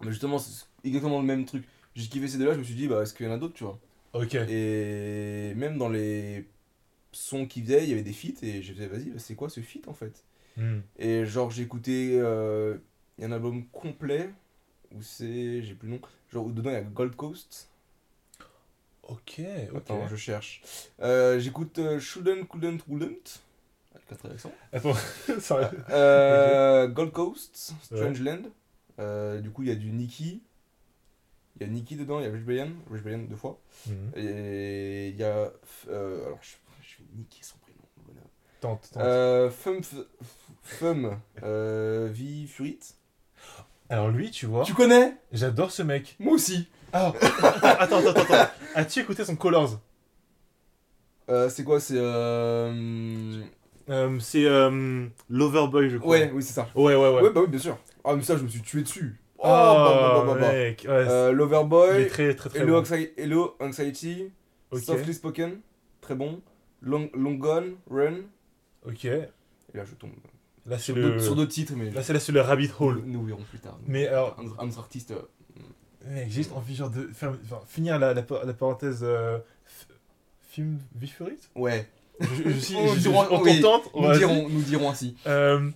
justement, 0.07 0.39
c'est 0.39 0.65
exactement 0.83 1.19
le 1.19 1.25
même 1.25 1.45
truc. 1.45 1.63
J'ai 1.95 2.07
kiffé 2.07 2.27
ces 2.27 2.37
deux-là, 2.37 2.53
je 2.53 2.59
me 2.59 2.63
suis 2.63 2.75
dit, 2.75 2.87
bah, 2.87 3.01
est-ce 3.01 3.13
qu'il 3.13 3.25
y 3.25 3.29
en 3.29 3.33
a 3.33 3.37
d'autres, 3.37 3.55
tu 3.55 3.63
vois? 3.63 3.79
Ok. 4.13 4.35
Et 4.35 5.53
même 5.55 5.77
dans 5.77 5.89
les 5.89 6.45
sons 7.11 7.45
qu'ils 7.47 7.63
faisaient, 7.63 7.83
il 7.83 7.89
y 7.89 7.93
avait 7.93 8.03
des 8.03 8.13
feats, 8.13 8.43
et 8.43 8.61
j'ai 8.61 8.73
fait, 8.73 8.87
vas-y, 8.87 9.11
c'est 9.17 9.35
quoi 9.35 9.49
ce 9.49 9.61
feat, 9.61 9.87
en 9.87 9.93
fait? 9.93 10.23
Mhm. 10.57 10.81
Et 10.99 11.25
genre, 11.25 11.49
j'ai 11.51 11.63
écouté... 11.63 12.19
euh, 12.19 12.77
Il 13.17 13.21
y 13.21 13.25
a 13.25 13.27
un 13.27 13.31
album 13.31 13.65
complet, 13.67 14.29
où 14.93 15.01
c'est... 15.01 15.63
J'ai 15.63 15.73
plus 15.73 15.87
le 15.89 15.95
nom. 15.95 16.01
Genre, 16.31 16.45
où 16.45 16.51
dedans, 16.51 16.69
il 16.69 16.73
y 16.73 16.77
a 16.77 16.81
Gold 16.81 17.15
Coast. 17.15 17.69
Ok, 19.03 19.39
ok. 19.39 19.77
Attends, 19.77 20.07
je 20.07 20.15
cherche. 20.15 20.61
Euh, 21.01 21.39
J'écoute 21.39 21.79
euh, 21.79 21.99
Shouldn't, 21.99 22.45
Couldn't, 22.47 22.79
Wouldn't. 22.87 23.41
Quatre 24.09 24.31
accents. 24.31 24.51
Attends, 24.73 24.93
ça... 25.39 25.71
Euh, 25.89 26.87
Gold 26.87 27.11
Coast, 27.11 27.73
Ouais. 27.91 27.97
Strange 27.97 28.21
Land. 28.21 28.41
Euh, 28.99 29.39
du 29.41 29.49
coup, 29.51 29.63
il 29.63 29.69
y 29.69 29.71
a 29.71 29.75
du 29.75 29.91
Nicky. 29.91 30.41
Il 31.59 31.65
y 31.65 31.69
a 31.69 31.71
Nicky 31.73 31.95
dedans, 31.95 32.19
il 32.19 32.25
y 32.25 32.29
a 32.29 32.31
Rich 32.31 32.43
Brian. 32.43 32.69
Rich 32.91 33.03
Brian 33.03 33.19
deux 33.19 33.35
fois. 33.35 33.59
Mhm. 33.87 34.11
Et 34.15 35.09
il 35.09 35.15
y 35.17 35.23
a. 35.23 35.51
euh, 35.89 36.25
alors, 36.25 36.39
je, 36.41 36.51
je 36.81 36.97
vais 36.99 37.09
niquer 37.17 37.39
son 37.41 37.57
prénom. 37.59 37.79
bonheur. 38.05 38.23
Tente, 38.61 38.89
tente. 38.93 39.03
Euh, 39.03 39.49
Fum. 39.49 39.81
Fum. 40.63 41.19
V 41.41 42.45
Furit. 42.47 42.79
Alors 43.89 44.09
lui, 44.09 44.31
tu 44.31 44.45
vois, 44.47 44.63
Tu 44.65 44.73
connais? 44.73 45.15
j'adore 45.31 45.71
ce 45.71 45.81
mec. 45.81 46.15
Moi 46.19 46.33
aussi. 46.33 46.67
Ah, 46.93 47.13
attends, 47.21 47.97
attends, 47.99 48.09
attends, 48.09 48.33
attends. 48.33 48.51
As-tu 48.75 48.99
écouté 48.99 49.23
son 49.25 49.35
Colors? 49.35 49.79
Euh, 51.29 51.49
c'est 51.49 51.63
quoi? 51.63 51.79
C'est. 51.79 51.95
Euh... 51.97 53.41
Euh, 53.89 54.19
C'est 54.19 54.45
euh, 54.45 55.07
Loverboy, 55.29 55.89
je 55.89 55.97
crois. 55.97 56.11
Ouais, 56.17 56.31
oui, 56.33 56.43
c'est 56.43 56.53
ça. 56.53 56.67
Ouais, 56.75 56.95
ouais, 56.95 57.15
ouais. 57.15 57.21
Ouais, 57.21 57.31
bah 57.31 57.41
oui, 57.41 57.47
bien 57.47 57.59
sûr. 57.59 57.77
Ah, 58.03 58.15
mais 58.15 58.21
ça, 58.23 58.37
je 58.37 58.43
me 58.43 58.47
suis 58.47 58.61
tué 58.61 58.81
dessus. 58.81 59.19
Oh, 59.39 59.43
Ah, 59.45 59.83
bah, 59.85 59.93
bah, 59.93 60.25
bah, 60.25 60.33
bah, 60.33 60.39
bah. 60.41 60.51
mec, 60.53 60.83
ouais, 60.83 60.89
Euh, 60.89 61.27
il 61.27 61.31
est 61.31 61.33
Loverboy, 61.33 62.07
très, 62.07 62.35
très, 62.35 62.49
très 62.49 62.59
Hello, 62.59 62.73
bon. 62.73 62.81
Anxi- 62.81 63.11
Hello 63.17 63.55
Anxiety, 63.59 64.31
Ok, 64.71 64.81
Softly 64.81 65.13
Spoken, 65.13 65.59
très 66.01 66.15
bon. 66.15 66.41
Long, 66.81 67.09
Long 67.13 67.35
Gone, 67.35 67.75
Run, 67.89 68.17
ok. 68.85 69.05
et 69.05 69.27
là 69.73 69.83
je 69.83 69.95
tombe. 69.95 70.11
Là, 70.67 70.77
c'est 70.77 70.85
Sur 70.93 70.95
le... 70.95 71.19
sur 71.19 71.47
titres, 71.47 71.73
mais 71.75 71.89
Là, 71.91 72.03
c'est 72.03 72.13
là, 72.13 72.19
c'est 72.19 72.31
le 72.31 72.41
Rabbit 72.41 72.69
Hole. 72.79 73.01
nous 73.05 73.23
verrons 73.25 73.41
plus 73.43 73.59
tard. 73.59 73.79
Mais 73.87 74.07
alors, 74.07 74.37
Un, 74.39 74.63
un 74.63 74.67
autre 74.67 74.79
artiste. 74.79 75.11
euh, 75.11 75.21
mec, 76.05 76.25
j'ai 76.27 76.35
juste 76.35 76.51
envie 76.51 76.75
genre 76.75 76.89
de 76.89 77.07
faire, 77.13 77.33
enfin, 77.43 77.61
finir 77.67 77.97
la, 77.99 78.13
la, 78.13 78.23
la 78.45 78.53
parenthèse 78.53 78.99
euh, 79.01 79.37
f- 79.39 79.87
film 80.41 80.79
Vifurite? 80.95 81.49
Ouais, 81.55 81.87
je, 82.19 82.27
je, 82.43 82.49
je 82.49 82.59
suis, 82.59 82.75
On 82.75 82.87
je, 82.95 83.09
on 83.09 83.41
oui, 83.41 83.61
t'entend, 83.61 83.89
nous 84.01 84.17
dirons, 84.17 84.49
nous 84.49 84.61
dirons 84.61 84.89
ainsi. 84.89 85.15
Euh, 85.27 85.69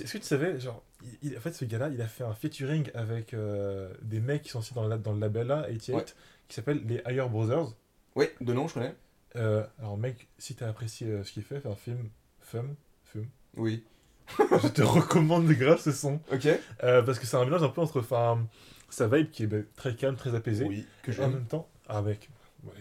Est-ce 0.00 0.12
que 0.12 0.18
tu 0.18 0.24
savais, 0.24 0.58
genre, 0.60 0.82
il, 1.22 1.30
il- 1.32 1.36
en 1.36 1.40
fait, 1.40 1.52
ce 1.52 1.64
gars-là, 1.64 1.88
il 1.90 2.00
a 2.02 2.06
fait 2.08 2.24
un 2.24 2.34
featuring 2.34 2.90
avec 2.94 3.34
euh, 3.34 3.92
des 4.02 4.20
mecs 4.20 4.42
qui 4.42 4.48
sont 4.50 4.58
aussi 4.60 4.74
dans, 4.74 4.86
le- 4.86 4.98
dans 4.98 5.12
le 5.12 5.20
label 5.20 5.46
là, 5.48 5.62
88, 5.68 5.94
Ouais. 5.94 6.04
qui 6.48 6.54
s'appelle 6.54 6.80
les 6.86 7.00
Higher 7.06 7.26
Brothers. 7.28 7.68
Ouais, 8.16 8.34
de 8.40 8.52
nom, 8.52 8.68
je 8.68 8.74
connais. 8.74 8.94
Euh, 9.36 9.64
alors, 9.78 9.96
mec, 9.96 10.28
si 10.38 10.54
t'as 10.54 10.68
apprécié 10.68 11.08
euh, 11.08 11.24
ce 11.24 11.32
qu'il 11.32 11.42
fait, 11.42 11.60
fait 11.60 11.68
un 11.68 11.74
film, 11.76 12.08
Fum, 12.40 12.74
Fum, 13.04 13.26
Oui. 13.56 13.84
je 14.62 14.68
te 14.68 14.82
recommande 14.82 15.46
grave 15.48 15.80
ce 15.80 15.90
son. 15.92 16.20
Ok. 16.32 16.46
Euh, 16.84 17.02
parce 17.02 17.18
que 17.18 17.26
c'est 17.26 17.36
un 17.36 17.44
mélange 17.44 17.62
un 17.62 17.68
peu 17.68 17.80
entre 17.80 18.00
enfin, 18.00 18.46
sa 18.88 19.08
vibe 19.08 19.30
qui 19.30 19.44
est 19.44 19.46
bah, 19.46 19.56
très 19.76 19.94
calme, 19.96 20.16
très 20.16 20.34
apaisée, 20.34 20.64
Oui, 20.66 20.86
que 21.02 21.10
et 21.10 21.14
en 21.14 21.16
j'aime. 21.22 21.30
même 21.32 21.46
temps, 21.46 21.68
ah 21.88 22.02
mec, 22.02 22.20
ouais, 22.20 22.28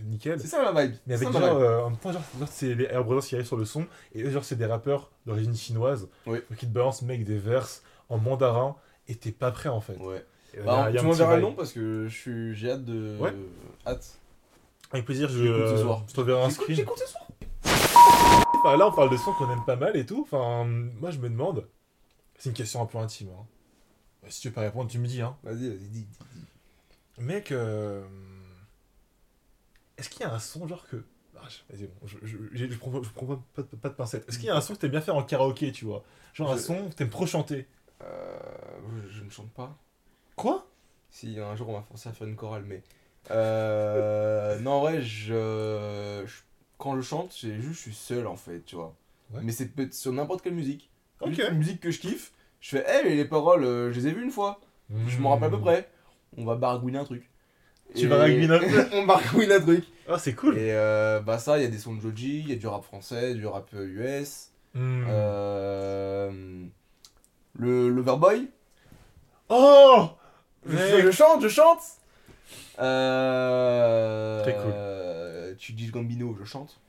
nickel. 0.04 0.39
C'est 0.39 0.48
ça 0.48 0.72
ma 0.72 0.84
vibe. 0.86 0.96
Mais 1.08 1.15
avec 1.15 1.32
genre, 1.32 1.41
vibe. 1.41 1.44
euh, 1.62 1.82
en 1.84 1.89
même 1.89 2.00
temps, 2.00 2.12
genre, 2.12 2.22
genre, 2.39 2.48
c'est 2.50 2.76
les 2.76 2.86
Air 2.86 3.04
Brothers 3.04 3.24
qui 3.28 3.36
arrivent 3.36 3.48
sur 3.48 3.58
le 3.58 3.65
son, 3.65 3.86
et 4.13 4.24
eux, 4.24 4.30
genre, 4.30 4.44
c'est 4.44 4.56
des 4.56 4.65
rappeurs 4.65 5.12
d'origine 5.26 5.56
chinoise, 5.56 6.08
Oui. 6.26 6.39
ils 6.52 6.58
te 6.58 6.65
balancent, 6.65 7.02
mec, 7.02 7.24
des 7.24 7.38
verses 7.38 7.84
en 8.10 8.17
mandarin, 8.17 8.76
et 9.08 9.15
t'es 9.15 9.32
pas 9.32 9.52
prêt 9.52 9.70
en 9.70 9.82
fait. 9.82 9.98
Ouais. 9.98 10.26
Euh, 10.58 10.63
Bah, 10.65 10.88
tu 10.91 10.98
petit 10.98 11.06
m'enverras 11.06 11.36
le 11.38 11.41
nom 11.44 11.54
parce 11.54 11.72
que 11.72 12.08
j'ai 12.10 12.70
hâte 12.72 12.84
de. 12.86 13.17
Ouais. 13.20 13.34
Hâte. 13.88 14.17
Avec 14.91 15.06
plaisir, 15.06 15.30
je, 15.30 15.39
J'écoute 15.44 15.67
ce 15.67 15.74
euh, 15.74 15.82
soir. 15.84 16.04
je 16.08 16.13
t'enverrai 16.13 16.44
un 16.44 16.50
screen. 16.50 16.76
J'écoute 16.76 17.00
ce 17.00 17.08
soir. 17.08 17.24
Enfin, 18.63 18.78
là, 18.78 18.88
on 18.88 18.91
parle 18.91 19.10
de 19.10 19.17
sons 19.17 19.32
qu'on 19.34 19.50
aime 19.52 19.63
pas 19.65 19.76
mal 19.78 19.96
et 19.98 20.06
tout. 20.06 20.22
Enfin, 20.22 20.65
moi, 20.65 21.10
je 21.12 21.17
me 21.20 21.30
demande. 21.30 21.67
C'est 22.38 22.50
une 22.50 22.56
question 22.56 22.82
un 22.82 22.86
peu 22.86 22.98
intime. 22.98 23.30
hein. 23.30 23.46
Si 24.28 24.41
tu 24.41 24.50
veux 24.50 24.54
pas 24.54 24.62
répondre, 24.62 24.89
tu 24.89 25.00
me 25.00 25.08
dis. 25.08 25.22
Hein. 25.22 25.36
Vas-y, 25.44 25.67
vas-y, 25.70 25.78
dis. 25.78 25.89
dis, 25.89 26.06
dis. 26.36 26.44
Mec, 27.20 27.52
euh, 27.52 28.04
est-ce 30.02 30.10
qu'il 30.10 30.22
y 30.22 30.26
a 30.26 30.34
un 30.34 30.40
son 30.40 30.68
genre 30.68 30.86
que. 30.88 31.04
Ah, 31.38 31.48
je- 31.48 31.76
Vas-y, 31.76 31.88
bon, 31.88 32.08
je, 32.08 32.18
je, 32.24 32.38
je, 32.52 32.68
je 32.68 32.78
prends, 32.78 33.02
je 33.02 33.10
prends 33.10 33.26
pas, 33.26 33.40
pas, 33.54 33.64
pas 33.64 33.89
de 33.89 33.93
pincette. 33.93 34.28
Est-ce 34.28 34.38
qu'il 34.38 34.47
y 34.47 34.49
a 34.49 34.56
un 34.56 34.62
son 34.62 34.74
que 34.74 34.80
t'aimes 34.80 34.91
bien 34.91 35.02
faire 35.02 35.16
en 35.16 35.24
karaoké, 35.24 35.72
tu 35.72 35.86
vois? 35.86 36.04
Genre 36.34 36.52
un 36.52 36.58
son 36.58 36.89
que 36.89 36.95
t'aimes 36.95 37.10
trop 37.10 37.26
chanter. 37.26 37.68
Euh, 38.04 38.39
je, 39.10 39.24
ne 39.24 39.30
chante 39.30 39.52
pas. 39.52 39.78
Quoi? 40.36 40.68
Si 41.12 41.39
un 41.39 41.56
jour 41.56 41.70
on 41.70 41.74
m'a 41.74 41.84
forcé 41.84 42.10
à 42.10 42.14
faire 42.14 42.28
une 42.28 42.36
chorale, 42.36 42.64
mais. 42.68 42.82
Euh, 43.30 44.60
non, 44.62 44.72
en 44.72 44.80
vrai, 44.82 45.02
je, 45.02 46.26
Quand 46.78 46.95
je 46.95 47.02
chante, 47.02 47.32
juste, 47.34 47.62
je 47.62 47.74
suis 47.74 47.93
seul 47.93 48.28
en 48.28 48.36
fait, 48.36 48.62
tu 48.66 48.76
vois. 48.76 48.95
Ouais. 49.32 49.41
Mais 49.43 49.52
c'est 49.52 49.68
peut-être 49.68 49.93
sur 49.93 50.12
n'importe 50.12 50.41
quelle 50.41 50.56
musique. 50.56 50.89
Ok. 51.22 51.30
Juste 51.30 51.49
Une 51.49 51.58
musique 51.58 51.80
que 51.80 51.91
je 51.91 51.99
kiffe. 51.99 52.34
Je 52.60 52.78
fais, 52.78 52.82
hé, 52.88 53.04
mais 53.04 53.16
les 53.16 53.26
paroles, 53.26 53.64
euh, 53.64 53.91
je 53.91 53.99
les 53.99 54.08
ai 54.08 54.12
vues 54.12 54.24
une 54.24 54.32
fois. 54.32 54.60
Je 55.08 55.18
m'en 55.20 55.30
rappelle 55.30 55.47
à 55.47 55.52
peu 55.52 55.62
près. 55.62 55.89
On 56.38 56.43
va 56.45 56.56
baragouiner 56.56 56.97
un 56.97 57.06
truc. 57.06 57.31
Tu 57.96 58.08
baragouines 58.08 58.52
un 58.52 58.60
peu 58.60 58.86
On 58.94 59.06
baragouine 59.06 59.52
un 59.52 59.60
truc. 59.60 59.86
Ah, 60.08 60.18
c'est 60.20 60.34
cool. 60.34 60.58
Et 60.58 60.72
euh, 60.74 61.20
bah, 61.20 61.39
ça, 61.39 61.58
il 61.58 61.64
y 61.64 61.66
a 61.66 61.70
des 61.70 61.78
sons 61.78 61.94
de 61.96 62.02
Joji, 62.02 62.39
il 62.39 62.50
y 62.50 62.54
a 62.54 62.56
du 62.56 62.68
rap 62.68 62.84
français, 62.84 63.34
du 63.34 63.46
rap 63.48 63.70
euh, 63.74 64.22
US. 64.22 64.50
Hmm. 64.74 65.04
Euh, 65.10 66.64
le 67.56 67.89
Loverboy. 67.89 68.50
Oh 69.50 70.10
Je, 70.66 71.02
je 71.02 71.12
chante, 71.12 71.42
je 71.44 71.48
chante. 71.50 71.82
Euh, 72.80 74.42
Très 74.44 74.56
cool. 74.56 74.72
euh, 74.74 75.54
tu 75.58 75.74
dis 75.74 75.88
Gambino, 75.88 76.36
je 76.39 76.46
chante. 76.46 76.80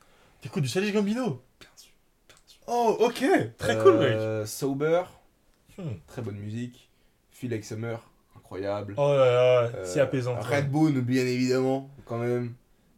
T'écoutes 0.40 0.62
du 0.62 0.68
Challenge 0.68 0.92
Gambino? 0.92 1.42
Bien 1.60 1.68
sûr. 1.76 1.92
bien 2.28 2.36
sûr. 2.46 2.60
Oh, 2.66 2.96
ok 3.00 3.24
Très 3.58 3.78
cool, 3.78 3.98
mec 3.98 4.08
Euh, 4.16 4.46
Sober, 4.46 5.02
Hmm. 5.78 5.94
très 6.06 6.20
bonne 6.22 6.36
musique. 6.36 6.88
Feel 7.30 7.50
Like 7.50 7.64
Summer, 7.64 7.98
incroyable. 8.56 8.94
Oh 8.96 9.12
là 9.12 9.30
là, 9.70 9.84
si 9.84 9.98
Euh, 9.98 10.04
apaisant. 10.04 10.36
Redbone, 10.40 11.00
bien 11.00 11.22
évidemment, 11.26 11.88
quand 12.04 12.18
même. 12.18 12.52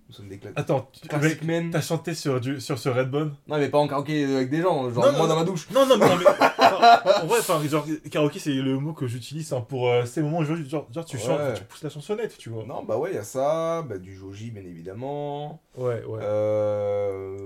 Nous 0.08 0.14
sommes 0.14 0.28
des 0.28 0.36
cla- 0.36 0.52
Attends, 0.54 0.90
t'as 1.08 1.80
chanté 1.80 2.14
sur, 2.14 2.38
du, 2.38 2.60
sur 2.60 2.78
ce 2.78 2.88
Redbone 2.90 3.34
Non, 3.48 3.56
mais 3.58 3.68
pas 3.70 3.78
en 3.78 3.88
karaoké 3.88 4.24
avec 4.24 4.50
des 4.50 4.60
gens, 4.60 4.90
genre 4.90 5.10
moi 5.14 5.26
dans 5.26 5.34
ma 5.36 5.44
douche. 5.44 5.68
Non, 5.70 5.86
non, 5.86 5.96
mais, 5.96 6.06
non, 6.08 6.16
mais 6.18 6.26
en 7.22 7.26
vrai, 7.26 7.38
enfin, 7.40 7.60
genre, 7.66 7.86
karaoké, 8.10 8.38
c'est 8.38 8.52
le 8.52 8.78
mot 8.78 8.92
que 8.92 9.06
j'utilise 9.06 9.52
hein, 9.54 9.62
pour 9.66 9.88
euh, 9.88 10.04
ces 10.04 10.20
moments 10.20 10.38
où 10.40 10.44
genre, 10.44 10.58
genre, 10.68 10.86
genre, 10.92 11.04
tu 11.06 11.16
Ouais. 11.16 11.22
chantes, 11.22 11.54
tu 11.54 11.64
pousses 11.64 11.82
la 11.82 11.88
chansonnette, 11.90 12.36
tu 12.36 12.50
vois. 12.50 12.64
Non, 12.64 12.84
bah 12.84 12.98
ouais, 12.98 13.12
il 13.12 13.14
y 13.14 13.18
a 13.18 13.22
ça, 13.24 13.82
bah, 13.82 13.96
du 13.96 14.14
Joji, 14.14 14.50
bien 14.50 14.62
évidemment. 14.62 15.62
Ouais, 15.76 16.04
ouais. 16.04 16.20
Euh... 16.22 17.36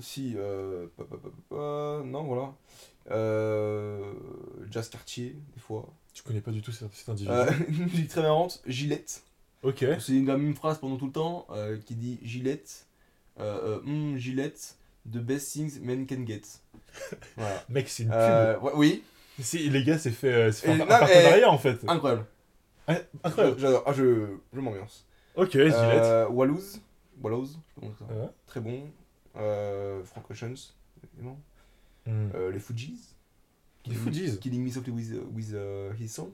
Si, 0.00 0.34
euh... 0.36 0.86
pa, 0.96 1.04
pa, 1.04 1.16
pa, 1.16 1.28
pa, 1.28 1.56
pa, 1.56 2.02
non, 2.04 2.24
voilà. 2.24 2.52
Euh... 3.10 4.12
Jazz 4.70 4.88
Cartier, 4.90 5.36
des 5.54 5.60
fois. 5.60 5.88
Tu 6.14 6.22
connais 6.22 6.40
pas 6.40 6.50
du 6.50 6.60
tout 6.62 6.72
cet, 6.72 6.92
cet 6.94 7.08
individu. 7.08 7.32
Euh, 7.32 7.50
une 7.68 7.84
musique 7.84 8.08
très 8.08 8.22
marrante, 8.22 8.62
Gillette. 8.66 9.22
Ok. 9.62 9.84
C'est 10.00 10.12
une- 10.12 10.26
la 10.26 10.36
même 10.36 10.54
phrase 10.54 10.78
pendant 10.78 10.96
tout 10.96 11.06
le 11.06 11.12
temps 11.12 11.46
euh, 11.50 11.78
qui 11.84 11.94
dit 11.94 12.18
Gillette, 12.22 12.86
Hmm, 13.38 14.16
Gillette, 14.18 14.76
the 15.10 15.16
best 15.18 15.52
things 15.52 15.80
men 15.80 16.06
can 16.06 16.24
get. 16.26 16.42
Voilà. 17.36 17.64
Mec, 17.68 17.88
c'est 17.88 18.02
une 18.04 18.10
pub. 18.10 18.62
Ouais, 18.62 18.72
oui, 18.74 19.02
les 19.54 19.82
gars, 19.84 19.98
c'est 19.98 20.10
fait, 20.10 20.52
c'est 20.52 20.66
fait 20.66 20.72
Et 20.72 20.74
un, 20.74 20.76
non, 20.78 20.84
un 20.84 20.98
partenariat 20.98 21.50
en 21.50 21.58
fait. 21.58 21.78
incroyable. 21.88 22.26
Ah, 22.86 22.96
Incroyable. 23.24 23.58
J'adore, 23.58 23.82
ah, 23.86 23.92
je, 23.92 24.26
je 24.52 24.60
m'ambiance. 24.60 25.06
Ok, 25.36 25.52
Gillette. 25.52 25.72
Euh, 25.78 26.28
Wallows, 26.28 26.60
Wallows, 27.22 27.46
je 27.46 27.50
sais 27.52 27.58
pas 27.74 27.80
comment 27.80 27.94
ça. 27.98 28.04
Ouais. 28.14 28.28
très 28.46 28.60
bon. 28.60 28.90
Euh, 29.36 30.04
Frank 30.04 30.30
Oceans, 30.30 30.54
évidemment. 31.02 31.40
Hmm. 32.06 32.28
Euh, 32.34 32.50
les 32.50 32.58
Fujis. 32.58 32.98
Les 33.86 33.94
Fugees. 33.94 34.38
Killing 34.38 34.64
Me 34.64 34.70
Softly 34.70 34.92
with, 34.92 35.12
with 35.34 35.52
uh, 35.54 35.92
His 36.00 36.08
Song. 36.08 36.30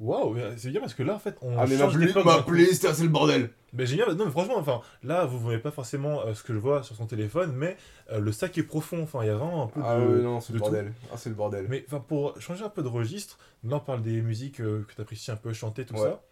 Waouh, 0.00 0.36
c'est 0.56 0.70
bien 0.70 0.80
parce 0.80 0.94
que 0.94 1.02
là, 1.02 1.16
en 1.16 1.18
fait, 1.18 1.36
on 1.42 1.58
Ah, 1.58 1.66
mais 1.66 1.76
ma, 1.76 1.88
play- 1.88 2.12
ma 2.24 2.42
playlist, 2.42 2.92
c'est 2.92 3.02
le 3.02 3.08
bordel. 3.08 3.50
Mais 3.72 3.84
génial, 3.84 4.12
non 4.12 4.26
mais 4.26 4.30
franchement, 4.30 4.56
enfin, 4.56 4.80
là 5.02 5.26
vous 5.26 5.38
voyez 5.40 5.58
pas 5.58 5.72
forcément 5.72 6.20
euh, 6.24 6.34
ce 6.34 6.42
que 6.44 6.54
je 6.54 6.58
vois 6.58 6.84
sur 6.84 6.94
son 6.94 7.06
téléphone, 7.06 7.52
mais 7.54 7.76
euh, 8.12 8.20
le 8.20 8.30
sac 8.32 8.56
est 8.56 8.62
profond, 8.62 9.02
enfin 9.02 9.24
il 9.24 9.26
y 9.26 9.30
a 9.30 9.34
vraiment 9.36 9.64
un 9.64 9.66
peu 9.66 9.80
Ah, 9.84 9.98
de... 9.98 10.06
ouais, 10.06 10.22
non, 10.22 10.40
c'est 10.40 10.52
le 10.52 10.60
tout. 10.60 10.64
bordel. 10.66 10.92
Ah, 11.12 11.16
c'est 11.18 11.28
le 11.30 11.34
bordel. 11.34 11.66
Mais 11.68 11.84
enfin 11.86 11.98
pour 12.00 12.40
changer 12.40 12.64
un 12.64 12.68
peu 12.70 12.82
de 12.84 12.88
registre, 12.88 13.38
là 13.64 13.76
on 13.76 13.80
parle 13.80 14.02
des 14.02 14.22
musiques 14.22 14.60
euh, 14.60 14.84
que 14.88 14.94
tu 14.94 15.00
apprécies 15.00 15.32
un 15.32 15.36
peu 15.36 15.52
chanter, 15.52 15.84
tout 15.84 15.94
Ouais. 15.94 16.00
ça. 16.02 16.22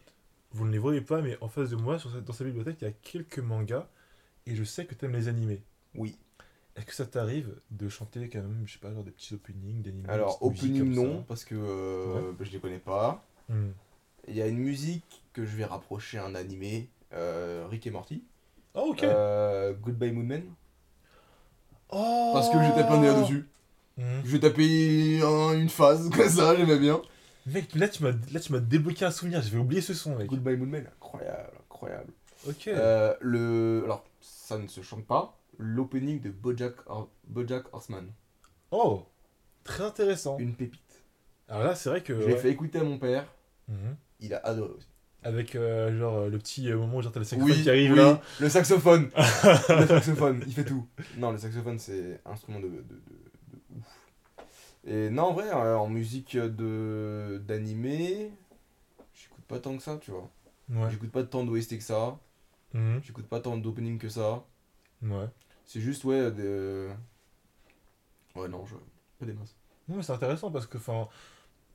Vous 0.52 0.64
ne 0.64 0.70
les 0.70 0.78
voyez 0.78 1.00
pas, 1.02 1.20
mais 1.20 1.36
en 1.40 1.48
face 1.48 1.68
de 1.70 1.76
moi, 1.76 1.98
sur 1.98 2.10
cette- 2.12 2.24
dans 2.24 2.32
sa 2.32 2.44
bibliothèque, 2.44 2.76
il 2.80 2.84
y 2.84 2.88
a 2.88 2.92
quelques 3.02 3.40
mangas, 3.40 3.86
et 4.46 4.54
je 4.54 4.62
sais 4.64 4.86
que 4.86 4.94
tu 4.94 5.04
aimes 5.04 5.12
les 5.16 5.26
animés. 5.28 5.60
Oui. 5.96 6.16
Est-ce 6.76 6.84
que 6.86 6.94
ça 6.94 7.06
t'arrive 7.06 7.54
de 7.70 7.88
chanter 7.88 8.28
quand 8.28 8.40
même, 8.40 8.62
je 8.66 8.74
sais 8.74 8.78
pas, 8.78 8.92
genre 8.92 9.02
des 9.04 9.10
petits 9.10 9.34
openings 9.34 9.82
Alors, 10.08 10.38
des 10.42 10.48
musiques 10.50 10.82
opening, 10.82 10.94
non, 10.94 11.22
parce 11.26 11.44
que 11.44 11.54
euh, 11.56 12.14
Ouais. 12.14 12.32
bah, 12.38 12.44
je 12.44 12.50
les 12.52 12.58
connais 12.58 12.78
pas. 12.78 13.24
Hmm. 13.48 13.70
Il 14.28 14.36
y 14.36 14.42
a 14.42 14.46
une 14.46 14.58
musique 14.58 15.22
que 15.32 15.46
je 15.46 15.56
vais 15.56 15.64
rapprocher 15.64 16.18
à 16.18 16.26
un 16.26 16.34
animé, 16.34 16.88
euh, 17.14 17.66
Rick 17.70 17.86
et 17.86 17.90
Morty. 17.90 18.22
Ah 18.74 18.80
ok 18.82 19.04
Euh, 19.04 19.72
Goodbye 19.72 20.12
Moonman. 20.12 20.42
Oh 21.90 22.30
Parce 22.34 22.50
que 22.50 22.60
j'ai 22.62 22.70
tapé 22.74 22.92
un 22.92 23.00
nez 23.00 23.08
là-dessus. 23.08 23.48
Hmm. 23.96 24.20
J'ai 24.24 24.40
tapé 24.40 25.20
un- 25.22 25.52
une 25.58 25.68
phase 25.70 26.10
comme 26.14 26.28
ça, 26.28 26.54
j'aimais 26.56 26.78
bien. 26.78 27.00
Mec, 27.46 27.74
là 27.76 27.88
tu 27.88 28.02
m'as 28.02 28.10
là, 28.32 28.40
tu 28.40 28.52
m'as 28.52 28.58
débloqué 28.58 29.04
un 29.04 29.10
souvenir, 29.12 29.40
j'avais 29.40 29.58
oublié 29.58 29.80
ce 29.80 29.94
son, 29.94 30.16
mec. 30.16 30.26
Goodbye 30.28 30.56
Moonman, 30.56 30.86
incroyable, 30.86 31.52
incroyable. 31.70 32.12
Ok. 32.48 32.68
Euh, 32.68 33.14
le... 33.20 33.82
Alors, 33.84 34.04
ça 34.20 34.58
ne 34.58 34.66
se 34.66 34.82
chante 34.82 35.06
pas. 35.06 35.38
L'opening 35.58 36.20
de 36.20 36.30
Bojack, 36.30 36.74
Hor- 36.86 37.10
Bojack 37.26 37.72
Horseman. 37.72 38.12
Oh 38.70 39.04
Très 39.64 39.82
intéressant. 39.84 40.38
Une 40.38 40.54
pépite. 40.54 41.04
Alors 41.48 41.64
là, 41.64 41.74
c'est 41.74 41.88
vrai 41.88 42.02
que. 42.02 42.14
Je 42.20 42.26
l'ai 42.26 42.34
ouais. 42.34 42.38
fait 42.38 42.50
écouter 42.50 42.78
à 42.78 42.84
mon 42.84 42.98
père, 42.98 43.26
Mhm. 43.68 43.96
il 44.20 44.34
a 44.34 44.38
adoré 44.38 44.70
aussi. 44.74 44.88
Avec 45.22 45.56
euh, 45.56 45.96
genre 45.98 46.28
le 46.28 46.38
petit 46.38 46.70
euh, 46.70 46.76
moment 46.76 46.98
où 46.98 47.02
genre 47.02 47.10
t'as 47.10 47.18
le 47.20 47.24
saxophone 47.24 47.52
Oui, 47.56 47.62
qui 47.62 47.68
arrive 47.70 47.92
oui, 47.92 47.96
là. 47.98 48.20
le 48.38 48.48
saxophone. 48.48 49.10
le 49.16 49.86
saxophone, 49.86 50.42
il 50.46 50.52
fait 50.52 50.64
tout. 50.64 50.86
Non, 51.18 51.32
le 51.32 51.38
saxophone, 51.38 51.78
c'est 51.80 52.20
un 52.24 52.30
instrument 52.32 52.60
de, 52.60 52.68
de, 52.68 52.74
de- 52.74 52.82
de 52.82 53.60
ouf. 53.76 53.84
Et 54.84 55.10
non, 55.10 55.24
en 55.24 55.32
vrai, 55.32 55.48
euh, 55.50 55.76
en 55.76 55.88
musique 55.88 56.36
de 56.36 57.42
d'animé, 57.44 58.30
j'écoute 59.14 59.44
pas 59.48 59.58
tant 59.58 59.76
que 59.76 59.82
ça, 59.82 59.98
tu 60.00 60.12
vois. 60.12 60.30
Ouais. 60.70 60.90
J'écoute 60.90 61.10
pas 61.10 61.24
tant 61.24 61.42
d'OST 61.44 61.78
que 61.78 61.82
ça. 61.84 62.18
Mhm. 62.72 63.00
J'écoute 63.02 63.26
pas 63.26 63.40
tant 63.40 63.56
d'opening 63.56 63.98
que 63.98 64.08
ça. 64.08 64.44
Ouais. 65.02 65.26
C'est 65.66 65.80
juste, 65.80 66.04
ouais, 66.04 66.30
des... 66.30 66.88
Ouais, 68.34 68.48
non, 68.48 68.64
je... 68.66 68.74
pas 69.18 69.26
des 69.26 69.32
masses. 69.34 69.54
Non, 69.88 69.96
mais 69.96 70.02
c'est 70.02 70.12
intéressant 70.12 70.50
parce 70.50 70.66
que, 70.66 70.78
enfin. 70.78 71.08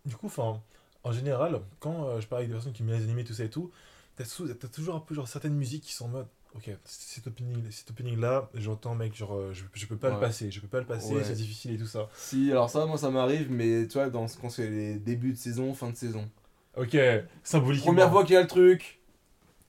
Du 0.06 0.16
coup, 0.16 0.28
enfin. 0.28 0.62
En 1.04 1.12
général, 1.12 1.62
quand 1.80 2.06
euh, 2.06 2.22
je 2.22 2.28
parle 2.28 2.42
avec 2.42 2.50
des 2.50 2.54
personnes 2.56 2.74
qui 2.74 2.84
aiment 2.84 2.92
les 2.92 3.04
animés, 3.04 3.24
tout 3.24 3.34
ça 3.34 3.44
et 3.44 3.50
tout, 3.50 3.72
t'as 4.16 4.24
toujours 4.72 4.94
un 4.96 5.00
peu 5.00 5.16
genre 5.16 5.28
certaines 5.28 5.56
musiques 5.56 5.84
qui 5.84 5.94
sont 5.94 6.06
en 6.06 6.10
mode. 6.10 6.28
Ok, 6.54 6.70
cet 6.84 7.26
opening, 7.26 7.72
cet 7.72 7.90
opening 7.90 8.20
là, 8.20 8.50
j'entends 8.54 8.94
mec, 8.94 9.16
genre 9.16 9.34
euh, 9.34 9.52
je, 9.54 9.64
je 9.74 9.86
peux 9.88 9.96
pas 9.98 10.10
le 10.12 10.20
passer, 10.20 10.52
je 10.52 10.60
peux 10.60 10.68
pas 10.68 10.80
le 10.80 10.86
passer, 10.86 11.16
Ouais. 11.16 11.24
c'est 11.24 11.34
difficile 11.34 11.72
et 11.74 11.78
tout 11.78 11.88
ça. 11.88 12.08
Si, 12.14 12.52
alors 12.52 12.70
ça, 12.70 12.86
moi, 12.86 12.98
ça 13.00 13.10
m'arrive, 13.10 13.50
mais 13.50 13.88
tu 13.88 13.94
vois, 13.94 14.10
dans, 14.12 14.28
quand 14.40 14.50
c'est 14.50 14.70
les 14.70 14.96
débuts 15.00 15.32
de 15.32 15.38
saison, 15.38 15.74
fin 15.74 15.90
de 15.90 15.96
saison. 15.96 16.30
Ok, 16.78 16.96
symboliquement. 17.44 17.88
Première 17.88 18.12
fois 18.12 18.24
qu'il 18.24 18.34
y 18.34 18.38
a 18.38 18.42
le 18.42 18.48
truc, 18.48 19.00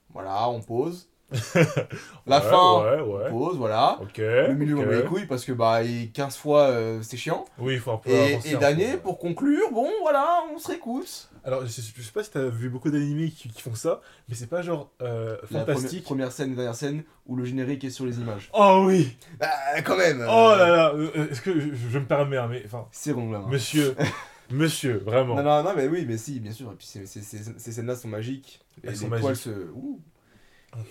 voilà, 0.09 0.47
on 0.49 0.61
pose. 0.61 1.09
La 2.25 2.39
Ouais, 2.39 2.49
fin, 2.49 2.83
Ouais, 2.83 3.01
on 3.01 3.17
ouais. 3.17 3.29
pose, 3.29 3.57
voilà. 3.57 3.99
Ok. 4.01 4.17
Le 4.17 4.53
milieu, 4.53 4.77
on 4.77 4.81
ok. 4.81 4.87
met 4.87 4.95
les 4.97 5.03
couilles 5.03 5.25
parce 5.25 5.43
que 5.45 5.51
bah, 5.51 5.83
il- 5.83 6.11
15 6.11 6.37
fois, 6.37 6.61
euh, 6.67 6.99
c'est 7.01 7.17
chiant. 7.17 7.45
Oui, 7.59 7.73
il 7.73 7.79
faut 7.79 7.91
un 7.91 7.97
peu. 7.97 8.09
Et, 8.09 8.33
et 8.45 8.55
peu. 8.93 8.97
pour 8.99 9.19
conclure, 9.19 9.71
bon, 9.71 9.89
voilà, 10.01 10.39
on 10.53 10.57
se 10.57 10.67
réécoute. 10.69 11.29
Alors, 11.45 11.61
je 11.65 11.67
sais, 11.67 11.81
je 11.93 12.01
sais 12.01 12.11
pas 12.13 12.23
si 12.23 12.31
t'as 12.31 12.45
vu 12.45 12.69
beaucoup 12.69 12.89
d'animés 12.89 13.29
qui, 13.29 13.49
qui 13.49 13.61
font 13.61 13.75
ça, 13.75 13.99
mais 14.29 14.35
c'est 14.35 14.47
pas 14.47 14.61
genre 14.61 14.91
euh, 15.01 15.35
La 15.51 15.59
fantastique. 15.65 16.03
première, 16.03 16.27
première 16.27 16.31
scène 16.31 16.53
et 16.53 16.55
dernière 16.55 16.75
scène 16.75 17.03
où 17.25 17.35
le 17.35 17.43
générique 17.43 17.83
est 17.83 17.89
sur 17.89 18.05
les 18.05 18.17
images. 18.19 18.49
Oh 18.53 18.83
oui 18.87 19.17
Bah, 19.39 19.49
quand 19.83 19.97
même. 19.97 20.21
euh, 20.21 20.27
Oh 20.29 20.55
là 20.57 20.69
là 20.69 20.93
Est-ce 21.29 21.41
que 21.41 21.59
je, 21.59 21.67
je 21.91 21.99
me 21.99 22.05
permets, 22.05 22.37
hein, 22.37 22.47
mais 22.49 22.63
enfin, 22.65 22.87
C'est 22.93 23.11
rond 23.11 23.29
là. 23.29 23.43
monsieur, 23.49 23.93
monsieur, 24.51 25.01
vraiment. 25.05 25.35
Non, 25.35 25.43
non, 25.43 25.63
non, 25.63 25.73
mais 25.75 25.87
oui, 25.89 26.05
mais 26.07 26.17
si, 26.17 26.39
bien 26.39 26.53
sûr. 26.53 26.71
Et 26.71 26.75
puis 26.75 26.85
ces, 26.87 27.05
ces, 27.07 27.21
ces, 27.21 27.39
ces 27.57 27.71
scènes-là 27.73 27.97
sont 27.97 28.07
magiques. 28.07 28.61
Et 28.77 28.87
Elles 28.87 28.91
les 28.91 28.95
sont 28.99 29.09
poils 29.09 29.21
magiques. 29.21 29.43
se. 29.43 29.49
Ouh. 29.75 29.99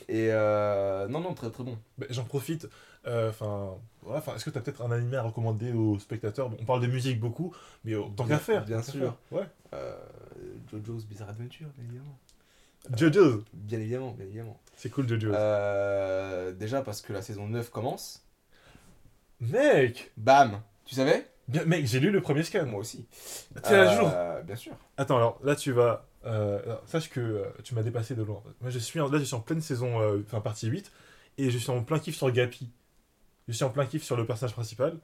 Et 0.09 0.29
euh, 0.31 1.09
non, 1.09 1.21
non, 1.21 1.35
très 1.35 1.51
très 1.51 1.65
bon. 1.65 1.79
Bah, 1.99 2.07
J'en 2.11 2.25
profite. 2.25 2.69
euh, 3.07 3.31
Enfin, 3.31 3.75
ouais, 4.05 4.17
enfin, 4.17 4.35
est-ce 4.37 4.45
que 4.45 4.51
t'as 4.51 4.61
peut-être 4.61 4.83
un 4.83 4.91
animé 4.93 5.17
à 5.17 5.23
recommander 5.23 5.73
aux 5.73 5.99
spectateurs? 5.99 6.49
Bon, 6.51 6.57
On 6.61 6.65
parle 6.65 6.83
de 6.83 6.87
musique 6.87 7.19
beaucoup, 7.21 7.55
mais 7.85 7.95
euh, 7.95 8.03
tant 8.17 8.27
qu'à 8.27 8.39
faire. 8.39 8.65
bien 8.65 8.83
sûr. 8.83 9.01
faire. 9.31 9.39
Ouais. 9.41 9.47
Euh, 9.75 9.97
Jojo's 10.71 11.05
Bizarre 11.07 11.31
Adventure, 11.31 11.69
bien 11.77 11.85
évidemment. 11.87 12.19
Jojo's? 12.97 13.45
Bien 13.53 13.79
évidemment, 13.81 14.13
bien 14.13 14.27
évidemment. 14.27 14.61
C'est 14.77 14.91
cool, 14.91 15.09
Jojo's. 15.09 15.35
Euh, 15.37 16.53
déjà 16.53 16.83
parce 16.83 17.01
que 17.01 17.13
la 17.13 17.23
saison 17.23 17.47
9 17.49 17.71
commence. 17.71 18.25
Mec 19.41 20.13
Bam 20.17 20.61
Tu 20.85 20.95
savais? 20.95 21.27
Bien, 21.49 21.65
Mec, 21.65 21.87
j'ai 21.87 22.01
lu 22.01 22.11
le 22.11 22.21
premier 22.21 22.43
scan. 22.45 22.67
Moi 22.67 22.81
aussi. 22.81 23.07
T'es 23.63 23.75
à 23.75 23.97
jour 23.97 24.11
Euh, 24.15 24.43
Bien 24.43 24.57
sûr. 24.57 24.73
Attends, 24.97 25.17
alors 25.17 25.39
là 25.43 25.57
tu 25.57 25.73
vas. 25.73 26.07
Euh, 26.25 26.77
sache 26.87 27.11
que 27.11 27.21
euh, 27.21 27.45
tu 27.65 27.75
m'as 27.75 27.83
dépassé 27.83 28.15
de 28.15 28.23
loin. 28.23 28.43
Moi 28.61 28.71
je 28.71 28.79
suis 28.79 29.01
en- 29.01 29.11
là 29.11 29.19
je 29.19 29.25
suis 29.25 29.35
en 29.35 29.41
pleine 29.41 29.61
saison, 29.61 30.01
euh, 30.01 30.21
enfin 30.25 30.41
partie 30.41 30.67
8, 30.69 30.93
et 31.39 31.51
je 31.51 31.59
suis 31.59 31.71
en 31.71 31.83
plein 31.83 31.99
kiff 31.99 32.17
sur 32.17 32.31
Gapi. 32.31 32.71
Je 33.49 33.53
suis 33.53 33.65
en 33.65 33.71
plein 33.71 33.87
kiff 33.87 34.03
sur 34.05 34.17
le 34.17 34.25
personnage 34.27 34.53
principal. 34.55 34.99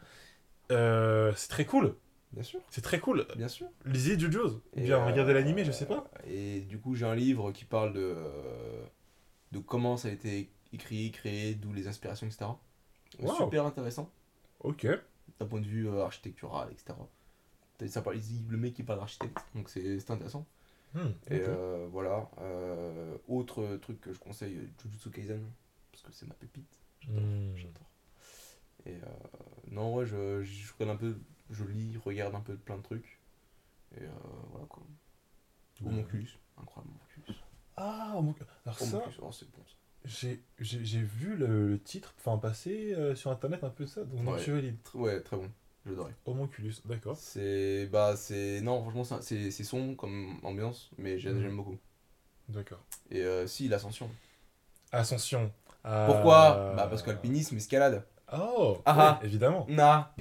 C'est 0.71 1.49
très 1.49 1.65
cool, 1.65 1.95
Bien 2.33 2.43
sûr. 2.43 2.61
c'est 2.71 2.83
très 2.83 3.01
cool. 3.01 3.27
Bien 3.37 3.49
sûr. 3.49 3.69
Lisez 3.85 4.19
Jojo's, 4.19 4.61
ou 4.77 4.81
bien 4.81 5.05
regardez 5.05 5.33
l'animé, 5.33 5.65
je 5.65 5.73
sais 5.73 5.87
pas. 5.87 6.11
Et 6.27 6.61
du 6.61 6.79
coup, 6.79 6.95
j'ai 6.95 7.07
un 7.07 7.15
livre 7.15 7.53
qui 7.53 7.65
parle 7.65 7.93
de, 7.95 8.15
de 9.53 9.59
comment 9.59 9.97
ça 9.97 10.09
a 10.09 10.11
été 10.11 10.51
écrit, 10.73 11.11
créé, 11.11 11.55
d'où 11.55 11.73
les 11.73 11.89
inspirations, 11.89 12.27
etc. 12.27 12.45
Wow. 13.21 13.35
Super 13.37 13.65
intéressant, 13.65 14.11
Ok. 14.61 14.87
d'un 15.41 15.47
point 15.47 15.61
de 15.61 15.67
vue 15.67 15.89
euh, 15.89 16.05
architectural, 16.05 16.69
etc. 16.71 16.95
Ça 17.89 18.03
parle, 18.03 18.19
le 18.51 18.57
mec 18.57 18.75
qui 18.75 18.83
parle 18.83 18.99
d'architecte, 18.99 19.39
donc 19.55 19.69
c'est 19.71 20.11
intéressant. 20.11 20.47
Hmm, 20.95 21.11
Et 21.31 21.41
euh, 21.41 21.87
voilà. 21.91 22.31
Euh, 22.39 23.17
autre 23.29 23.77
truc 23.77 24.01
que 24.01 24.13
je 24.13 24.19
conseille, 24.19 24.59
Jujutsu 24.83 25.11
Kaisen, 25.11 25.43
parce 25.93 26.03
que 26.03 26.13
c'est 26.13 26.27
ma 26.27 26.35
pépite. 26.35 26.79
J'adore. 27.03 27.23
J'adore. 27.57 27.91
Et 28.87 28.95
euh, 28.95 29.71
non, 29.71 29.95
ouais, 29.95 30.07
je, 30.07 30.43
je 30.43 30.73
regarde 30.79 30.97
un 30.97 30.97
peu, 31.01 31.17
je 31.51 31.65
lis, 31.65 31.97
regarde 31.99 32.35
un 32.35 32.41
peu 32.41 32.57
plein 32.57 32.77
de 32.79 32.83
trucs. 32.83 33.19
Et 33.97 34.05
voilà 34.51 34.67
quoi. 34.67 34.83
Homonculus, 35.85 36.39
incroyable 36.57 36.91
Homonculus. 36.95 37.41
Ah, 37.77 38.13
mon- 38.21 38.35
alors 38.65 38.79
ça, 38.79 38.85
Homonculus, 38.97 39.17
oh, 39.23 39.33
c'est 39.33 39.51
bon 39.51 39.63
ça. 39.67 39.75
j'ai 40.05 40.43
j'ai- 40.59 40.85
j'ai 40.85 41.03
vu 41.03 41.37
le, 41.37 41.69
le 41.69 41.79
titre, 41.81 42.15
enfin 42.19 42.39
passer 42.39 42.95
sur 43.15 43.31
internet 43.31 43.63
un 43.65 43.71
peu 43.71 43.87
ça, 43.87 44.05
donc 44.05 44.27
Ouais. 44.29 44.39
Tr- 44.41 44.97
Ouais, 44.97 45.21
très 45.21 45.37
bon, 45.37 45.51
j'adorais. 45.89 46.15
Homonculus, 46.27 46.75
d'accord. 46.85 47.17
C'est. 47.19 47.87
Bah, 47.93 48.15
c'est. 48.17 48.61
Non, 48.61 48.83
franchement, 48.83 49.19
c'est- 49.21 49.51
sombre 49.65 49.97
comme 49.97 50.39
ambiance, 50.43 50.91
mais 50.99 51.19
j'ai- 51.19 51.31
Mhm. 51.33 51.43
j'aime 51.43 51.57
beaucoup. 51.57 51.79
D'accord. 52.49 52.81
Et 53.11 53.21
euh, 53.23 53.47
si, 53.47 53.69
l'ascension. 53.69 54.11
Ascension. 54.93 55.51
Ah. 55.85 56.07
Pourquoi 56.11 56.73
Bah, 56.77 56.87
parce 56.89 57.03
qu'alpinisme, 57.03 57.57
escalade. 57.57 58.05
Oh 58.33 58.79
Ah 58.85 59.19
oui, 59.23 59.29
évidemment. 59.29 59.67
Na 59.69 60.13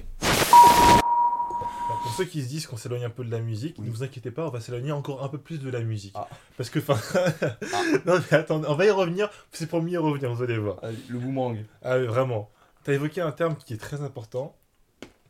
Alors, 1.90 2.02
pour 2.02 2.12
ceux 2.12 2.24
qui 2.26 2.42
se 2.42 2.48
disent 2.48 2.66
qu'on 2.66 2.76
s'éloigne 2.76 3.04
un 3.04 3.10
peu 3.10 3.24
de 3.24 3.30
la 3.30 3.40
musique, 3.40 3.76
Oui. 3.78 3.86
ne 3.86 3.90
vous 3.90 4.02
inquiétez 4.02 4.30
pas, 4.30 4.46
on 4.46 4.50
va 4.50 4.60
s'éloigner 4.60 4.92
encore 4.92 5.22
un 5.24 5.28
peu 5.28 5.38
plus 5.38 5.58
de 5.58 5.70
la 5.70 5.80
musique. 5.80 6.12
Ah. 6.16 6.28
Parce 6.56 6.68
que, 6.70 6.78
enfin. 6.80 6.98
non, 8.06 8.20
mais 8.30 8.36
attendez, 8.36 8.66
on 8.68 8.74
va 8.74 8.84
y 8.86 8.90
revenir, 8.90 9.30
c'est 9.52 9.66
pour 9.66 9.82
mieux 9.82 9.92
y 9.92 9.96
revenir, 9.96 10.32
vous 10.34 10.42
allez 10.42 10.58
voir. 10.58 10.76
Le 11.08 11.18
boomerang. 11.18 11.64
Ah, 11.82 11.98
oui, 11.98 12.06
vraiment. 12.06 12.50
Tu 12.84 12.90
as 12.90 12.94
évoqué 12.94 13.20
un 13.22 13.32
terme 13.32 13.56
qui 13.56 13.72
est 13.74 13.78
très 13.78 14.02
important. 14.02 14.54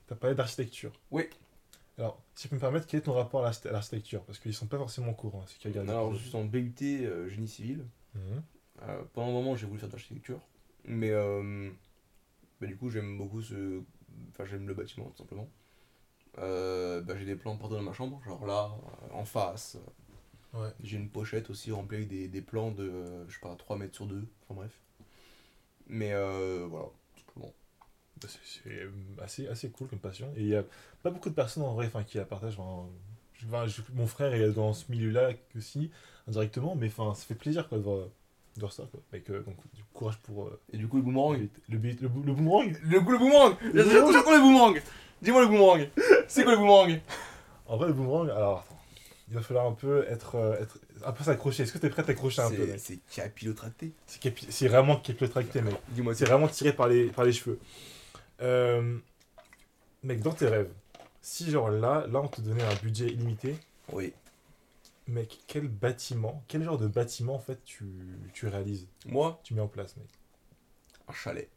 Tu 0.09 0.15
as 0.15 0.17
parlé 0.17 0.35
d'architecture. 0.35 0.93
Oui. 1.11 1.25
Alors, 1.99 2.21
si 2.35 2.45
je 2.45 2.49
peux 2.49 2.57
me 2.57 2.61
permettre, 2.61 2.87
quel 2.87 3.01
est 3.01 3.03
ton 3.05 3.13
rapport 3.13 3.41
à 3.41 3.45
l'archi- 3.45 3.69
à 3.69 3.73
l'architecture? 3.73 4.23
Parce 4.25 4.39
qu'ils 4.39 4.55
sont 4.55 4.67
pas 4.67 4.79
forcément 4.79 5.11
au 5.11 5.15
courant, 5.15 5.45
ceux 5.47 5.59
qui 5.59 5.69
regardent. 5.69 5.91
Alors, 5.91 6.15
je 6.15 6.29
suis 6.29 6.37
en 6.37 6.45
BUT 6.45 6.75
euh, 6.83 7.29
génie 7.29 7.49
civil. 7.49 7.85
Mhm. 8.15 8.43
Euh, 8.83 9.03
pendant 9.13 9.29
un 9.29 9.33
moment, 9.33 9.57
j'ai 9.57 9.67
voulu 9.67 9.79
faire 9.79 9.89
de 9.89 9.95
l'architecture. 9.95 10.41
Mais 10.85 11.11
euh, 11.11 11.71
bah, 12.61 12.67
du 12.67 12.77
coup, 12.77 12.89
j'aime 12.91 13.19
beaucoup 13.19 13.43
ce. 13.43 13.83
Enfin, 14.31 14.45
j'aime 14.45 14.67
le 14.67 14.75
bâtiment, 14.75 15.07
tout 15.11 15.19
simplement. 15.19 15.49
Bah, 16.37 17.17
j'ai 17.19 17.25
des 17.25 17.37
plans 17.37 17.57
portés 17.57 17.75
dans 17.75 17.83
ma 17.83 17.93
chambre, 17.93 18.23
genre 18.25 18.47
là, 18.47 18.71
en 19.13 19.25
face. 19.25 19.77
Ouais. 20.55 20.69
J'ai 20.83 20.97
une 20.97 21.11
pochette 21.11 21.51
aussi 21.51 21.73
remplie 21.73 21.99
avec 21.99 22.09
des, 22.09 22.29
des 22.29 22.41
plans 22.41 22.71
de, 22.71 23.25
je 23.29 23.35
sais 23.35 23.41
pas, 23.41 23.55
3 23.57 23.77
mètres 23.77 23.95
sur 23.97 24.07
2. 24.07 24.25
Enfin 24.45 24.55
bref. 24.55 24.81
Mais 25.89 26.13
euh, 26.13 26.67
voilà, 26.71 26.87
C'est 28.27 28.39
c'est, 28.65 28.71
euh, 28.71 28.91
assez, 29.23 29.47
assez 29.49 29.69
cool 29.71 29.89
comme 29.89 29.99
passion. 29.99 30.29
Et 30.37 30.41
il 30.41 30.49
y 30.49 30.57
a 30.57 30.65
pas 31.03 31.11
beaucoup 31.11 31.29
de 31.31 31.35
personnes 31.35 31.63
en 31.63 31.75
vrai 31.75 31.91
qui 32.07 32.17
la 32.19 32.25
partagent. 32.25 32.59
Enfin, 32.59 32.89
je- 33.41 33.47
enfin, 33.47 33.67
je- 33.67 33.83
mon 33.95 34.07
frère 34.07 34.33
est 34.35 34.51
dans 34.51 34.73
ce 34.73 34.85
milieu-là 34.91 35.31
aussi, 35.57 35.91
indirectement, 36.27 36.75
mais 36.75 36.89
enfin, 36.89 37.15
ça 37.15 37.25
fait 37.27 37.35
plaisir 37.35 37.69
quoi, 37.69 37.79
de, 37.79 37.83
voir, 37.85 37.99
de 37.99 38.61
voir 38.61 38.73
ça. 38.73 38.85
Quoi. 38.91 39.01
Avec, 39.13 39.31
euh, 39.31 39.43
donc, 39.43 39.57
du 39.75 39.83
courage 39.95 40.19
pour 40.19 40.47
euh, 40.47 40.61
Et 40.73 40.77
du 40.79 40.89
coup, 40.89 40.97
le 40.97 41.03
boomerang. 41.03 41.49
le, 41.69 41.79
le, 41.79 41.91
le 42.01 42.09
boomerang. 42.35 42.77
Le, 42.83 42.99
le 42.99 43.19
boomerang 43.19 43.57
Le 43.73 43.85
J'attends 43.85 44.13
j'attends 44.13 44.33
le 44.37 44.41
boomerang 44.41 44.81
Dis-moi 45.23 45.43
le 45.43 45.49
boomerang 45.49 45.89
C'est 46.29 46.43
quoi 46.45 46.53
le 46.53 46.59
boomerang? 46.59 47.01
En 47.67 47.77
vrai, 47.77 47.89
le 47.89 47.93
boomerang, 47.95 48.29
alors 48.31 48.59
attends. 48.61 48.75
Il 49.31 49.35
va 49.35 49.43
falloir 49.43 49.67
un 49.67 49.73
peu 49.73 50.07
être, 50.09 50.37
être 50.59 50.79
un 51.05 51.13
peu 51.13 51.23
s'accrocher. 51.23 51.63
Est-ce 51.65 51.73
que 51.75 51.79
t'es 51.79 51.91
prêt 51.91 52.01
à 52.01 52.05
t'accrocher 52.07 52.41
un 52.41 52.51
peu, 52.51 52.67
C'est 52.79 52.99
capillotracté. 53.15 53.93
C'est 54.07 54.23
capi- 54.23 54.67
vraiment 54.69 54.97
capillotracté, 54.97 55.61
mec. 55.61 55.75
Dis-moi 55.91 56.15
C'est 56.15 56.25
vraiment 56.25 56.49
tiré 56.49 56.73
par 56.73 56.89
les, 56.89 57.09
par 57.09 57.27
les 57.27 57.33
cheveux. 57.35 57.59
Euh, 58.41 58.99
mec, 60.03 60.21
dans 60.21 60.33
tes 60.35 60.49
rêves, 60.49 60.73
si 61.21 61.51
genre 61.51 61.71
là, 61.71 62.07
là 62.07 62.21
on 62.21 62.29
te 62.29 62.41
donnait 62.41 62.63
un 62.65 62.75
budget 62.77 63.07
illimité, 63.09 63.57
Oui. 63.93 64.13
mec, 65.07 65.41
quel 65.47 65.69
bâtiment, 65.69 66.45
quel 66.49 66.63
genre 66.63 66.79
de 66.79 66.87
bâtiment 66.87 67.35
en 67.35 67.41
fait 67.41 67.63
tu, 67.65 67.87
tu 68.33 68.47
réalises, 68.47 68.89
Moi, 69.07 69.41
tu 69.43 69.55
mets 69.55 69.61
en 69.61 69.69
place, 69.69 69.97
mec. 69.97 70.09
Un 71.09 71.13
chalet. 71.13 71.51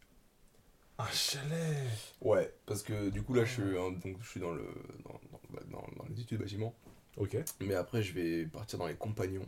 Un 0.97 1.07
chalet? 1.07 1.87
Ouais, 2.21 2.53
parce 2.65 2.83
que 2.83 3.09
du 3.09 3.21
coup 3.23 3.33
là 3.33 3.43
je 3.45 3.51
suis, 3.53 3.77
hein, 3.77 3.91
donc, 4.03 4.17
je 4.21 4.29
suis 4.29 4.39
dans, 4.39 4.51
le, 4.51 4.67
dans, 5.03 5.19
dans, 5.31 5.79
dans- 5.79 5.87
dans 5.97 6.05
les 6.09 6.21
études 6.21 6.39
bâtiment, 6.39 6.75
Ok. 7.17 7.37
mais 7.59 7.73
après 7.75 8.01
je 8.01 8.13
vais 8.13 8.45
partir 8.45 8.77
dans 8.79 8.87
les 8.87 8.95
compagnons, 8.95 9.47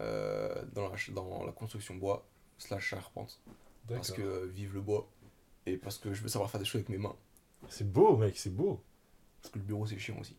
euh, 0.00 0.64
dans, 0.72 0.88
la, 0.88 0.96
dans 1.14 1.44
la 1.44 1.52
construction 1.52 1.94
bois, 1.96 2.26
slash 2.58 2.84
charpente, 2.88 3.40
parce 3.88 4.10
que 4.12 4.22
euh, 4.22 4.46
vive 4.46 4.74
le 4.74 4.80
bois, 4.80 5.08
et 5.72 5.76
parce 5.76 5.98
que 5.98 6.12
je 6.14 6.22
veux 6.22 6.28
savoir 6.28 6.50
faire 6.50 6.60
des 6.60 6.66
choses 6.66 6.80
avec 6.80 6.88
mes 6.88 6.98
mains, 6.98 7.16
C'est 7.68 7.90
beau, 7.90 8.16
mec, 8.16 8.36
c'est 8.36 8.54
beau. 8.54 8.80
parce 9.42 9.52
que 9.52 9.58
le 9.58 9.64
bureau 9.64 9.86
c'est 9.86 9.98
chiant 9.98 10.16
aussi. 10.20 10.36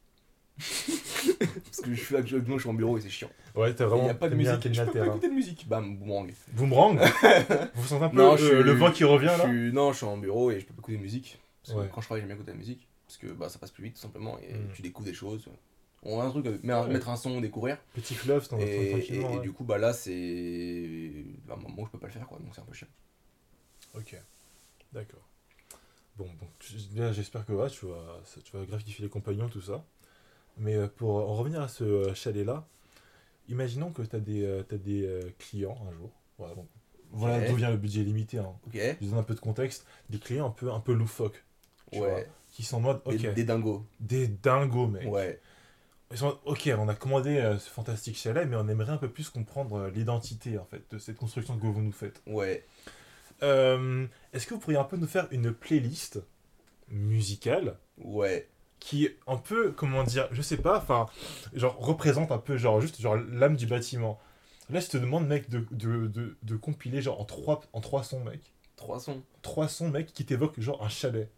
parce 1.39 1.81
que 1.81 1.93
je 1.93 2.01
suis 2.03 2.15
actuellement 2.15 2.57
je 2.57 2.61
suis 2.63 2.69
en 2.69 2.73
bureau 2.73 2.97
et 2.97 3.01
c'est 3.01 3.09
chiant. 3.09 3.29
Ouais, 3.55 3.73
t'as 3.73 3.85
Il 3.85 3.87
vraiment. 3.87 4.03
n'y 4.03 4.09
a 4.09 4.13
pas 4.15 4.29
de 4.29 4.35
musique, 4.35 4.73
je 4.73 4.83
peux 4.83 4.91
pas 4.99 5.05
écouter 5.07 5.29
de 5.29 5.33
musique. 5.33 5.67
Bam, 5.67 5.97
boomerang. 5.97 6.33
Boomerang 6.53 6.99
Vous 7.75 7.87
sentez 7.87 8.05
un 8.05 8.09
peu 8.09 8.17
Non, 8.17 8.33
euh, 8.33 8.37
je 8.37 8.45
suis- 8.45 8.63
le 8.63 8.71
vent 8.73 8.91
qui 8.91 9.03
revient 9.03 9.31
Je 9.37 9.43
là 9.43 9.49
suis- 9.49 9.71
Non, 9.73 9.91
je 9.91 9.97
suis 9.97 10.05
en 10.05 10.17
bureau 10.17 10.51
et 10.51 10.59
je 10.59 10.65
peux 10.65 10.73
pas 10.73 10.79
écouter 10.81 10.97
de 10.97 11.01
musique. 11.01 11.39
Parce 11.63 11.75
que 11.75 11.81
Ouais. 11.81 11.89
quand 11.93 12.01
je 12.01 12.05
travaille, 12.07 12.21
j'aime 12.21 12.27
bien 12.29 12.35
écouter 12.35 12.51
la 12.51 12.57
musique. 12.57 12.87
Parce 13.07 13.17
que 13.17 13.27
bah, 13.27 13.49
ça 13.49 13.57
passe 13.59 13.71
plus 13.71 13.83
vite, 13.85 13.95
tout 13.95 14.01
simplement. 14.01 14.37
Et 14.39 14.53
Mm. 14.53 14.67
tu 14.73 14.81
découvres 14.81 15.07
des 15.07 15.13
choses. 15.13 15.47
On 16.03 16.19
a 16.21 16.23
un 16.25 16.29
truc, 16.29 16.45
euh, 16.45 16.57
mettre, 16.63 16.87
Ouais. 16.87 16.93
mettre 16.93 17.09
un 17.09 17.15
son, 17.17 17.41
découvrir. 17.41 17.77
Petit 17.93 18.15
fleuve, 18.15 18.47
t'en 18.47 18.57
Et, 18.59 18.63
et- 18.63 18.89
tranquillement. 18.91 19.29
et 19.31 19.35
ouais. 19.37 19.41
du 19.41 19.51
coup, 19.51 19.63
bah 19.63 19.77
là, 19.77 19.91
c'est. 19.93 21.25
À 21.49 21.53
un 21.53 21.57
moment, 21.57 21.85
je 21.85 21.91
peux 21.91 21.97
pas 21.99 22.07
le 22.07 22.13
faire, 22.13 22.27
quoi. 22.27 22.37
Donc 22.39 22.49
c'est 22.53 22.61
un 22.61 22.65
peu 22.65 22.73
chiant. 22.73 22.87
Ok, 23.95 24.15
d'accord. 24.93 25.25
Bon, 26.17 26.27
déjà, 26.91 27.11
j'espère 27.13 27.45
que 27.45 27.53
ouais, 27.53 27.69
tu, 27.69 27.85
vas, 27.85 28.21
tu 28.43 28.57
vas 28.57 28.65
gratifier 28.65 29.03
les 29.05 29.09
compagnons, 29.09 29.47
tout 29.47 29.61
ça. 29.61 29.83
Mais 30.57 30.75
euh, 30.75 30.87
pour 30.87 31.15
en 31.15 31.35
revenir 31.35 31.61
à 31.61 31.69
ce 31.69 31.83
euh, 31.85 32.13
chalet-là, 32.13 32.67
imaginons 33.47 33.91
que 33.91 34.01
tu 34.01 34.15
as 34.15 34.19
des, 34.19 34.43
euh, 34.43 34.63
t'as 34.63 34.75
des 34.77 35.05
euh, 35.05 35.21
clients 35.37 35.77
un 35.89 35.93
jour. 35.93 36.11
Voilà, 36.37 36.55
bon. 36.55 36.67
d'où 37.13 37.55
vient 37.55 37.69
le 37.71 37.77
budget 37.77 38.03
limité. 38.03 38.37
Hein. 38.39 38.53
Ok 38.67 38.73
Je 38.75 39.05
vous 39.05 39.11
donne 39.11 39.19
un 39.19 39.23
peu 39.23 39.35
de 39.35 39.39
contexte. 39.39 39.85
Des 40.09 40.19
clients 40.19 40.47
un 40.47 40.51
peu, 40.51 40.71
un 40.71 40.79
peu 40.81 40.93
loufoques. 40.93 41.41
tu 41.91 41.99
vois, 41.99 42.07
Ouais. 42.15 42.27
qui 42.51 42.63
sont 42.63 42.77
en 42.77 42.81
mode, 42.81 43.01
Des, 43.07 43.17
des, 43.17 43.31
des 43.33 43.43
dingos. 43.45 43.85
dingos, 43.99 44.87
mec. 44.87 45.07
Ouais. 45.07 45.39
Ils 46.11 46.17
sont 46.17 46.25
en 46.25 46.29
mode, 46.29 46.37
ok, 46.45 46.69
on 46.77 46.89
a 46.89 46.95
commandé 46.95 47.37
euh, 47.37 47.57
ce 47.59 47.69
fantastique 47.69 48.17
chalet, 48.17 48.45
mais 48.47 48.57
on 48.57 48.67
aimerait 48.67 48.91
un 48.91 48.97
peu 48.97 49.09
plus 49.09 49.29
comprendre 49.29 49.75
euh, 49.77 49.89
l'identité, 49.89 50.57
en 50.57 50.65
fait, 50.65 50.81
de 50.91 50.97
cette 50.97 51.15
construction 51.17 51.57
que 51.57 51.65
vous 51.65 51.81
nous 51.81 51.91
faites. 51.93 52.21
Ouais. 52.27 52.65
Euh, 53.43 54.05
Est-ce 54.33 54.47
que 54.47 54.53
vous 54.53 54.59
pourriez 54.59 54.77
un 54.79 54.83
peu 54.83 54.97
nous 54.97 55.07
faire 55.07 55.27
une 55.31 55.53
playlist 55.53 56.21
musicale 56.89 57.77
Ouais. 57.97 58.47
qui 58.79 59.09
un 59.27 59.37
peu, 59.37 59.71
comment 59.71 60.03
dire, 60.03 60.27
je 60.31 60.41
sais 60.41 60.57
pas, 60.57 60.77
enfin, 60.77 61.07
genre 61.53 61.77
représente 61.79 62.31
un 62.31 62.37
peu, 62.37 62.57
genre 62.57 62.79
juste 62.81 63.01
genre 63.01 63.15
l'âme 63.17 63.55
du 63.57 63.65
bâtiment. 63.67 64.19
Là, 64.69 64.79
je 64.79 64.87
te 64.87 64.97
demande, 64.97 65.27
mec, 65.27 65.49
de, 65.49 65.65
de, 65.71 66.07
de, 66.07 66.37
de 66.43 66.55
compiler 66.55 67.01
genre 67.01 67.19
en 67.19 67.25
trois, 67.25 67.61
en 67.73 67.81
trois 67.81 68.03
sons, 68.03 68.23
mec. 68.23 68.53
Trois 68.75 68.99
sons. 68.99 69.21
Trois 69.41 69.67
sons, 69.67 69.89
mec, 69.89 70.13
qui 70.13 70.25
t'évoquent 70.25 70.59
genre 70.61 70.83
un 70.83 70.89
chalet. 70.89 71.29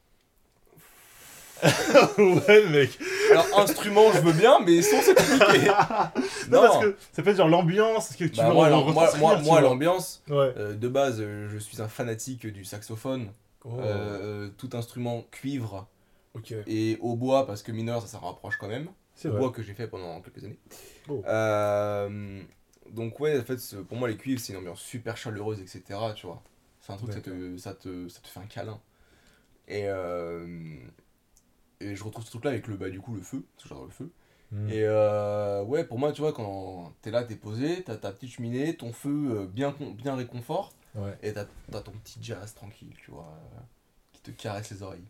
ouais, 2.17 2.67
mec. 2.69 2.97
Alors, 3.31 3.59
instrument, 3.59 4.11
je 4.13 4.19
veux 4.19 4.33
bien, 4.33 4.59
mais 4.65 4.81
son, 4.81 4.97
c'est 5.01 5.15
compliqué. 5.15 5.67
Non, 6.49 6.61
parce 6.61 6.79
que 6.85 6.95
ça 7.13 7.23
peut 7.23 7.29
être 7.31 7.37
genre 7.37 7.47
l'ambiance, 7.47 8.09
ce 8.09 8.17
que 8.17 8.25
tu 8.25 8.37
Bah, 8.37 8.47
veux 8.49 8.53
moi, 8.53 8.69
re- 8.69 9.17
moi, 9.19 9.37
moi, 9.41 9.61
l'ambiance, 9.61 10.23
Ouais. 10.29 10.53
euh, 10.57 10.73
de 10.75 10.87
base, 10.87 11.17
euh, 11.21 11.47
je 11.49 11.57
suis 11.57 11.81
un 11.81 11.87
fanatique 11.87 12.45
du 12.47 12.63
saxophone. 12.65 13.31
Oh, 13.63 13.77
Euh, 13.79 14.49
tout 14.57 14.69
instrument 14.73 15.23
cuivre 15.31 15.87
et 16.65 16.97
au 17.01 17.15
bois 17.15 17.45
parce 17.45 17.61
que 17.61 17.71
mineur 17.71 18.01
ça 18.01 18.07
s'en 18.07 18.19
rapproche 18.21 18.57
quand 18.57 18.67
même 18.67 18.87
C'est 19.13 19.27
au 19.27 19.33
bois 19.37 19.51
que 19.51 19.61
j'ai 19.61 19.73
fait 19.75 19.87
pendant 19.87 20.19
quelques 20.21 20.43
années 20.45 20.57
Oh. 21.07 21.21
Donc 22.89 23.19
ouais 23.19 23.39
en 23.39 23.43
fait 23.43 23.59
pour 23.87 23.97
moi 23.97 24.07
les 24.09 24.17
cuivres 24.17 24.39
c'est 24.41 24.53
une 24.53 24.59
ambiance 24.59 24.79
super 24.81 25.15
chaleureuse 25.15 25.59
etc 25.61 25.99
tu 26.15 26.25
vois 26.25 26.41
c'est 26.81 26.91
un 26.91 26.97
truc 26.97 27.13
ça 27.13 27.21
te, 27.21 27.57
ça 27.57 27.73
te 27.75 28.07
ça 28.09 28.19
te 28.21 28.27
fait 28.27 28.39
un 28.39 28.45
câlin 28.47 28.79
et 29.67 29.83
euh, 29.85 30.45
et 31.81 31.95
je 31.95 32.03
retrouve 32.03 32.23
ce 32.23 32.29
truc 32.29 32.45
là 32.45 32.51
avec 32.51 32.67
le 32.67 32.75
bah 32.77 32.89
du 32.89 32.99
coup 33.01 33.15
le 33.15 33.21
feu 33.21 33.43
parce 33.55 33.63
que 33.63 33.69
j'adore 33.69 33.85
le 33.85 33.91
feu 33.91 34.09
Mm. 34.53 34.67
et 34.69 34.83
euh, 34.83 35.63
ouais 35.63 35.85
pour 35.85 35.97
moi 35.97 36.11
tu 36.11 36.19
vois 36.19 36.33
quand 36.33 36.91
t'es 37.01 37.09
là 37.09 37.23
t'es 37.23 37.37
posé 37.37 37.83
t'as 37.83 37.95
ta 37.95 38.11
petite 38.11 38.31
cheminée 38.31 38.75
ton 38.75 38.91
feu 38.91 39.29
euh, 39.31 39.45
bien 39.47 39.73
bien 39.95 40.15
réconfort 40.15 40.73
Ouais, 40.93 41.17
et 41.23 41.31
t'as 41.31 41.45
ton 41.79 41.93
petit 41.93 42.19
jazz 42.21 42.53
tranquille 42.53 42.93
tu 43.01 43.11
vois 43.11 43.29
euh, 43.55 43.59
qui 44.11 44.19
te 44.21 44.31
caresse 44.31 44.69
les 44.71 44.83
oreilles 44.83 45.07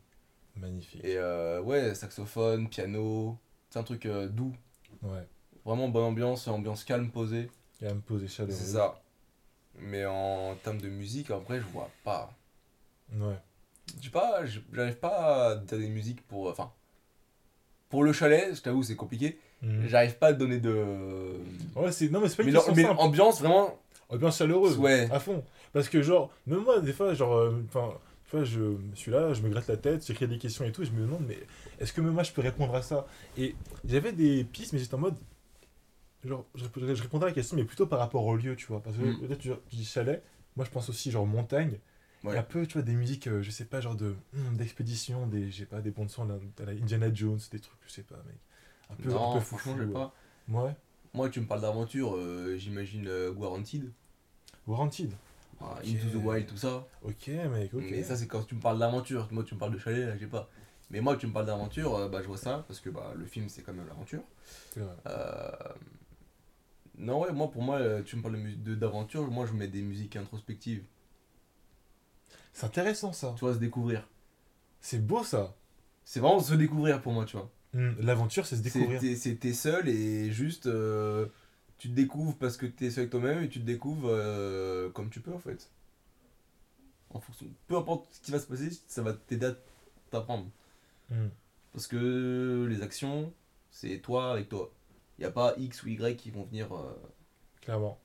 magnifique. 0.56 1.04
et 1.04 1.18
euh, 1.18 1.60
ouais, 1.64 1.96
saxophone, 1.96 2.70
piano, 2.70 3.36
c'est 3.72 3.80
un 3.80 3.84
truc 3.84 4.06
euh, 4.06 4.28
doux. 4.28 4.54
Ouais. 5.02 5.28
Vraiment 5.66 5.90
bonne 5.90 6.04
ambiance, 6.04 6.48
ambiance 6.48 6.84
calme, 6.84 7.10
posée. 7.10 7.50
Il 7.82 7.88
va 7.88 7.96
me 7.96 8.02
poser 8.02 8.28
chaleureuse. 8.28 8.60
C'est 8.60 8.74
ça. 8.74 9.02
Mais 9.80 10.06
en 10.06 10.56
termes 10.64 10.80
de 10.82 10.90
musique, 10.90 11.32
après, 11.32 11.58
je 11.60 11.66
vois 11.66 11.90
pas. 12.04 12.32
Ouais. 13.14 13.40
Je 14.00 14.06
sais 14.06 14.12
pas, 14.12 14.42
j'arrive 14.74 14.98
pas 14.98 15.52
à 15.52 15.56
dire 15.56 15.78
des 15.78 15.88
musiques 15.90 16.26
pour. 16.28 16.48
Enfin. 16.50 16.72
Pour 17.90 18.04
le 18.04 18.14
chalet, 18.14 18.56
je 18.56 18.62
t'avoue, 18.62 18.84
c'est 18.84 18.96
compliqué. 18.96 19.38
Mm. 19.62 19.88
J'arrive 19.88 20.18
pas 20.18 20.28
à 20.28 20.34
donner 20.34 20.60
de. 20.60 21.36
Ouais, 21.76 21.92
c'est... 21.92 22.10
Non, 22.10 22.22
mais 22.22 22.30
c'est 22.30 22.38
pas 22.38 22.44
une 22.44 22.50
Mais, 22.50 22.54
question 22.56 22.72
non, 22.72 22.76
mais 22.78 22.84
simple. 22.84 23.02
ambiance, 23.02 23.40
vraiment. 23.42 23.78
Ambiance 24.10 24.38
chaleureuse. 24.38 24.78
Ouais. 24.78 25.10
À 25.12 25.20
fond. 25.20 25.44
Parce 25.74 25.90
que, 25.90 26.02
genre, 26.02 26.32
même 26.48 26.60
moi, 26.60 26.80
des 26.80 26.94
fois, 26.94 27.14
genre, 27.14 27.34
euh, 27.36 27.62
enfin, 27.68 27.94
tu 28.30 28.36
vois, 28.38 28.46
je 28.46 28.76
suis 28.96 29.12
là, 29.12 29.34
je 29.34 29.42
me 29.42 29.50
gratte 29.50 29.68
la 29.68 29.78
tête, 29.78 30.06
j'écris 30.06 30.28
des 30.28 30.38
questions 30.38 30.64
et 30.66 30.72
tout, 30.72 30.84
et 30.84 30.86
je 30.86 30.92
me 30.92 31.02
demande, 31.02 31.26
mais 31.28 31.38
est-ce 31.80 31.92
que 31.94 32.00
même 32.02 32.14
moi, 32.14 32.24
je 32.24 32.32
peux 32.32 32.42
répondre 32.42 32.74
à 32.76 32.82
ça? 32.82 33.06
Et 33.38 33.56
j'avais 33.86 34.14
des 34.14 34.44
pistes, 34.46 34.72
mais 34.74 34.80
j'étais 34.80 34.96
en 34.96 35.00
mode. 35.00 35.16
Genre, 36.24 36.46
je, 36.56 36.64
je 36.96 37.02
répondais 37.02 37.26
à 37.26 37.28
la 37.30 37.34
question, 37.34 37.58
mais 37.58 37.64
plutôt 37.66 37.88
par 37.88 38.00
rapport 38.00 38.24
au 38.26 38.36
lieu, 38.38 38.56
tu 38.56 38.68
vois. 38.68 38.82
Parce 38.82 38.96
que 38.96 39.02
Mm. 39.04 39.28
là, 39.30 39.36
tu, 39.36 39.50
tu 39.70 39.76
dis 39.76 39.86
chalet, 39.86 40.24
moi, 40.56 40.66
je 40.66 40.72
pense 40.72 40.88
aussi, 40.90 41.12
genre, 41.12 41.26
montagne. 41.26 41.78
Ouais. 42.24 42.36
Et 42.36 42.38
un 42.38 42.44
peu, 42.44 42.68
tu 42.68 42.74
vois, 42.74 42.84
des 42.84 42.94
musiques, 42.94 43.28
euh, 43.28 43.42
je 43.42 43.50
sais 43.52 43.66
pas, 43.66 43.82
genre 43.82 43.96
de 43.96 44.16
hum, 44.36 44.56
d'expédition, 44.58 45.26
des, 45.28 45.52
je 45.52 45.58
sais 45.60 45.66
pas, 45.66 45.82
des 45.82 45.92
bons 45.92 46.08
sons 46.08 46.24
à 46.60 46.66
la, 46.66 46.72
Indiana 46.74 47.12
Jones, 47.14 47.40
des 47.52 47.60
trucs, 47.60 47.80
je 47.88 47.92
sais 47.92 48.04
pas, 48.04 48.18
mec. 48.28 48.38
Un 48.90 48.96
peu, 48.96 49.10
non, 49.10 49.32
un 49.32 49.34
peu 49.34 49.40
franchement, 49.40 49.74
foufou, 49.74 49.78
j'ai 49.78 49.86
ouais. 49.86 49.94
pas. 49.94 50.14
Ouais. 50.50 50.76
Moi, 51.14 51.30
tu 51.30 51.42
me 51.42 51.46
parles 51.48 51.62
d'aventure, 51.62 52.16
euh, 52.16 52.58
j'imagine 52.58 53.08
euh, 53.08 53.32
Guaranteed, 53.34 53.92
Warranted. 54.68 55.12
voilà, 55.60 55.82
Ok. 55.82 55.88
Into 55.88 56.10
the 56.10 56.16
Wild, 56.16 56.48
tout 56.48 56.58
ça. 56.58 56.88
Ok, 57.04 57.28
mec, 57.28 57.74
ok. 57.74 57.84
Mais 57.90 58.04
ça, 58.04 58.16
c'est 58.16 58.28
quand 58.28 58.44
tu 58.44 58.56
me 58.56 58.62
parles 58.62 58.80
d'aventure. 58.80 59.28
Moi, 59.32 59.44
tu 59.44 59.56
me 59.56 59.60
parles 59.60 59.74
de 59.74 59.80
chalet, 59.80 60.08
là, 60.08 60.18
j'ai 60.18 60.28
pas. 60.28 60.50
Mais 60.90 61.02
moi, 61.02 61.16
tu 61.18 61.28
me 61.28 61.34
parles 61.34 61.46
d'aventure, 61.46 61.96
euh, 61.96 62.10
bah, 62.10 62.22
je 62.22 62.28
vois 62.28 62.38
ça, 62.38 62.64
parce 62.68 62.80
que 62.80 62.90
bah, 62.90 63.14
le 63.16 63.26
film, 63.26 63.50
c'est 63.50 63.62
quand 63.62 63.74
même 63.74 63.88
l'aventure. 63.88 64.24
Euh, 65.08 65.52
Non, 66.98 67.22
ouais, 67.22 67.32
moi, 67.32 67.50
pour 67.50 67.64
moi, 67.64 67.78
euh, 67.78 68.04
tu 68.04 68.16
me 68.16 68.22
parles 68.22 68.38
d'aventure, 68.78 69.30
moi, 69.32 69.46
je 69.46 69.54
mets 69.54 69.68
des 69.68 69.82
musiques 69.82 70.16
introspectives. 70.16 70.84
C'est 72.54 72.66
intéressant, 72.66 73.14
ça. 73.14 73.34
Tu 73.38 73.46
vois, 73.46 73.54
se 73.54 73.60
découvrir. 73.60 74.08
C'est 74.82 75.06
beau, 75.06 75.24
ça. 75.24 75.56
C'est 76.04 76.20
vraiment 76.20 76.40
se 76.40 76.54
découvrir 76.54 77.02
pour 77.02 77.14
moi, 77.14 77.26
tu 77.26 77.38
vois. 77.38 77.50
Hmm, 77.74 77.92
L'aventure, 78.00 78.46
c'est 78.46 78.58
se 78.58 78.62
découvrir. 78.62 79.00
c'est 79.18 79.36
t'es 79.36 79.54
seul 79.54 79.88
et 79.88 80.32
juste 80.32 80.66
euh, 80.66 81.28
tu 81.78 81.88
te 81.90 81.94
découvres 81.94 82.36
parce 82.36 82.58
que 82.58 82.66
t'es 82.66 82.90
seul 82.92 83.04
avec 83.04 83.12
toi-même 83.12 83.44
et 83.44 83.50
tu 83.50 83.62
te 83.62 83.66
découvres 83.66 84.10
euh, 84.10 84.90
comme 84.90 85.10
tu 85.10 85.22
peux 85.22 85.32
en 85.34 85.40
fait. 85.40 85.70
En 87.12 87.20
fonction, 87.20 87.46
peu 87.68 87.78
importe 87.78 88.08
ce 88.12 88.20
qui 88.22 88.32
va 88.32 88.40
se 88.40 88.48
passer, 88.48 88.70
ça 88.88 89.02
va 89.04 89.14
t'aider 89.14 89.46
à 89.48 89.56
t'apprendre. 90.10 90.48
Hmm. 91.10 91.28
Parce 91.72 91.88
que 91.88 92.68
les 92.70 92.82
actions, 92.82 93.32
c'est 93.70 94.00
toi 94.00 94.34
avec 94.34 94.50
toi. 94.50 94.70
Il 95.18 95.22
n'y 95.22 95.26
a 95.28 95.32
pas 95.32 95.54
X 95.58 95.84
ou 95.84 95.88
Y 95.90 96.18
qui 96.18 96.32
vont 96.32 96.44
venir. 96.44 96.74
euh, 96.76 96.94
Clairement. 97.62 98.00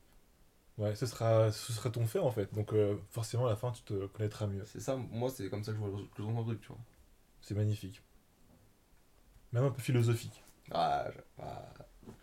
Ouais, 0.78 0.94
ce 0.94 1.06
sera, 1.06 1.50
ce 1.52 1.72
sera 1.72 1.88
ton 1.90 2.06
fait 2.06 2.18
en 2.18 2.30
fait. 2.30 2.52
Donc 2.54 2.72
euh, 2.72 2.96
forcément, 3.10 3.46
à 3.46 3.50
la 3.50 3.56
fin, 3.56 3.72
tu 3.72 3.82
te 3.82 4.06
connaîtras 4.06 4.46
mieux. 4.46 4.64
c'est 4.66 4.80
ça, 4.80 4.96
moi 4.96 5.30
c'est 5.30 5.48
comme 5.48 5.64
ça 5.64 5.72
que 5.72 5.78
je 5.78 5.82
vois 5.82 5.90
le, 5.98 6.04
que 6.04 6.18
je 6.18 6.22
vois 6.22 6.42
truc, 6.42 6.60
tu 6.60 6.68
vois. 6.68 6.78
C'est 7.40 7.54
magnifique. 7.54 8.02
Même 9.52 9.64
un 9.64 9.70
peu 9.70 9.80
philosophique. 9.80 10.42
Ah, 10.72 11.06
ah. 11.38 11.72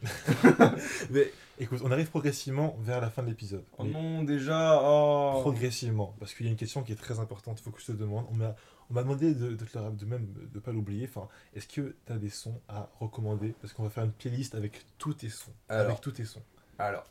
Mais 1.09 1.31
écoute, 1.59 1.79
on 1.83 1.91
arrive 1.91 2.09
progressivement 2.09 2.77
vers 2.81 3.01
la 3.01 3.09
fin 3.09 3.23
de 3.23 3.29
l'épisode. 3.29 3.63
Oh 3.77 3.83
Mais 3.83 3.91
non, 3.91 4.23
déjà, 4.23 4.79
oh. 4.83 5.39
Progressivement. 5.41 6.15
Parce 6.19 6.33
qu'il 6.33 6.45
y 6.45 6.49
a 6.49 6.51
une 6.51 6.57
question 6.57 6.83
qui 6.83 6.91
est 6.91 6.97
très 6.97 7.19
importante, 7.19 7.59
il 7.59 7.63
faut 7.63 7.71
que 7.71 7.81
je 7.81 7.87
te 7.87 7.91
demande. 7.91 8.25
On 8.29 8.35
m'a, 8.35 8.55
on 8.89 8.93
m'a 8.93 9.03
demandé 9.03 9.33
de, 9.33 9.55
de, 9.55 9.65
te 9.65 9.77
le- 9.77 9.91
de 9.91 10.05
même 10.05 10.27
de 10.33 10.59
pas 10.59 10.71
l'oublier. 10.71 11.07
Enfin, 11.09 11.27
est-ce 11.55 11.67
que 11.67 11.95
tu 12.05 12.13
as 12.13 12.17
des 12.17 12.29
sons 12.29 12.61
à 12.67 12.89
recommander? 12.99 13.55
Parce 13.61 13.73
qu'on 13.73 13.83
va 13.83 13.89
faire 13.89 14.03
une 14.03 14.11
playlist 14.11 14.55
avec 14.55 14.85
tous 14.97 15.13
tes 15.15 15.29
sons. 15.29 15.53
Alors. 15.69 15.85
Avec 15.85 16.01
tous 16.01 16.11
tes 16.11 16.25
sons. 16.25 16.43
Alors, 16.79 17.05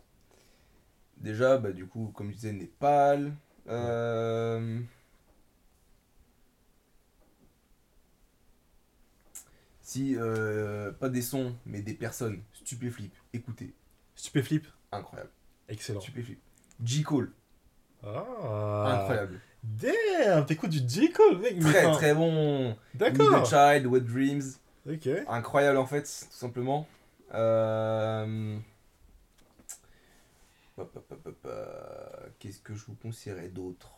déjà, 1.23 1.59
bah, 1.59 1.73
du 1.73 1.87
coup, 1.87 2.13
comme 2.15 2.31
je 2.31 2.37
disais, 2.37 2.53
Népal. 2.53 3.33
Euh... 3.69 4.81
Si, 9.81 10.17
euh, 10.17 10.91
pas 10.93 11.09
des 11.09 11.23
sons, 11.23 11.55
mais 11.67 11.83
des 11.83 11.95
personnes, 11.95 12.43
stupéflip, 12.55 13.13
écoutez, 13.35 13.75
Stupéflip 14.15 14.67
incroyable. 14.91 15.31
Excellent. 15.69 16.01
Stupéflip. 16.01 16.39
J. 16.83 17.03
Cole, 17.03 17.33
Ah 18.03 19.01
incroyable. 19.01 19.41
Damn, 19.63 20.47
t'écoutes 20.47 20.71
du 20.71 20.81
J. 20.89 21.11
Cole, 21.13 21.39
mec. 21.39 21.59
Très 21.61 21.87
enfin, 21.87 21.97
très 21.99 22.15
bon. 22.15 22.77
D'accord. 22.95 23.45
Child, 23.47 23.87
Wet 23.87 24.01
Dreams, 24.01 24.43
Ok. 24.89 25.09
incroyable 25.29 25.79
en 25.79 25.87
fait, 25.87 26.03
tout 26.03 26.37
simplement. 26.37 26.87
Euh... 27.35 28.59
euh, 31.45 32.29
Qu'est-ce 32.39 32.61
que 32.61 32.75
je 32.75 32.85
vous 32.87 32.95
conseillerais 32.95 33.49
d'autre 33.49 33.91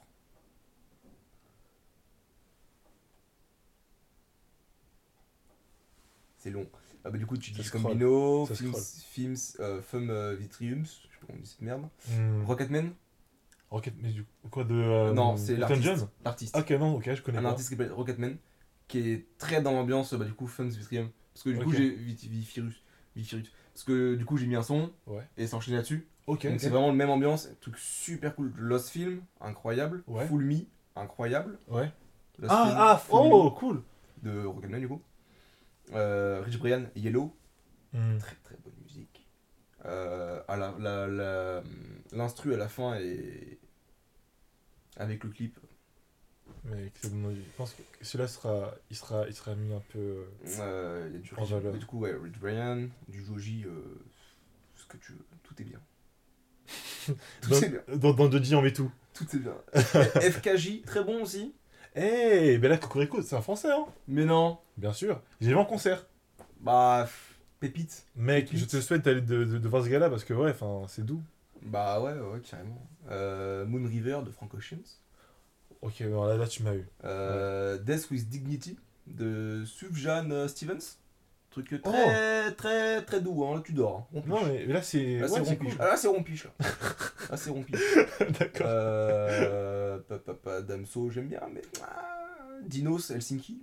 C'est 6.38 6.50
long. 6.50 6.66
Ah 7.04 7.10
bah 7.10 7.18
du 7.18 7.26
coup 7.26 7.36
tu 7.36 7.50
dis. 7.52 7.68
Combino, 7.70 8.46
Films. 8.46 8.74
Films, 9.10 9.36
euh, 9.60 9.82
Fum 9.82 10.10
euh, 10.10 10.34
Vitriums, 10.34 10.84
je 10.84 10.90
sais 10.90 10.98
pas 11.20 11.26
comment 11.26 11.38
on 11.38 11.42
dit 11.42 11.48
cette 11.48 11.60
merde. 11.62 11.88
Hmm. 12.10 12.44
Rocketman 12.44 12.92
Rocket, 13.70 13.94
mais 14.00 14.12
du 14.12 14.24
quoi 14.50 14.64
de. 14.64 14.74
euh, 14.74 15.12
Non, 15.12 15.36
c'est 15.36 15.56
l'artiste. 15.56 16.56
Ok, 16.56 16.70
non, 16.70 16.96
ok, 16.96 17.12
je 17.14 17.22
connais 17.22 17.38
un 17.38 17.42
pas. 17.42 17.48
artiste 17.50 17.70
qui 17.70 17.74
s'appelle 17.76 17.92
Rocketman, 17.92 18.36
qui 18.88 19.10
est 19.10 19.26
très 19.38 19.60
dans 19.62 19.72
l'ambiance, 19.72 20.14
bah, 20.14 20.24
du 20.24 20.32
coup, 20.32 20.46
Fun 20.46 20.64
Vitrium. 20.66 21.10
Parce 21.32 21.42
que 21.44 21.50
du 21.50 21.58
coup, 21.58 21.72
j'ai 21.72 21.90
Vit- 21.90 22.28
Vifirus. 22.28 22.82
Vifirus. 23.16 23.50
Parce 23.72 23.84
que 23.84 24.14
du 24.14 24.24
coup, 24.24 24.36
j'ai 24.36 24.46
mis 24.46 24.54
un 24.54 24.62
son 24.62 24.92
Ouais. 25.06 25.26
et 25.36 25.46
ça 25.48 25.56
enchaîné 25.56 25.76
là-dessus. 25.78 26.06
Ok. 26.26 26.46
Donc 26.46 26.60
c'est 26.60 26.68
vraiment 26.70 26.88
le 26.90 26.96
même 26.96 27.10
ambiance, 27.10 27.48
truc 27.60 27.76
super 27.78 28.34
cool. 28.34 28.52
Lost 28.56 28.88
Film, 28.90 29.22
incroyable. 29.40 30.02
Ouais. 30.06 30.26
Full 30.26 30.44
Me, 30.44 30.56
incroyable. 30.96 31.58
Ouais. 31.68 31.92
Lost 32.38 32.52
Film, 32.54 32.74
Ah, 32.76 32.92
ah, 32.92 32.96
Full 32.98 33.18
oh, 33.32 33.50
cool. 33.52 33.82
De 34.22 34.44
Rocketman, 34.44 34.80
du 34.80 34.88
coup. 34.88 35.02
Euh, 35.92 36.40
Rich 36.42 36.58
Brian, 36.58 36.84
Yellow, 36.96 37.34
Hmm. 37.92 38.18
très 38.18 38.34
très 38.42 38.56
bonne 38.64 38.72
musique. 38.82 39.26
Euh, 39.84 40.42
à 40.48 40.56
la, 40.56 40.74
la, 40.78 41.06
la- 41.06 41.62
l'instru 42.12 42.54
à 42.54 42.56
la 42.56 42.68
fin 42.68 42.94
et 42.98 43.58
avec 44.96 45.22
le 45.24 45.30
clip, 45.30 45.58
Mais 46.64 46.90
je 47.02 47.08
pense 47.56 47.74
que 47.74 47.82
celui-là 48.04 48.26
sera, 48.28 48.74
il 48.90 48.96
sera, 48.96 49.26
il 49.28 49.34
sera 49.34 49.54
mis 49.54 49.74
un 49.74 49.82
peu. 49.90 50.24
Euh, 50.60 51.06
il 51.10 51.16
y 51.16 51.18
a 51.18 51.20
du, 51.20 51.34
En 51.34 51.42
Rich- 51.42 51.50
valeur. 51.52 51.72
mais 51.74 51.78
du 51.78 51.84
coup, 51.86 51.98
ouais, 52.00 52.14
Rich 52.14 52.38
Brian, 52.40 52.88
du 53.08 53.22
Joji, 53.24 53.64
euh, 53.66 53.72
ce 54.74 54.86
que 54.86 54.96
tu 54.96 55.12
veux, 55.12 55.24
tout 55.42 55.54
est 55.60 55.64
bien. 55.64 55.80
Tout 57.40 57.50
Dans, 57.50 57.56
est 57.60 57.68
bien, 57.68 57.80
dans, 57.96 58.12
dans 58.12 58.28
Doji, 58.28 58.54
on 58.54 58.62
met 58.62 58.72
tout. 58.72 58.90
tout 59.12 59.24
est 59.34 59.38
bien. 59.38 59.54
FKJ, 59.74 60.82
très 60.86 61.02
bon 61.04 61.22
aussi. 61.22 61.54
Eh, 61.96 62.58
ben 62.58 62.68
là, 62.68 62.76
Cocorico, 62.78 63.22
c'est 63.22 63.36
un 63.36 63.42
français, 63.42 63.70
hein 63.70 63.86
Mais 64.08 64.24
non, 64.24 64.58
Bien 64.76 64.92
sûr. 64.92 65.22
J'ai 65.40 65.48
vu 65.50 65.56
en 65.56 65.64
concert. 65.64 66.06
bah, 66.60 67.02
pff, 67.04 67.36
pépite. 67.60 68.06
Mec, 68.16 68.46
Pépite. 68.46 68.60
je 68.60 68.64
te 68.78 68.80
souhaite 68.80 69.02
d'aller 69.02 69.20
de, 69.20 69.44
de, 69.44 69.58
de 69.58 69.68
voir 69.68 69.84
ce 69.84 69.88
gars-là 69.88 70.10
parce 70.10 70.24
que, 70.24 70.34
ouais, 70.34 70.50
enfin, 70.50 70.82
c'est 70.88 71.04
doux. 71.04 71.22
Bah 71.62 72.00
ouais, 72.00 72.12
ouais, 72.12 72.40
carrément. 72.40 72.86
Euh, 73.10 73.64
Moon 73.64 73.86
River 73.86 74.20
de 74.24 74.30
Frank 74.30 74.52
Oceans. 74.54 74.98
Ok, 75.82 76.00
non, 76.00 76.24
là, 76.24 76.36
là, 76.36 76.46
tu 76.46 76.62
m'as 76.62 76.74
eu. 76.74 76.86
Euh, 77.04 77.78
Death 77.78 78.10
with 78.10 78.28
Dignity 78.28 78.78
de 79.06 79.64
Sufjan 79.66 80.30
euh, 80.30 80.48
Stevens. 80.48 80.98
Truc 81.54 81.80
très, 81.84 82.52
très, 82.54 83.02
très 83.04 83.20
doux, 83.20 83.44
hein, 83.44 83.54
là 83.54 83.62
tu 83.64 83.72
dors. 83.72 84.08
hein. 84.16 84.22
Non, 84.26 84.44
mais 84.44 84.66
là, 84.66 84.82
c'est. 84.82 85.18
Là, 85.18 85.28
c'est 85.28 85.34
ouais, 85.34 85.44
c'est 85.44 85.50
rompiche. 85.50 85.70
cool. 85.74 85.78
Ah, 85.78 85.86
là, 85.86 85.96
c'est 85.96 86.08
rompiche, 86.08 86.44
là. 86.46 86.50
là, 87.30 87.36
c'est 87.36 87.50
rompiche. 87.50 87.80
D'accord. 88.40 88.66
Euh, 88.68 89.98
pa, 90.00 90.18
pa, 90.18 90.34
pa, 90.34 90.62
Damso, 90.62 91.10
j'aime 91.10 91.28
bien, 91.28 91.42
mais. 91.52 91.62
ah, 91.80 92.40
Dinos, 92.66 93.10
Helsinki. 93.12 93.62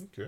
Ok. 0.00 0.20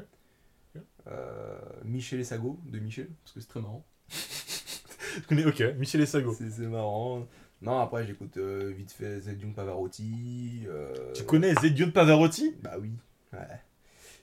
Euh, 1.06 1.58
Michel 1.84 2.18
et 2.20 2.24
Sago 2.24 2.58
de 2.66 2.80
Michel, 2.80 3.08
parce 3.22 3.32
que 3.34 3.40
c'est 3.40 3.48
très 3.48 3.60
marrant. 3.60 3.84
Je 4.10 5.20
connais, 5.28 5.44
ok, 5.44 5.62
Michel 5.78 6.00
et 6.00 6.06
Sago. 6.06 6.34
C'est 6.36 6.66
marrant. 6.66 7.28
Non, 7.62 7.78
après, 7.78 8.06
j'écoute 8.06 8.36
euh, 8.38 8.72
vite 8.76 8.90
fait 8.90 9.20
Zedjung 9.20 9.54
Pavarotti. 9.54 10.64
euh, 10.66 11.12
Tu 11.14 11.22
connais 11.24 11.54
Zedion 11.54 11.90
Pavarotti? 11.92 12.56
Bah 12.60 12.74
oui. 12.80 12.90
Ouais. 13.32 13.38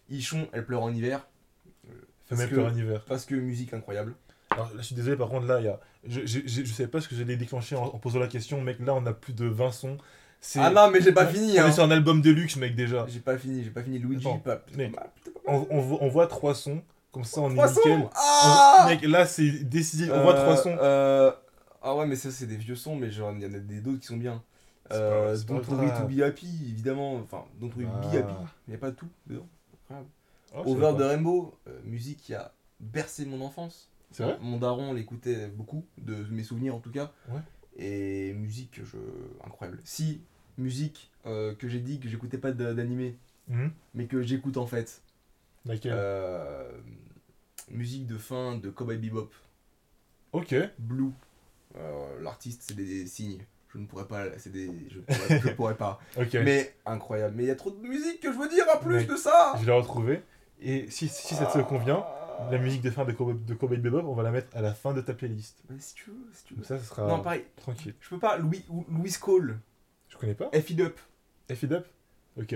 Ichon, 0.09 0.47
Elle 0.53 0.65
pleure 0.65 0.83
en 0.83 0.91
hiver. 0.93 1.25
Femelle 2.28 2.47
Parce 2.47 2.49
que- 2.49 2.55
pleure 2.55 2.78
hiver. 2.78 3.05
Parce 3.07 3.25
que 3.25 3.36
musique 3.36 3.73
incroyable. 3.73 4.13
Alors 4.51 4.67
là, 4.67 4.75
je 4.78 4.82
suis 4.84 4.95
désolé, 4.95 5.15
par 5.17 5.30
contre, 5.30 5.45
là, 5.45 5.59
il 5.59 5.65
y 5.65 5.69
a... 5.69 5.80
je, 6.07 6.21
je, 6.25 6.39
je, 6.45 6.63
je 6.63 6.73
savais 6.73 6.88
pas 6.89 7.01
ce 7.01 7.07
que 7.07 7.15
j'allais 7.15 7.36
déclencher 7.36 7.75
en, 7.75 7.84
en 7.84 7.97
posant 7.99 8.19
la 8.19 8.28
question, 8.28 8.61
mec. 8.61 8.80
Là, 8.80 8.93
on 8.95 9.05
a 9.05 9.13
plus 9.13 9.34
de 9.34 9.45
20 9.45 9.71
sons. 9.71 9.97
Ah 10.55 10.69
non, 10.69 10.89
mais 10.91 11.01
j'ai 11.01 11.11
pas 11.11 11.25
fini. 11.28 11.59
On 11.59 11.63
Hein. 11.63 11.67
est 11.67 11.71
sur 11.73 11.84
un 11.84 11.91
album 11.91 12.21
de 12.21 12.32
luxe, 12.32 12.55
mec, 12.57 12.75
déjà. 12.75 13.05
J'ai 13.09 13.19
pas 13.19 13.38
fini, 13.38 13.63
j'ai 13.63 13.69
pas 13.71 13.82
fini. 13.84 13.99
Luigi, 13.99 14.28
Attends, 14.28 14.38
pas. 14.39 14.61
mec, 14.75 14.95
pas- 14.95 15.11
On, 15.47 15.65
on, 15.69 15.80
voit- 15.82 15.97
on 16.01 16.07
voit 16.09 16.28
trois 16.28 16.53
sons, 16.55 16.82
comme 17.11 17.23
ça, 17.23 17.41
on 17.41 17.49
est 17.51 17.55
Trois 17.55 17.67
nickel. 17.69 17.99
sons 18.01 18.09
Ah 18.15 18.84
On- 18.86 18.89
Mec, 18.89 19.01
là, 19.03 19.25
c'est 19.25 19.49
décisif. 19.67 20.09
On 20.13 20.21
voit 20.23 20.36
Euh, 20.36 20.43
trois 20.43 20.57
sons. 20.57 20.78
euh, 20.80 21.32
Ah 21.82 21.95
ouais, 21.95 22.05
mais 22.05 22.15
ça, 22.15 22.32
c'est 22.32 22.45
des 22.47 22.57
vieux 22.57 22.75
sons, 22.75 22.95
mais 22.95 23.11
genre, 23.11 23.32
il 23.36 23.41
y 23.41 23.45
en 23.45 23.53
a 23.53 23.59
des 23.59 23.80
d'autres 23.82 23.99
qui 23.99 24.07
sont 24.07 24.17
bien. 24.17 24.41
Euh, 24.93 25.36
pas- 25.38 25.53
Don't 25.53 25.61
Worry 25.69 25.89
to 25.99 26.07
Be 26.07 26.21
Happy, 26.21 26.47
évidemment. 26.69 27.15
Enfin, 27.15 27.43
Don't 27.59 27.71
Worry 27.75 27.88
Ah. 27.93 27.99
Be 28.07 28.15
Happy. 28.15 28.34
Il 28.67 28.71
n'y 28.71 28.75
a 28.75 28.80
pas 28.80 28.91
tout 28.91 29.07
dedans. 29.28 29.47
Incroyable. 29.84 30.09
Oh, 30.55 30.63
Over 30.65 30.95
the. 30.97 31.01
Rainbow, 31.01 31.53
euh, 31.67 31.79
musique 31.83 32.19
qui 32.19 32.33
a 32.33 32.53
bercé 32.79 33.25
mon 33.25 33.41
enfance. 33.41 33.89
C'est 34.11 34.23
vrai 34.23 34.37
Mon 34.41 34.57
daron 34.57 34.93
l'écoutait 34.93 35.47
beaucoup, 35.47 35.85
de 35.97 36.15
mes 36.31 36.43
souvenirs 36.43 36.75
en 36.75 36.79
tout 36.79 36.91
cas. 36.91 37.11
Ouais. 37.29 37.41
Et 37.75 38.33
musique, 38.33 38.79
je... 38.83 38.97
incroyable. 39.45 39.79
Si, 39.83 40.21
musique 40.57 41.11
euh, 41.25 41.53
que 41.53 41.67
j'ai 41.67 41.79
dit 41.79 41.99
que 41.99 42.07
j'écoutais 42.07 42.37
pas 42.37 42.51
d'animé, 42.51 43.17
Mhm. 43.49 43.71
mais 43.93 44.07
que 44.07 44.21
j'écoute 44.21 44.57
en 44.57 44.65
fait. 44.67 45.01
Laquelle? 45.65 45.93
Euh, 45.95 46.69
musique 47.69 48.05
de 48.07 48.17
fin 48.17 48.57
de 48.57 48.69
Cowboy 48.69 48.97
Bebop. 48.97 49.29
Ok. 50.33 50.55
Blue. 50.79 51.11
L'artiste, 52.21 52.63
c'est 52.67 52.75
des 52.75 53.05
signes. 53.05 53.45
Je 53.69 53.77
ne 53.77 53.85
pourrais 53.85 54.07
pas. 54.07 54.25
C'est 54.37 54.51
des. 54.51 54.71
Je 54.89 54.99
pourrais, 54.99 55.39
je 55.41 55.49
pourrais 55.49 55.75
pas. 55.77 55.99
Ok. 56.17 56.33
Mais 56.43 56.75
incroyable. 56.85 57.35
Mais 57.35 57.43
il 57.43 57.47
y 57.47 57.51
a 57.51 57.55
trop 57.55 57.69
de 57.69 57.79
musique 57.87 58.19
que 58.21 58.31
je 58.31 58.37
veux 58.37 58.49
dire 58.49 58.65
en 58.73 58.79
plus 58.79 59.05
de 59.05 59.15
ça. 59.15 59.53
Je 59.59 59.65
l'ai 59.65 59.71
retrouvé. 59.71 60.21
Et 60.62 60.89
si, 60.89 61.08
si 61.08 61.36
ça 61.36 61.45
te 61.45 61.60
convient, 61.60 62.03
la 62.51 62.58
musique 62.58 62.82
de 62.82 62.89
fin 62.91 63.05
de 63.05 63.12
Cowboy, 63.12 63.36
de 63.45 63.53
Cowboy 63.53 63.78
Bebop, 63.78 64.01
on 64.08 64.14
va 64.16 64.24
la 64.24 64.32
mettre 64.32 64.55
à 64.55 64.62
la 64.62 64.74
fin 64.74 64.93
de 64.93 65.01
ta 65.01 65.14
playlist. 65.14 65.60
Ouais, 65.70 65.76
si 65.80 65.93
tu 65.95 66.10
veux, 66.10 66.16
si 66.34 66.43
tu 66.45 66.53
veux. 66.53 66.62
Comme 66.62 66.78
ça, 66.78 66.80
ce 66.80 66.86
sera 66.89 67.08
Non, 67.08 67.22
pareil. 67.22 67.43
tranquille. 67.58 67.93
Je 67.99 68.10
peux 68.10 68.20
pas. 68.20 68.38
Louis, 68.38 68.64
ou- 68.70 68.86
Louis 68.89 69.12
Cole. 69.20 69.60
Je 70.10 70.18
connais 70.18 70.34
pas. 70.36 70.49
F 70.53 70.70
It 70.72 70.80
Up. 70.82 70.99
Up 71.72 71.88
Ok. 72.38 72.55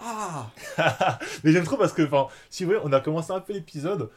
Ah 0.00 0.50
Mais 1.44 1.50
j'aime 1.52 1.64
trop 1.64 1.76
parce 1.76 1.92
que, 1.92 2.02
enfin, 2.02 2.28
si 2.50 2.64
vous 2.64 2.70
voulez, 2.70 2.80
on 2.84 2.92
a 2.92 3.00
commencé 3.00 3.32
un 3.32 3.40
peu 3.40 3.52
l'épisode 3.52 4.10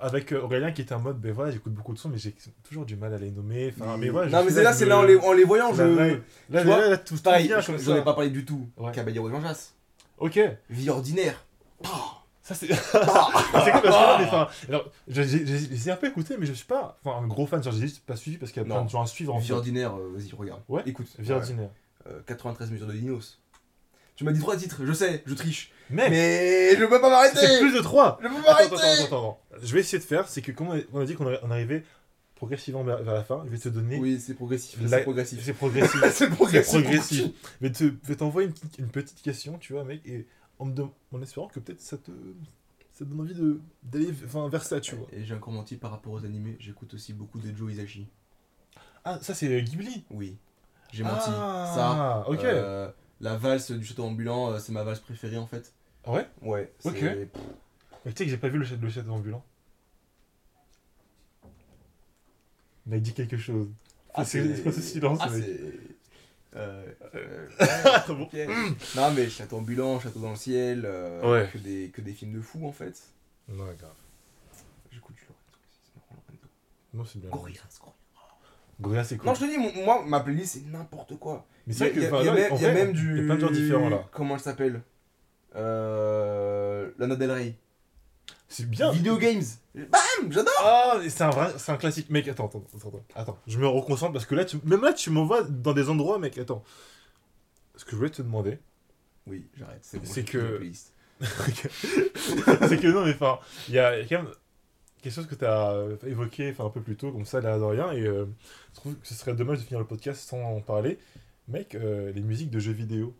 avec 0.00 0.32
euh, 0.32 0.40
Aurélien 0.42 0.72
qui 0.72 0.82
était 0.82 0.94
en 0.94 0.98
mode, 1.00 1.20
ben 1.20 1.32
voilà, 1.32 1.52
j'écoute 1.52 1.72
beaucoup 1.72 1.92
de 1.92 1.98
sons, 1.98 2.08
mais 2.08 2.18
j'ai 2.18 2.34
toujours 2.64 2.84
du 2.84 2.96
mal 2.96 3.14
à 3.14 3.18
les 3.18 3.30
nommer. 3.30 3.72
Enfin, 3.78 3.96
mais 3.98 4.08
voilà, 4.08 4.30
non, 4.30 4.44
mais 4.44 4.50
c'est 4.50 4.62
là, 4.62 4.72
c'est 4.72 4.84
là 4.86 4.98
en 4.98 5.02
les, 5.02 5.16
en 5.16 5.32
les 5.32 5.44
voyant, 5.44 5.72
je. 5.72 5.82
Là, 6.50 6.64
là, 6.64 6.96
tout, 6.98 7.16
Pareil, 7.18 7.48
j'en 7.60 7.74
ai 7.74 7.78
ça. 7.78 8.02
pas 8.02 8.14
parlé 8.14 8.30
du 8.30 8.44
tout. 8.44 8.68
Ouais. 8.76 8.92
Caballero 8.92 9.28
et 9.28 9.32
Jean-Jas. 9.32 9.72
Ok. 10.18 10.40
Vie 10.70 10.90
ordinaire. 10.90 11.45
Ça, 12.42 12.54
c'est. 12.54 12.66
c'est 12.72 12.72
cool 12.72 13.02
parce 13.02 13.64
que 13.66 14.18
mais, 14.22 14.26
enfin, 14.28 14.48
alors, 14.68 14.88
j'ai- 15.08 15.90
un 15.90 15.96
peu 15.96 16.06
écouté, 16.06 16.36
mais 16.38 16.46
je 16.46 16.52
suis 16.52 16.64
pas 16.66 16.96
enfin, 17.04 17.18
un 17.22 17.26
gros 17.26 17.46
fan, 17.46 17.62
genre, 17.62 17.72
j'ai 17.72 17.80
juste 17.80 18.04
pas 18.06 18.14
suivi 18.16 18.36
parce 18.38 18.52
qu'il 18.52 18.62
y 18.62 18.64
a 18.64 18.68
plein 18.68 18.84
de 18.84 18.88
gens 18.90 19.02
à 19.02 19.06
suivre 19.06 19.34
en 19.34 19.38
Vie 19.38 19.52
ordinaire, 19.52 19.94
euh, 19.96 20.12
vas-y, 20.14 20.32
regarde. 20.34 20.62
Ouais. 20.68 20.82
Écoute. 20.86 21.08
Vie 21.18 21.32
ordinaire. 21.32 21.70
Euh, 22.08 22.20
93 22.26 22.70
mesures 22.70 22.86
de 22.86 22.92
Dinos. 22.92 23.40
Tu 24.14 24.24
m'as 24.24 24.32
dit 24.32 24.40
trois 24.40 24.56
titres, 24.56 24.80
je 24.84 24.92
sais, 24.92 25.22
je 25.26 25.34
triche. 25.34 25.72
Mec, 25.90 26.08
Mais 26.10 26.74
je 26.76 26.84
peux 26.84 27.00
pas 27.00 27.10
m'arrêter 27.10 27.36
c'est 27.38 27.58
plus 27.60 27.72
de 27.74 27.80
3 27.80 28.18
Je 28.22 28.28
peux 28.28 28.32
pas 28.34 28.40
Attends, 28.40 28.50
m'arrêter 28.50 28.74
attends, 28.74 29.04
attends, 29.04 29.04
attends. 29.04 29.40
Je 29.62 29.74
vais 29.74 29.80
essayer 29.80 29.98
de 29.98 30.04
faire, 30.04 30.26
c'est 30.28 30.40
que 30.40 30.52
comme 30.52 30.68
on 30.92 31.00
a- 31.00 31.04
dit 31.04 31.14
qu'on 31.14 31.26
arri- 31.26 31.38
on 31.42 31.50
arrivait 31.50 31.84
progressivement 32.36 32.82
vers 32.84 33.02
la 33.02 33.22
fin, 33.24 33.42
je 33.46 33.50
vais 33.50 33.58
te 33.58 33.68
donner. 33.68 33.98
Oui, 33.98 34.18
c'est 34.24 34.34
progressif. 34.34 34.78
La- 34.82 34.88
C'est 34.98 35.02
progressif. 35.02 35.40
C'est 35.44 35.52
progressif. 35.52 36.00
C'est 36.12 36.30
progressif. 36.30 36.80
progressif. 36.82 37.24
Je 37.60 37.66
vais 37.66 37.72
te- 37.72 37.84
je 37.84 38.08
vais 38.08 38.16
t'envoyer 38.16 38.48
une, 38.48 38.54
petite- 38.54 38.78
une 38.78 38.88
petite 38.88 39.20
question, 39.20 39.58
tu 39.58 39.72
vois, 39.74 39.84
mec, 39.84 40.00
et 40.06 40.26
en, 40.58 40.66
me 40.66 40.72
dem- 40.72 40.90
en 41.12 41.22
espérant 41.22 41.48
que 41.48 41.60
peut-être 41.60 41.80
ça 41.80 41.98
te, 41.98 42.10
ça 42.92 43.04
donne 43.04 43.20
envie 43.20 43.34
de- 43.34 43.60
d'aller 43.82 44.10
enfin, 44.24 44.48
vers 44.48 44.62
ça, 44.64 44.80
tu 44.80 44.94
vois. 44.94 45.06
Et 45.12 45.24
j'ai 45.24 45.34
encore 45.34 45.52
menti 45.52 45.76
par 45.76 45.90
rapport 45.90 46.12
aux 46.12 46.24
animés, 46.24 46.56
j'écoute 46.60 46.94
aussi 46.94 47.12
beaucoup 47.12 47.38
de 47.38 47.54
Joe 47.54 47.72
Hisaishi. 47.72 48.08
Ah, 49.04 49.18
ça 49.22 49.34
c'est 49.34 49.62
Ghibli. 49.62 50.04
Oui, 50.10 50.36
j'ai 50.92 51.04
menti. 51.04 51.30
Ah, 51.30 51.72
Ça, 51.74 52.24
ok. 52.28 52.44
euh, 52.44 52.90
la 53.20 53.36
valse 53.36 53.70
du 53.70 53.84
château 53.84 54.04
ambulant, 54.04 54.50
euh, 54.52 54.58
c'est 54.58 54.72
ma 54.72 54.82
valse 54.82 55.00
préférée 55.00 55.38
en 55.38 55.46
fait. 55.46 55.72
Ouais? 56.06 56.26
Ouais. 56.42 56.72
Ok. 56.84 57.02
Mais 57.02 57.28
tu 58.12 58.18
sais 58.18 58.24
que 58.24 58.30
j'ai 58.30 58.36
pas 58.38 58.48
vu 58.48 58.58
le 58.58 58.64
chat 58.88 59.08
ambulant. 59.08 59.44
Mec, 62.86 63.02
dis 63.02 63.12
quelque 63.12 63.36
chose. 63.36 63.68
Ah, 64.14 64.24
c'est 64.24 64.56
ce 64.72 64.80
silence, 64.80 65.18
Ah, 65.20 65.28
mec 65.30 65.44
Euh, 66.56 66.86
euh, 67.14 67.48
Bon. 68.08 68.22
ok. 68.22 68.34
Non, 68.96 69.10
mais 69.14 69.28
château 69.28 69.58
ambulant, 69.58 70.00
château 70.00 70.20
dans 70.20 70.30
le 70.30 70.36
ciel, 70.36 70.82
euh, 70.84 71.20
Ouais. 71.30 71.50
que, 71.52 71.58
des, 71.58 71.90
que 71.92 72.00
des 72.00 72.12
films 72.12 72.32
de 72.32 72.40
fous 72.40 72.66
en 72.66 72.72
fait. 72.72 72.98
Non, 73.48 73.64
grave. 73.64 73.92
J'écoute 74.90 75.14
du 75.16 75.22
Lorenzo 75.24 75.58
aussi, 75.62 75.80
c'est 75.84 75.94
marrant, 75.96 76.22
Lorenzo. 76.26 76.48
Non, 76.94 77.04
c'est 77.04 77.18
bien. 77.20 77.30
Gorillaz, 77.30 77.60
Gorillaz. 77.78 77.94
Gorilla, 78.80 79.04
c'est 79.04 79.16
cool. 79.16 79.26
Non, 79.28 79.34
je 79.34 79.40
te 79.40 79.44
dis, 79.74 79.82
moi, 79.84 80.02
ma 80.06 80.20
playlist, 80.20 80.54
c'est 80.54 80.66
n'importe 80.70 81.18
quoi. 81.18 81.46
Mais 81.66 81.74
Il 81.74 81.76
y 81.76 81.78
c'est 81.78 81.84
a, 81.84 81.86
vrai 81.88 81.94
que. 81.94 81.98
il 82.00 82.02
y 82.02 82.28
a- 82.28 82.40
y 82.40 82.44
a 82.46 82.52
en 82.52 82.56
y 82.58 82.64
a 82.66 82.72
même 82.72 82.92
du. 82.92 83.12
Il 83.12 83.18
y 83.18 83.20
a 83.20 83.24
plein 83.24 83.34
de 83.36 83.40
gens 83.40 83.50
différents 83.50 83.88
là. 83.88 84.04
Comment 84.12 84.34
elle 84.34 84.40
s'appelle? 84.40 84.82
Euh, 85.54 86.90
Lana 86.98 87.16
Del 87.16 87.30
Rey. 87.30 87.54
C'est 88.48 88.68
bien. 88.68 88.92
Video 88.92 89.16
Games. 89.18 89.42
Bam 89.74 90.30
J'adore 90.30 90.52
Ah, 90.60 90.98
c'est 91.08 91.22
un 91.22 91.30
vrai, 91.30 91.52
c'est 91.58 91.72
un 91.72 91.76
classique. 91.76 92.10
Mec, 92.10 92.28
attends, 92.28 92.46
attends, 92.46 92.64
attends, 92.76 93.00
attends. 93.14 93.38
Je 93.46 93.58
me 93.58 93.66
reconcentre 93.66 94.12
parce 94.12 94.24
que 94.26 94.34
là, 94.34 94.44
tu, 94.44 94.58
même 94.64 94.82
là, 94.82 94.92
tu 94.92 95.10
m'envoies 95.10 95.42
dans 95.42 95.72
des 95.72 95.88
endroits, 95.88 96.18
mec. 96.18 96.38
Attends. 96.38 96.62
Ce 97.74 97.84
que 97.84 97.90
je 97.90 97.96
voulais 97.96 98.10
te 98.10 98.22
demander, 98.22 98.58
Oui, 99.26 99.46
j'arrête. 99.56 99.80
C'est 99.82 99.98
bon, 99.98 100.04
que- 100.24 100.62
c'est 102.68 102.78
que 102.80 102.86
non, 102.92 103.04
mais 103.04 103.12
enfin, 103.14 103.38
il 103.68 103.74
y 103.74 103.78
a, 103.78 103.98
il 103.98 104.02
y 104.02 104.04
a 104.04 104.08
quand 104.08 104.22
même 104.24 104.32
quelque 105.02 105.12
chose 105.14 105.26
que 105.26 105.34
tu 105.34 105.44
as 105.44 105.74
évoqué 106.06 106.50
enfin, 106.50 106.66
un 106.66 106.70
peu 106.70 106.80
plus 106.82 106.96
tôt, 106.96 107.10
comme 107.12 107.24
ça, 107.24 107.40
l'air 107.40 107.58
de 107.58 107.64
rien, 107.64 107.90
et 107.92 108.02
euh, 108.06 108.26
je 108.74 108.80
trouve 108.80 108.94
que 108.96 109.06
ce 109.06 109.14
serait 109.14 109.34
dommage 109.34 109.58
de 109.58 109.64
finir 109.64 109.78
le 109.80 109.86
podcast 109.86 110.20
sans 110.28 110.38
en 110.42 110.60
parler. 110.60 110.98
Mec, 111.48 111.74
euh, 111.74 112.12
les 112.12 112.20
musiques 112.22 112.50
de 112.50 112.58
jeux 112.58 112.72
vidéo, 112.72 113.14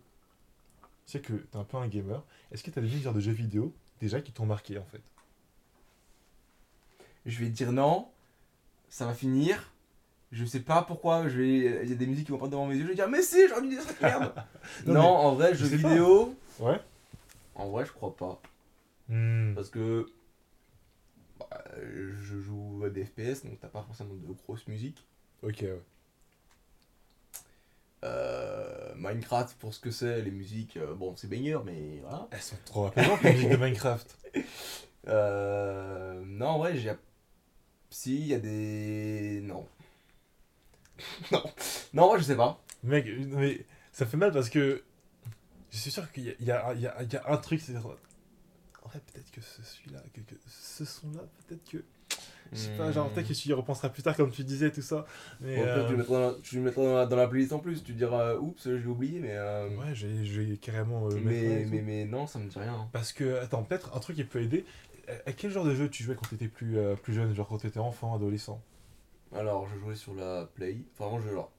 tu 1.05 1.13
sais 1.13 1.19
que 1.21 1.33
t'es 1.33 1.57
un 1.57 1.63
peu 1.63 1.77
un 1.77 1.87
gamer. 1.87 2.23
Est-ce 2.51 2.63
que 2.63 2.71
t'as 2.71 2.81
des 2.81 2.87
musiques 2.87 3.11
de 3.11 3.19
jeux 3.19 3.31
vidéo 3.31 3.73
déjà 4.01 4.21
qui 4.21 4.31
t'ont 4.31 4.45
marqué 4.45 4.77
en 4.77 4.85
fait? 4.85 5.01
Je 7.27 7.39
vais 7.39 7.45
te 7.47 7.55
dire 7.55 7.71
non. 7.71 8.07
Ça 8.89 9.05
va 9.05 9.13
finir. 9.13 9.73
Je 10.31 10.43
sais 10.45 10.61
pas 10.61 10.81
pourquoi. 10.81 11.27
Je 11.27 11.37
vais... 11.37 11.83
Il 11.83 11.89
y 11.89 11.93
a 11.93 11.95
des 11.95 12.07
musiques 12.07 12.25
qui 12.25 12.31
vont 12.31 12.39
pas 12.39 12.47
devant 12.47 12.65
mes 12.65 12.75
yeux. 12.75 12.83
Je 12.83 12.87
vais 12.87 12.95
dire, 12.95 13.09
mais 13.09 13.21
si, 13.21 13.47
j'aurais 13.47 13.61
dû 13.61 13.69
dire 13.69 13.83
cette 13.83 14.01
merde. 14.01 14.33
Non, 14.85 14.93
non, 14.93 15.01
mais 15.01 15.07
en 15.07 15.35
vrai, 15.35 15.55
je 15.55 15.65
jeux 15.65 15.79
pas. 15.79 15.89
vidéo. 15.89 16.35
Ouais. 16.59 16.79
En 17.55 17.69
vrai, 17.69 17.85
je 17.85 17.91
crois 17.91 18.15
pas. 18.15 18.41
Hmm. 19.09 19.53
Parce 19.53 19.69
que. 19.69 20.07
bah, 21.39 21.63
je 21.77 22.39
joue 22.39 22.83
à 22.85 22.89
des 22.89 23.05
FPS, 23.05 23.45
donc 23.45 23.59
t'as 23.61 23.67
pas 23.67 23.83
forcément 23.83 24.13
de 24.13 24.33
grosses 24.45 24.67
musiques. 24.67 25.05
Ok, 25.43 25.59
ouais. 25.61 25.81
Euh, 28.03 28.93
Minecraft, 28.95 29.57
pour 29.59 29.73
ce 29.73 29.79
que 29.79 29.91
c'est, 29.91 30.21
les 30.21 30.31
musiques, 30.31 30.77
euh, 30.77 30.93
bon, 30.93 31.15
c'est 31.15 31.27
banger, 31.29 31.59
mais 31.65 31.99
voilà. 32.01 32.27
Elles 32.31 32.41
sont 32.41 32.57
trop 32.65 32.85
apaisantes, 32.87 33.21
les 33.23 33.33
musiques 33.33 33.49
de 33.49 33.57
Minecraft. 33.57 34.17
Euh, 35.07 36.21
non, 36.25 36.47
en 36.47 36.57
vrai, 36.59 36.77
j'ai. 36.77 36.91
Si, 37.89 38.15
il 38.15 38.27
y 38.27 38.33
a 38.33 38.39
des. 38.39 39.41
Non. 39.43 39.65
non. 41.31 41.43
Non, 41.93 42.17
je 42.17 42.23
sais 42.23 42.35
pas. 42.35 42.61
Mec, 42.83 43.05
mais 43.29 43.65
ça 43.91 44.05
fait 44.05 44.17
mal 44.17 44.31
parce 44.31 44.49
que 44.49 44.83
je 45.71 45.77
suis 45.77 45.91
sûr 45.91 46.11
qu'il 46.11 46.23
y 46.23 46.27
y, 46.43 46.45
y, 46.45 46.81
y 46.81 46.87
a 47.17 47.23
un 47.27 47.37
truc, 47.37 47.59
c'est. 47.61 47.75
En 47.75 47.79
vrai, 47.81 49.01
peut-être 49.13 49.31
que 49.31 49.41
ce 49.41 49.61
celui-là, 49.63 50.01
que, 50.13 50.21
que 50.21 50.35
ce 50.47 50.85
son-là, 50.85 51.21
peut-être 51.47 51.69
que. 51.69 51.83
Je 52.53 52.57
sais 52.59 52.77
pas, 52.77 52.89
genre, 52.93 53.11
peut-être 53.11 53.27
que 53.27 53.33
tu 53.33 53.49
y 53.49 53.53
repenseras 53.53 53.89
plus 53.89 54.01
tard, 54.03 54.15
comme 54.15 54.31
tu 54.31 54.41
disais, 54.45 54.71
tout 54.71 54.81
ça. 54.81 55.05
Mais. 55.41 55.57
Bon, 55.57 55.63
après, 55.63 55.79
euh, 55.81 55.85
tu 55.87 55.91
le 55.91 55.97
mettras, 55.97 56.13
dans 56.13 56.27
la, 56.31 56.33
tu 56.41 56.55
le 56.55 56.61
mettras 56.61 56.81
dans, 56.83 56.95
la, 56.95 57.05
dans 57.05 57.15
la 57.17 57.27
playlist 57.27 57.51
en 57.51 57.59
plus. 57.59 57.83
Tu 57.83 57.91
diras, 57.93 58.21
euh, 58.35 58.39
oups, 58.39 58.63
je 58.63 58.71
l'ai 58.71 58.85
oublié, 58.85 59.19
mais. 59.19 59.31
euh, 59.33 59.67
Ouais, 59.75 59.93
vais 59.93 60.55
carrément. 60.57 61.07
euh, 61.09 61.19
mais, 61.21 61.63
tout. 61.65 61.69
mais, 61.71 61.81
mais 61.81 62.05
non, 62.05 62.25
ça 62.27 62.39
me 62.39 62.47
dit 62.49 62.57
rien. 62.57 62.73
hein. 62.75 62.89
Parce 62.93 63.11
que, 63.11 63.39
attends, 63.41 63.63
peut-être 63.63 63.93
un 63.95 63.99
truc 63.99 64.15
qui 64.15 64.23
peut 64.23 64.41
aider. 64.41 64.65
À- 65.25 65.31
quel 65.33 65.51
genre 65.51 65.63
de 65.65 65.73
jeu 65.75 65.89
tu 65.89 66.03
jouais 66.03 66.15
quand 66.15 66.27
t'étais 66.29 66.47
plus, 66.47 66.77
euh, 66.77 66.95
plus 66.95 67.13
jeune, 67.13 67.33
genre 67.33 67.47
quand 67.47 67.57
t'étais 67.59 67.79
enfant, 67.79 68.13
adolescent? 68.15 68.61
Alors, 69.33 69.67
je 69.67 69.77
jouais 69.79 69.95
sur 69.95 70.13
la 70.13 70.45
Play. 70.45 70.79
Enfin, 70.97 71.19
je. 71.23 71.29
alors, 71.29 71.51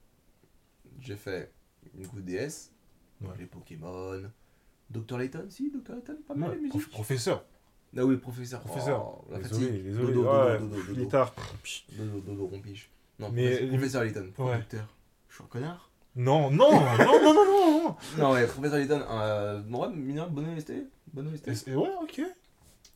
J'ai 1.01 1.17
fait 1.17 1.53
une 1.97 2.07
coup 2.07 2.21
DS. 2.21 2.73
Ouais. 3.21 3.29
Les 3.39 3.47
Pokémon. 3.47 4.21
Dr. 4.91 5.19
Layton, 5.19 5.47
si, 5.51 5.71
Dr. 5.71 5.95
Layton, 5.95 6.17
pas 6.27 6.35
mal 6.35 6.51
Ouais, 6.51 6.57
les 6.57 6.63
musiques. 6.63 6.91
professeur. 6.91 7.45
Ah 7.97 8.05
oui, 8.05 8.17
professeur. 8.17 8.61
Professeur. 8.61 9.23
Oh, 9.23 9.25
la 9.31 9.39
désolé, 9.39 9.67
fatigue. 9.67 9.83
désolé. 9.85 10.13
Dodo, 10.13 10.29
ouais, 10.31 10.59
dodo, 10.59 10.69
dodo, 10.77 10.83
dodo. 10.89 10.95
guitare. 11.01 11.35
Dodo, 11.93 12.21
dodo, 12.21 12.47
rompiche. 12.47 12.91
Non, 13.19 13.31
Mais- 13.33 13.67
professeur, 13.69 14.05
Layton, 14.05 14.25
Ouais. 14.27 14.33
producteur. 14.33 14.87
Je 15.29 15.35
suis 15.35 15.45
un 15.45 15.47
connard. 15.49 15.91
Non, 16.17 16.51
non, 16.51 16.71
non, 16.73 16.97
non, 16.99 17.21
non, 17.23 17.35
non, 17.35 17.45
non. 17.85 17.97
Non, 18.19 18.33
ouais, 18.33 18.47
professeur 18.47 18.79
Layton, 18.79 19.03
euh, 19.09 19.63
vrai, 19.69 19.89
mineur, 19.91 20.31
bonne 20.31 20.55
OST. 20.57 20.73
Bonne 21.13 21.29
OST. 21.33 21.69
Et 21.69 21.75
ouais, 21.77 21.91
ok. 22.03 22.23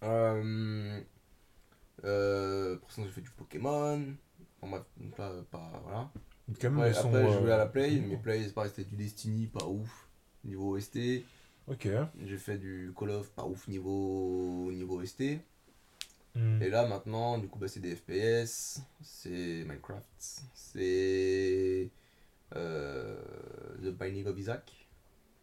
Euh, 0.02 1.00
euh, 2.04 2.76
pour 2.76 2.90
ça, 2.90 3.02
j'ai 3.02 3.10
fait 3.10 3.20
du 3.20 3.30
Pokémon. 3.30 4.02
Enfin, 4.60 4.82
bref, 4.98 5.14
pas, 5.16 5.32
pas, 5.50 5.80
voilà. 5.84 6.10
Quand 6.60 6.70
même, 6.70 6.78
Ouais, 6.78 6.90
ils 6.90 6.94
sont, 6.94 7.08
après, 7.08 7.22
je 7.24 7.28
euh, 7.28 7.40
jouais 7.40 7.52
à 7.52 7.58
la 7.58 7.66
Play, 7.66 7.96
sont 7.96 8.06
mais. 8.08 8.16
Play, 8.16 8.44
c'est 8.44 8.54
pareil, 8.54 8.70
c'était 8.74 8.88
du 8.88 8.96
Destiny, 8.96 9.46
pas 9.46 9.66
ouf. 9.66 10.08
Niveau 10.44 10.76
OST. 10.76 10.98
Ok. 11.68 11.88
J'ai 12.24 12.36
fait 12.36 12.58
du 12.58 12.92
Call 12.98 13.10
of, 13.10 13.30
pas 13.30 13.44
ouf 13.44 13.68
niveau, 13.68 14.70
niveau 14.72 15.00
OST. 15.00 15.38
Hmm. 16.34 16.62
Et 16.62 16.68
là, 16.68 16.86
maintenant, 16.86 17.38
du 17.38 17.46
coup, 17.48 17.58
bah, 17.58 17.68
c'est 17.68 17.80
des 17.80 17.94
FPS, 17.94 18.80
c'est 19.02 19.64
Minecraft, 19.64 20.08
c'est 20.54 21.90
euh, 22.56 23.20
The 23.82 23.90
Binding 23.90 24.26
of 24.26 24.38
Isaac. 24.38 24.88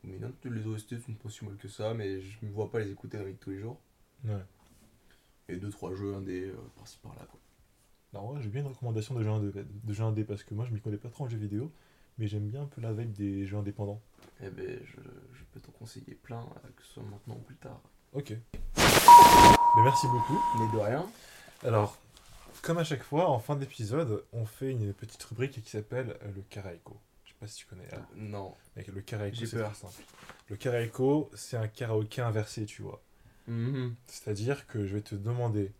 Mais 0.03 0.17
non, 0.17 0.33
tous 0.41 0.49
les 0.49 0.65
OST 0.65 0.99
sont 0.99 1.13
pas 1.13 1.29
si 1.29 1.45
mal 1.45 1.55
que 1.57 1.67
ça, 1.67 1.93
mais 1.93 2.21
je 2.21 2.37
ne 2.41 2.49
vois 2.49 2.71
pas 2.71 2.79
les 2.79 2.91
écouter 2.91 3.17
dans 3.17 3.23
de 3.23 3.31
tous 3.33 3.51
les 3.51 3.59
jours. 3.59 3.79
Ouais. 4.25 4.43
Et 5.47 5.57
2-3 5.57 5.95
jeux 5.95 6.13
indés 6.15 6.45
euh, 6.45 6.55
par-ci 6.75 6.97
par-là. 7.01 7.25
Quoi. 7.29 7.39
Non, 8.13 8.31
ouais, 8.31 8.41
j'ai 8.41 8.49
bien 8.49 8.61
une 8.61 8.67
recommandation 8.67 9.15
de 9.15 9.23
jeux 9.23 9.29
indé, 9.29 9.51
de 9.63 9.93
jeux 9.93 10.25
parce 10.25 10.43
que 10.43 10.53
moi 10.53 10.65
je 10.65 10.73
m'y 10.73 10.81
connais 10.81 10.97
pas 10.97 11.09
trop 11.09 11.25
en 11.25 11.29
jeux 11.29 11.37
vidéo, 11.37 11.71
mais 12.17 12.27
j'aime 12.27 12.47
bien 12.47 12.63
un 12.63 12.65
peu 12.65 12.81
la 12.81 12.91
vibe 12.91 13.11
des 13.13 13.45
jeux 13.45 13.57
indépendants. 13.57 14.01
Et 14.41 14.49
ben, 14.49 14.79
je, 14.83 15.01
je 15.33 15.43
peux 15.51 15.59
t'en 15.59 15.71
conseiller 15.73 16.15
plein, 16.15 16.39
euh, 16.41 16.69
que 16.75 16.83
ce 16.83 16.93
soit 16.93 17.03
maintenant 17.03 17.35
ou 17.35 17.43
plus 17.43 17.57
tard. 17.57 17.81
Ok. 18.13 18.33
Mais 18.77 19.83
merci 19.83 20.07
beaucoup. 20.07 20.39
Mais 20.57 20.71
de 20.77 20.83
rien. 20.83 21.05
Alors, 21.63 21.97
comme 22.61 22.77
à 22.79 22.83
chaque 22.83 23.03
fois, 23.03 23.29
en 23.29 23.39
fin 23.39 23.55
d'épisode, 23.55 24.23
on 24.33 24.45
fait 24.45 24.71
une 24.71 24.93
petite 24.93 25.21
rubrique 25.23 25.61
qui 25.61 25.69
s'appelle 25.69 26.17
euh, 26.23 26.31
le 26.35 26.41
karaoke. 26.49 26.97
Je 27.25 27.29
sais 27.29 27.35
pas 27.39 27.47
si 27.47 27.57
tu 27.57 27.65
connais. 27.65 27.87
Non. 28.15 28.55
Le 28.75 28.83
J'ai 29.33 29.45
c'est 29.45 29.61
très 29.63 29.73
simple. 29.73 29.93
Le 30.49 30.55
karaoke, 30.55 31.29
c'est 31.35 31.57
un 31.57 31.67
karaoké 31.67 32.21
inversé, 32.21 32.65
tu 32.65 32.81
vois. 32.81 33.01
Mhm. 33.47 33.95
C'est-à-dire 34.07 34.67
que 34.67 34.85
je 34.85 34.95
vais 34.95 35.01
te 35.01 35.15
demander 35.15 35.71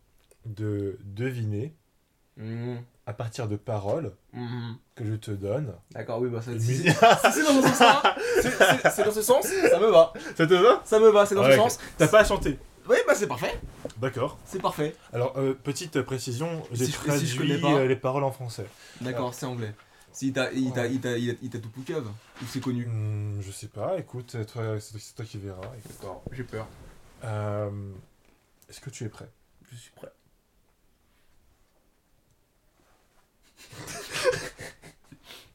de 0.46 0.98
deviner 1.04 1.74
Mhm. 2.38 2.82
à 3.06 3.14
partir 3.14 3.48
de 3.48 3.56
paroles 3.58 4.14
Mhm. 4.34 4.78
que 4.96 5.06
je 5.06 5.14
te 5.16 5.32
donne. 5.32 5.74
D'accord, 5.92 6.20
oui, 6.22 6.30
bah 6.30 6.42
ça 6.42 6.52
si- 6.60 6.78
c'est 6.84 7.44
dans 7.44 7.62
ce 7.62 7.68
sens-là, 7.68 8.16
c'est- 8.92 9.04
dans 9.04 9.12
ce 9.12 9.22
sens, 9.22 9.46
ça 9.46 9.80
me 9.80 9.88
va. 9.92 10.14
Ça 10.36 10.48
te 10.48 10.54
va? 10.54 10.82
Ça 10.86 11.00
me 11.00 11.10
va, 11.10 11.26
c'est 11.26 11.36
dans 11.36 11.44
Ouais, 11.44 11.52
ce 11.52 11.58
sens. 11.58 11.80
T'as 11.98 12.08
pas 12.08 12.22
à 12.22 12.24
chanter. 12.26 12.58
Oui, 12.90 12.96
bah 13.06 13.14
c'est 13.14 13.28
parfait. 13.28 13.60
D'accord. 13.98 14.40
C'est 14.46 14.62
parfait. 14.62 14.96
Alors, 15.14 15.38
euh, 15.38 15.54
petite 15.54 16.02
précision, 16.02 16.64
j'ai 16.72 16.86
Si 16.86 16.92
je- 16.92 16.98
si 16.98 17.04
traduit 17.06 17.28
je 17.28 17.42
euh, 17.68 17.88
les 17.88 17.96
paroles 17.96 18.24
en 18.24 18.32
français. 18.32 18.66
D'accord, 19.02 19.34
c'est 19.34 19.46
anglais. 19.46 19.76
Si 20.12 20.34
t'a, 20.34 20.52
il 20.52 20.72
t'a, 20.74 20.88
il 20.88 21.00
t'a, 21.00 21.18
il 21.18 21.28
t'a, 21.36 21.40
il 21.44 21.50
t'a 21.52 21.60
tout 21.60 21.70
poucave, 21.70 22.08
ou 22.42 22.46
c'est 22.48 22.60
connu? 22.62 22.88
Hmm, 22.88 23.40
je 23.42 23.52
sais 23.52 23.68
pas, 23.68 23.98
écoute, 24.00 24.30
c'est 24.32 24.46
toi, 24.46 24.80
c'est 24.80 25.16
toi 25.16 25.24
qui 25.26 25.38
verras. 25.38 25.62
D'accord, 25.88 26.24
j'ai 26.32 26.44
peur. 26.44 26.68
Euh, 27.24 27.92
Est-ce 28.70 28.80
que 28.82 28.90
tu 28.90 29.04
es 29.06 29.10
prêt? 29.10 29.30
Je 29.72 29.76
suis 29.78 29.92
prêt. 29.92 30.12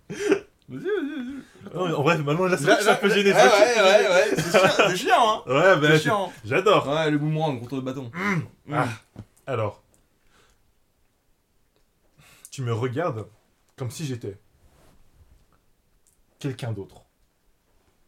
Vas-y, 0.67 0.83
vas-y, 0.83 0.83
vas-y. 0.85 1.75
Non, 1.75 1.99
En 1.99 2.03
vrai, 2.03 2.19
maintenant, 2.19 2.47
là, 2.47 2.57
c'est 2.57 2.89
un 2.89 2.95
peu 2.97 3.09
gêné. 3.11 3.33
Ouais, 3.33 3.37
ouais, 3.39 3.83
ouais, 3.83 4.09
ouais, 4.09 4.25
c'est 4.37 4.51
chiant, 4.51 4.69
c'est 4.89 4.97
chiant, 4.97 5.31
hein. 5.31 5.43
Ouais, 5.47 5.77
bah, 5.81 5.89
C'est 5.91 5.99
chiant. 6.01 6.33
j'adore. 6.45 6.89
Ouais, 6.89 7.11
le 7.11 7.19
boomerang 7.19 7.59
contre 7.61 7.77
le 7.77 7.83
bâton. 7.83 8.11
Mm. 8.15 8.41
Ah, 8.73 8.89
alors, 9.47 9.83
tu 12.51 12.62
me 12.62 12.73
regardes 12.73 13.27
comme 13.77 13.91
si 13.91 14.07
j'étais 14.07 14.39
quelqu'un 16.39 16.73
d'autre. 16.73 17.03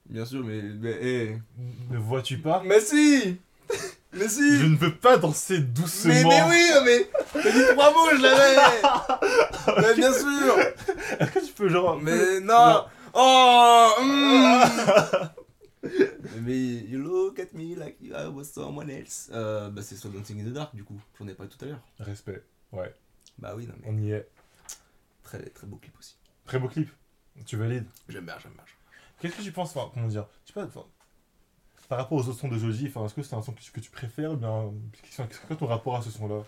Bien 0.07 0.25
sûr, 0.25 0.43
mais. 0.45 0.63
Mais, 0.63 0.97
eh. 1.03 1.39
Ne 1.91 1.99
vois-tu 1.99 2.39
pas? 2.39 2.63
Mais 2.65 2.81
si 2.81 3.39
Mais 4.19 4.29
si 4.29 4.59
Je 4.59 4.67
ne 4.67 4.77
peux 4.77 4.95
pas 4.95 5.17
danser 5.19 5.59
doucement. 5.59 6.13
mais, 6.15 6.25
mais 6.25 6.43
oui, 6.49 6.71
mais. 6.85 7.11
T'as 7.43 7.51
dit 7.51 7.65
trois 7.73 7.93
mots, 7.93 8.17
je 8.17 8.23
l'avais 8.23 8.57
Mais 9.89 9.95
bien 9.95 10.13
sûr 10.13 10.59
Est-ce 11.21 11.31
que 11.33 11.47
tu 11.47 11.53
peux 11.53 11.69
genre... 11.69 11.99
Mais 12.01 12.41
non 12.41 12.85
Oh 13.15 13.91
mm. 14.03 14.65
Mais 16.43 16.59
you 16.59 16.99
look 16.99 17.39
at 17.39 17.55
me 17.55 17.75
like 17.77 17.97
I 18.03 18.27
was 18.29 18.45
someone 18.45 18.91
else. 18.91 19.31
Euh, 19.33 19.71
bah, 19.71 19.83
c'est 19.83 19.97
sur 19.97 20.11
Dancing 20.11 20.41
in 20.41 20.51
the 20.51 20.53
Dark, 20.53 20.75
du 20.75 20.85
coup. 20.85 21.01
J'en 21.19 21.27
ai 21.29 21.35
parlé 21.35 21.51
tout 21.51 21.65
à 21.65 21.69
l'heure. 21.69 21.81
Respect. 21.99 22.43
Ouais, 22.73 22.95
Bah 23.39 23.55
oui, 23.57 23.67
non, 23.67 23.75
mais. 23.81 23.89
on 23.89 23.97
y 23.99 24.13
est. 24.13 24.29
Très, 25.23 25.43
très 25.51 25.67
beau 25.67 25.77
clip 25.77 25.97
aussi. 25.99 26.17
Très 26.45 26.59
beau 26.59 26.69
clip. 26.69 26.91
Tu 27.45 27.57
valides. 27.57 27.87
J'aime 28.09 28.27
bien, 28.27 28.37
j'aime 28.43 28.53
bien. 28.53 28.65
Qu'est-ce 29.21 29.37
que 29.37 29.43
tu 29.43 29.53
penses, 29.53 29.75
enfin, 29.77 29.91
comment 29.95 30.09
dire 30.09 30.27
Je 30.45 30.49
sais 30.49 30.55
pas, 30.55 30.65
enfin, 30.65 30.85
par 31.89 31.99
rapport 31.99 32.19
aux 32.19 32.29
autres 32.29 32.39
sons 32.39 32.49
de 32.49 32.59
Joji, 32.59 32.89
enfin, 32.89 33.05
est-ce 33.07 33.15
que 33.15 33.23
c'est 33.23 33.35
un 33.35 33.43
son 33.43 33.53
que 33.53 33.61
tu, 33.61 33.71
que 33.73 33.81
tu 33.81 33.91
préfères 33.91 34.33
ou 34.33 34.37
bien. 34.37 34.73
Qu'est-ce 35.03 35.41
que 35.41 35.55
ton 35.55 35.67
rapport 35.67 35.97
à 35.97 36.03
ce 36.03 36.11
son-là? 36.11 36.43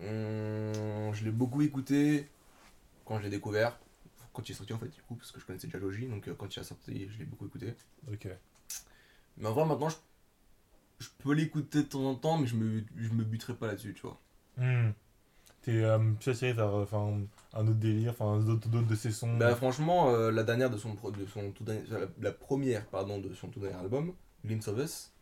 Hum, 0.00 1.12
je 1.14 1.24
l'ai 1.24 1.30
beaucoup 1.30 1.62
écouté 1.62 2.28
quand 3.04 3.18
je 3.18 3.24
l'ai 3.24 3.30
découvert. 3.30 3.78
Quand 4.32 4.48
il 4.48 4.52
est 4.52 4.56
sorti 4.56 4.72
en 4.72 4.78
fait, 4.78 4.88
du 4.88 5.00
coup, 5.02 5.14
parce 5.14 5.30
que 5.30 5.38
je 5.38 5.46
connaissais 5.46 5.68
déjà 5.68 5.78
Joji, 5.78 6.06
donc 6.08 6.26
euh, 6.26 6.34
quand 6.36 6.54
il 6.56 6.58
est 6.58 6.64
sorti, 6.64 7.08
je 7.08 7.18
l'ai 7.18 7.24
beaucoup 7.24 7.46
écouté. 7.46 7.74
Ok. 8.10 8.26
Mais 9.36 9.48
en 9.48 9.52
vrai, 9.52 9.64
maintenant, 9.64 9.88
je, 9.88 9.96
je 10.98 11.08
peux 11.18 11.32
l'écouter 11.34 11.78
de 11.78 11.88
temps 11.88 12.04
en 12.04 12.16
temps, 12.16 12.38
mais 12.38 12.46
je 12.46 12.56
me, 12.56 12.82
je 12.96 13.10
me 13.10 13.22
buterai 13.22 13.54
pas 13.54 13.68
là-dessus, 13.68 13.94
tu 13.94 14.02
vois. 14.02 14.20
Hmm. 14.56 14.90
T'es 15.62 15.82
euh, 15.82 16.12
attiré 16.26 16.52
vers 16.52 16.74
enfin, 16.74 17.20
un 17.52 17.66
autre 17.66 17.78
délire, 17.78 18.10
enfin, 18.10 18.38
d'autres 18.40 18.68
de 18.68 18.94
ses 18.94 19.12
sons? 19.12 19.36
Bah, 19.36 19.54
franchement, 19.54 20.10
euh, 20.10 20.30
la 20.30 20.42
dernière 20.42 20.68
de 20.68 20.76
son, 20.76 20.94
de 20.94 21.26
son 21.26 21.52
tout 21.52 21.64
dernier, 21.64 21.82
enfin, 21.86 22.00
la, 22.00 22.06
la 22.20 22.32
première, 22.32 22.84
pardon, 22.86 23.18
de 23.18 23.32
son 23.34 23.48
tout 23.48 23.60
dernier 23.60 23.78
album, 23.78 24.12
Glimpse 24.44 24.68
of 24.68 24.78
Us, 24.78 25.12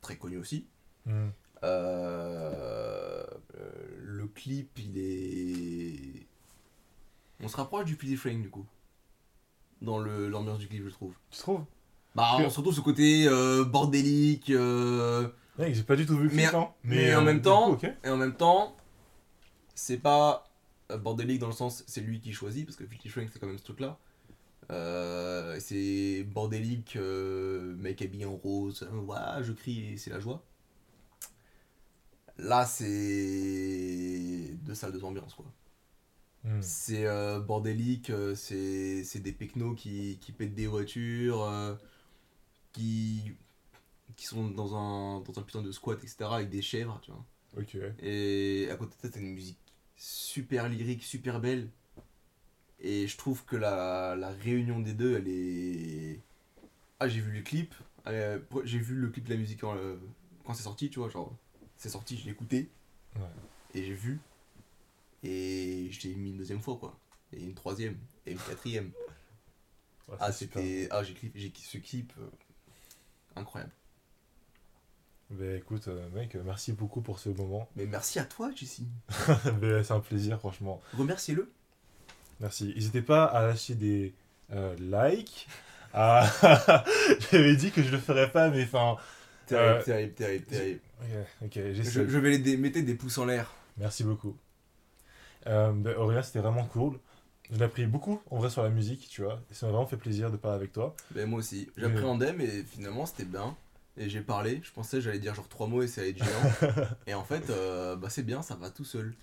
très 0.00 0.16
connu 0.16 0.36
aussi. 0.38 0.66
Hmm. 1.06 1.28
Euh, 1.62 3.24
euh, 3.56 3.70
le 4.02 4.26
clip, 4.28 4.78
il 4.78 4.98
est. 4.98 6.26
On 7.42 7.48
se 7.48 7.56
rapproche 7.56 7.84
du 7.86 7.96
Pretty 7.96 8.16
Frame, 8.16 8.42
du 8.42 8.50
coup. 8.50 8.66
Dans 9.82 9.98
le- 9.98 10.28
l'ambiance 10.28 10.58
du 10.58 10.68
clip, 10.68 10.84
je 10.84 10.90
trouve. 10.90 11.14
Tu 11.30 11.38
trouves 11.38 11.64
Bah, 12.14 12.36
surtout 12.50 12.72
ce 12.72 12.80
côté 12.80 13.26
euh, 13.28 13.64
bordélique. 13.64 14.50
euh, 14.50 15.28
Mec, 15.58 15.74
j'ai 15.74 15.82
pas 15.82 15.96
du 15.96 16.06
tout 16.06 16.16
vu 16.16 16.28
le 16.28 16.34
Mais- 16.34 16.42
clip, 16.44 16.54
hein. 16.54 16.68
mais 16.84 17.14
en 17.14 17.20
euh, 17.22 17.24
même 17.24 17.42
temps- 17.42 17.76
coup. 17.76 17.86
Et 18.04 18.08
en 18.08 18.16
même 18.16 18.34
temps, 18.36 18.76
c'est 19.74 19.98
pas 19.98 20.46
bordélique 20.98 21.38
dans 21.38 21.46
le 21.46 21.52
sens 21.52 21.84
c'est 21.86 22.00
lui 22.00 22.20
qui 22.20 22.32
choisit, 22.32 22.66
parce 22.66 22.76
que 22.76 22.84
Pretty 22.84 23.08
Frame, 23.08 23.28
c'est 23.32 23.38
quand 23.38 23.46
même 23.46 23.58
ce 23.58 23.64
truc-là. 23.64 23.98
Euh, 24.70 25.58
c'est 25.60 26.24
bordélique, 26.24 26.96
euh, 26.96 27.74
mec 27.76 28.02
habillé 28.02 28.24
en 28.24 28.36
rose, 28.36 28.88
ouah, 28.92 29.42
je 29.42 29.52
crie 29.52 29.92
et 29.92 29.96
c'est 29.96 30.10
la 30.10 30.20
joie. 30.20 30.44
Là, 32.38 32.64
c'est 32.66 34.54
deux 34.62 34.74
salles, 34.74 34.92
deux 34.92 35.04
ambiances, 35.04 35.34
quoi. 35.34 35.46
Hmm. 36.44 36.62
C'est 36.62 37.06
euh, 37.06 37.40
bordélique, 37.40 38.10
euh, 38.10 38.34
c'est 38.34 39.04
c'est 39.04 39.20
des 39.20 39.32
pecnos 39.32 39.74
qui, 39.76 40.18
qui 40.20 40.32
pètent 40.32 40.54
des 40.54 40.66
voitures, 40.66 41.78
qui, 42.72 43.32
qui 44.16 44.26
sont 44.26 44.48
dans 44.50 44.74
un, 44.76 45.20
dans 45.20 45.38
un 45.38 45.42
putain 45.42 45.62
de 45.62 45.72
squat, 45.72 45.98
etc., 46.02 46.30
avec 46.32 46.50
des 46.50 46.62
chèvres, 46.62 47.00
tu 47.02 47.10
vois. 47.10 47.24
Ok. 47.58 47.76
Et 48.00 48.68
à 48.70 48.76
côté 48.76 48.96
de 48.96 49.02
ça, 49.02 49.08
t'as 49.10 49.20
une 49.20 49.34
musique 49.34 49.58
super 49.96 50.68
lyrique, 50.68 51.02
super 51.02 51.40
belle. 51.40 51.68
Et 52.82 53.06
je 53.06 53.16
trouve 53.18 53.44
que 53.44 53.56
la, 53.56 54.16
la 54.16 54.30
réunion 54.30 54.80
des 54.80 54.94
deux, 54.94 55.16
elle 55.16 55.28
est. 55.28 56.20
Ah, 56.98 57.08
j'ai 57.08 57.20
vu 57.20 57.32
le 57.32 57.42
clip. 57.42 57.74
euh, 58.06 58.38
j'ai 58.64 58.78
vu 58.78 58.94
le 58.94 59.08
clip 59.08 59.24
de 59.24 59.30
la 59.30 59.36
musique 59.36 59.60
quand, 59.60 59.76
euh, 59.76 59.96
quand 60.44 60.54
c'est 60.54 60.62
sorti, 60.62 60.88
tu 60.90 60.98
vois. 60.98 61.08
Genre, 61.10 61.34
c'est 61.76 61.88
sorti, 61.90 62.16
je 62.16 62.24
l'ai 62.24 62.30
écouté. 62.32 62.70
Ouais. 63.16 63.22
Et 63.74 63.84
j'ai 63.84 63.94
vu. 63.94 64.20
Et 65.22 65.88
je 65.92 66.08
l'ai 66.08 66.14
mis 66.14 66.30
une 66.30 66.38
deuxième 66.38 66.60
fois, 66.60 66.76
quoi. 66.76 66.98
Et 67.32 67.42
une 67.42 67.54
troisième. 67.54 67.96
Et 68.26 68.32
une 68.32 68.38
quatrième. 68.38 68.90
Ouais, 70.08 70.16
Ah, 70.18 70.32
c'était. 70.32 70.88
Ah, 70.90 71.04
j'ai 71.04 71.14
clip, 71.14 71.30
j'ai 71.36 71.52
ce 71.56 71.78
clip. 71.78 72.12
euh, 72.18 72.26
incroyable. 73.36 73.70
Bah 75.30 75.54
écoute, 75.54 75.86
euh, 75.86 76.08
mec, 76.10 76.34
merci 76.44 76.72
beaucoup 76.72 77.00
pour 77.00 77.20
ce 77.20 77.28
moment. 77.28 77.68
Mais 77.76 77.86
merci 77.86 78.18
à 78.18 78.24
toi, 78.24 78.50
Jessie. 78.52 78.88
Bah, 79.60 79.84
c'est 79.84 79.92
un 79.92 80.00
plaisir, 80.00 80.40
franchement. 80.40 80.80
Remerciez-le. 80.94 81.52
Merci. 82.40 82.72
N'hésitez 82.74 83.02
pas 83.02 83.24
à 83.24 83.46
lâcher 83.46 83.74
des 83.74 84.14
euh, 84.52 84.74
likes. 84.78 85.46
à- 85.92 86.26
J'avais 87.30 87.56
dit 87.56 87.70
que 87.70 87.82
je 87.82 87.90
le 87.90 87.98
ferais 87.98 88.30
pas, 88.30 88.50
mais 88.50 88.64
enfin. 88.64 88.96
Terrible, 89.46 89.78
Euh, 89.78 89.82
terrible, 89.82 90.12
terrible, 90.14 90.44
terrible. 90.46 90.80
Ok, 91.42 91.48
ok, 91.56 91.58
Je, 91.74 92.08
je 92.08 92.18
vais 92.18 92.38
les 92.38 92.56
mettre 92.56 92.80
des 92.80 92.94
pouces 92.94 93.18
en 93.18 93.24
l'air. 93.26 93.52
Merci 93.78 94.04
beaucoup. 94.04 94.36
Euh, 95.46 95.72
bah, 95.72 95.90
Aurélien, 95.98 96.22
c'était 96.22 96.38
vraiment 96.40 96.64
cool. 96.66 96.98
J'ai 97.50 97.62
appris 97.62 97.86
beaucoup 97.86 98.20
en 98.30 98.38
vrai 98.38 98.48
sur 98.50 98.62
la 98.62 98.68
musique, 98.70 99.08
tu 99.08 99.22
vois. 99.22 99.40
Et 99.50 99.54
ça 99.54 99.66
m'a 99.66 99.72
vraiment 99.72 99.86
fait 99.86 99.96
plaisir 99.96 100.30
de 100.30 100.36
parler 100.36 100.56
avec 100.56 100.72
toi. 100.72 100.94
Ben, 101.10 101.28
moi 101.28 101.40
aussi. 101.40 101.68
J'appréhendais, 101.76 102.32
mais 102.32 102.62
finalement, 102.62 103.06
c'était 103.06 103.24
bien. 103.24 103.56
Et 103.96 104.08
j'ai 104.08 104.20
parlé. 104.20 104.60
Je 104.62 104.70
pensais 104.70 104.98
que 104.98 105.00
j'allais 105.02 105.18
dire 105.18 105.34
genre 105.34 105.48
trois 105.48 105.66
mots 105.66 105.82
et 105.82 105.88
ça 105.88 106.02
allait 106.02 106.10
être 106.10 106.22
géant. 106.22 106.76
et 107.08 107.14
en 107.14 107.24
fait, 107.24 107.50
euh, 107.50 107.96
bah, 107.96 108.08
c'est 108.08 108.22
bien, 108.22 108.42
ça 108.42 108.54
va 108.54 108.70
tout 108.70 108.84
seul. 108.84 109.14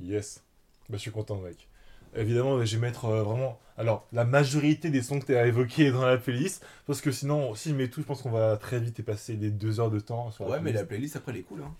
Yes. 0.00 0.42
Bah, 0.88 0.96
je 0.96 1.02
suis 1.02 1.10
content, 1.10 1.36
mec. 1.36 1.68
Évidemment, 2.16 2.64
je 2.64 2.76
vais 2.76 2.80
mettre 2.80 3.06
euh, 3.06 3.22
vraiment. 3.22 3.58
Alors, 3.76 4.06
la 4.12 4.24
majorité 4.24 4.90
des 4.90 5.02
sons 5.02 5.18
que 5.18 5.26
tu 5.26 5.36
as 5.36 5.46
évoqués 5.46 5.90
dans 5.90 6.06
la 6.06 6.16
playlist. 6.16 6.64
Parce 6.86 7.00
que 7.00 7.10
sinon, 7.10 7.54
si 7.54 7.70
je 7.70 7.74
mets 7.74 7.88
tout, 7.88 8.00
je 8.02 8.06
pense 8.06 8.22
qu'on 8.22 8.30
va 8.30 8.56
très 8.56 8.78
vite 8.78 8.96
dépasser 8.96 9.34
les 9.34 9.50
deux 9.50 9.80
heures 9.80 9.90
de 9.90 9.98
temps 10.00 10.30
sur 10.30 10.44
la 10.44 10.50
Ouais, 10.50 10.56
mais 10.58 10.70
playlist. 10.70 10.80
la 10.82 10.86
playlist 10.86 11.16
après, 11.16 11.32
elle 11.32 11.38
est 11.38 11.42
cool. 11.42 11.62
Hein. 11.62 11.74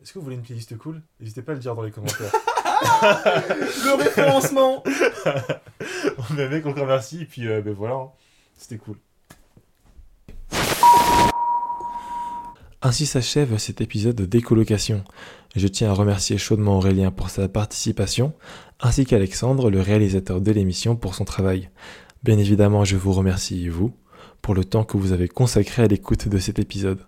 Est-ce 0.00 0.12
que 0.12 0.18
vous 0.20 0.24
voulez 0.24 0.36
une 0.36 0.42
playlist 0.42 0.76
cool? 0.78 1.02
N'hésitez 1.18 1.42
pas 1.42 1.52
à 1.52 1.54
le 1.56 1.60
dire 1.60 1.74
dans 1.74 1.82
les 1.82 1.90
commentaires. 1.90 2.30
Le 2.80 3.94
référencement 3.96 4.84
mais 6.36 6.48
mec, 6.48 6.64
encore 6.66 6.86
merci. 6.86 7.22
Et 7.22 7.24
puis, 7.24 7.48
euh, 7.48 7.60
ben 7.60 7.74
voilà. 7.74 7.94
hein. 7.94 8.10
C'était 8.56 8.78
cool. 8.78 8.96
Ainsi 12.80 13.06
s'achève 13.06 13.58
cet 13.58 13.80
épisode 13.80 14.14
de 14.14 14.24
décolocation. 14.24 15.02
Je 15.56 15.66
tiens 15.66 15.90
à 15.90 15.94
remercier 15.94 16.38
chaudement 16.38 16.76
Aurélien 16.76 17.10
pour 17.10 17.28
sa 17.28 17.48
participation, 17.48 18.34
ainsi 18.78 19.04
qu'Alexandre, 19.04 19.68
le 19.68 19.80
réalisateur 19.80 20.40
de 20.40 20.52
l'émission, 20.52 20.94
pour 20.94 21.16
son 21.16 21.24
travail. 21.24 21.70
Bien 22.22 22.38
évidemment, 22.38 22.84
je 22.84 22.96
vous 22.96 23.12
remercie, 23.12 23.68
vous, 23.68 23.92
pour 24.42 24.54
le 24.54 24.64
temps 24.64 24.84
que 24.84 24.96
vous 24.96 25.10
avez 25.10 25.26
consacré 25.26 25.82
à 25.82 25.88
l'écoute 25.88 26.28
de 26.28 26.38
cet 26.38 26.60
épisode. 26.60 27.00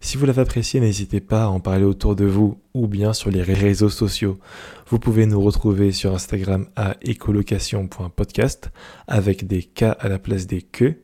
Si 0.00 0.18
vous 0.18 0.26
l'avez 0.26 0.42
apprécié, 0.42 0.78
n'hésitez 0.78 1.20
pas 1.20 1.44
à 1.44 1.48
en 1.48 1.60
parler 1.60 1.84
autour 1.84 2.14
de 2.14 2.26
vous 2.26 2.60
ou 2.74 2.86
bien 2.86 3.14
sur 3.14 3.30
les 3.30 3.42
réseaux 3.42 3.88
sociaux. 3.88 4.38
Vous 4.88 4.98
pouvez 4.98 5.24
nous 5.24 5.40
retrouver 5.40 5.90
sur 5.90 6.14
Instagram 6.14 6.66
à 6.76 6.96
écolocation.podcast 7.00 8.68
avec 9.06 9.46
des 9.46 9.62
K 9.62 9.84
à 9.98 10.08
la 10.10 10.18
place 10.18 10.46
des 10.46 10.60
que. 10.60 10.96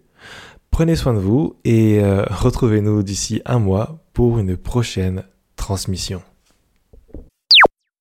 Prenez 0.74 0.96
soin 0.96 1.14
de 1.14 1.20
vous 1.20 1.54
et 1.62 2.00
euh, 2.02 2.24
retrouvez-nous 2.30 3.04
d'ici 3.04 3.40
un 3.44 3.60
mois 3.60 4.00
pour 4.12 4.40
une 4.40 4.56
prochaine 4.56 5.22
transmission. 5.54 6.20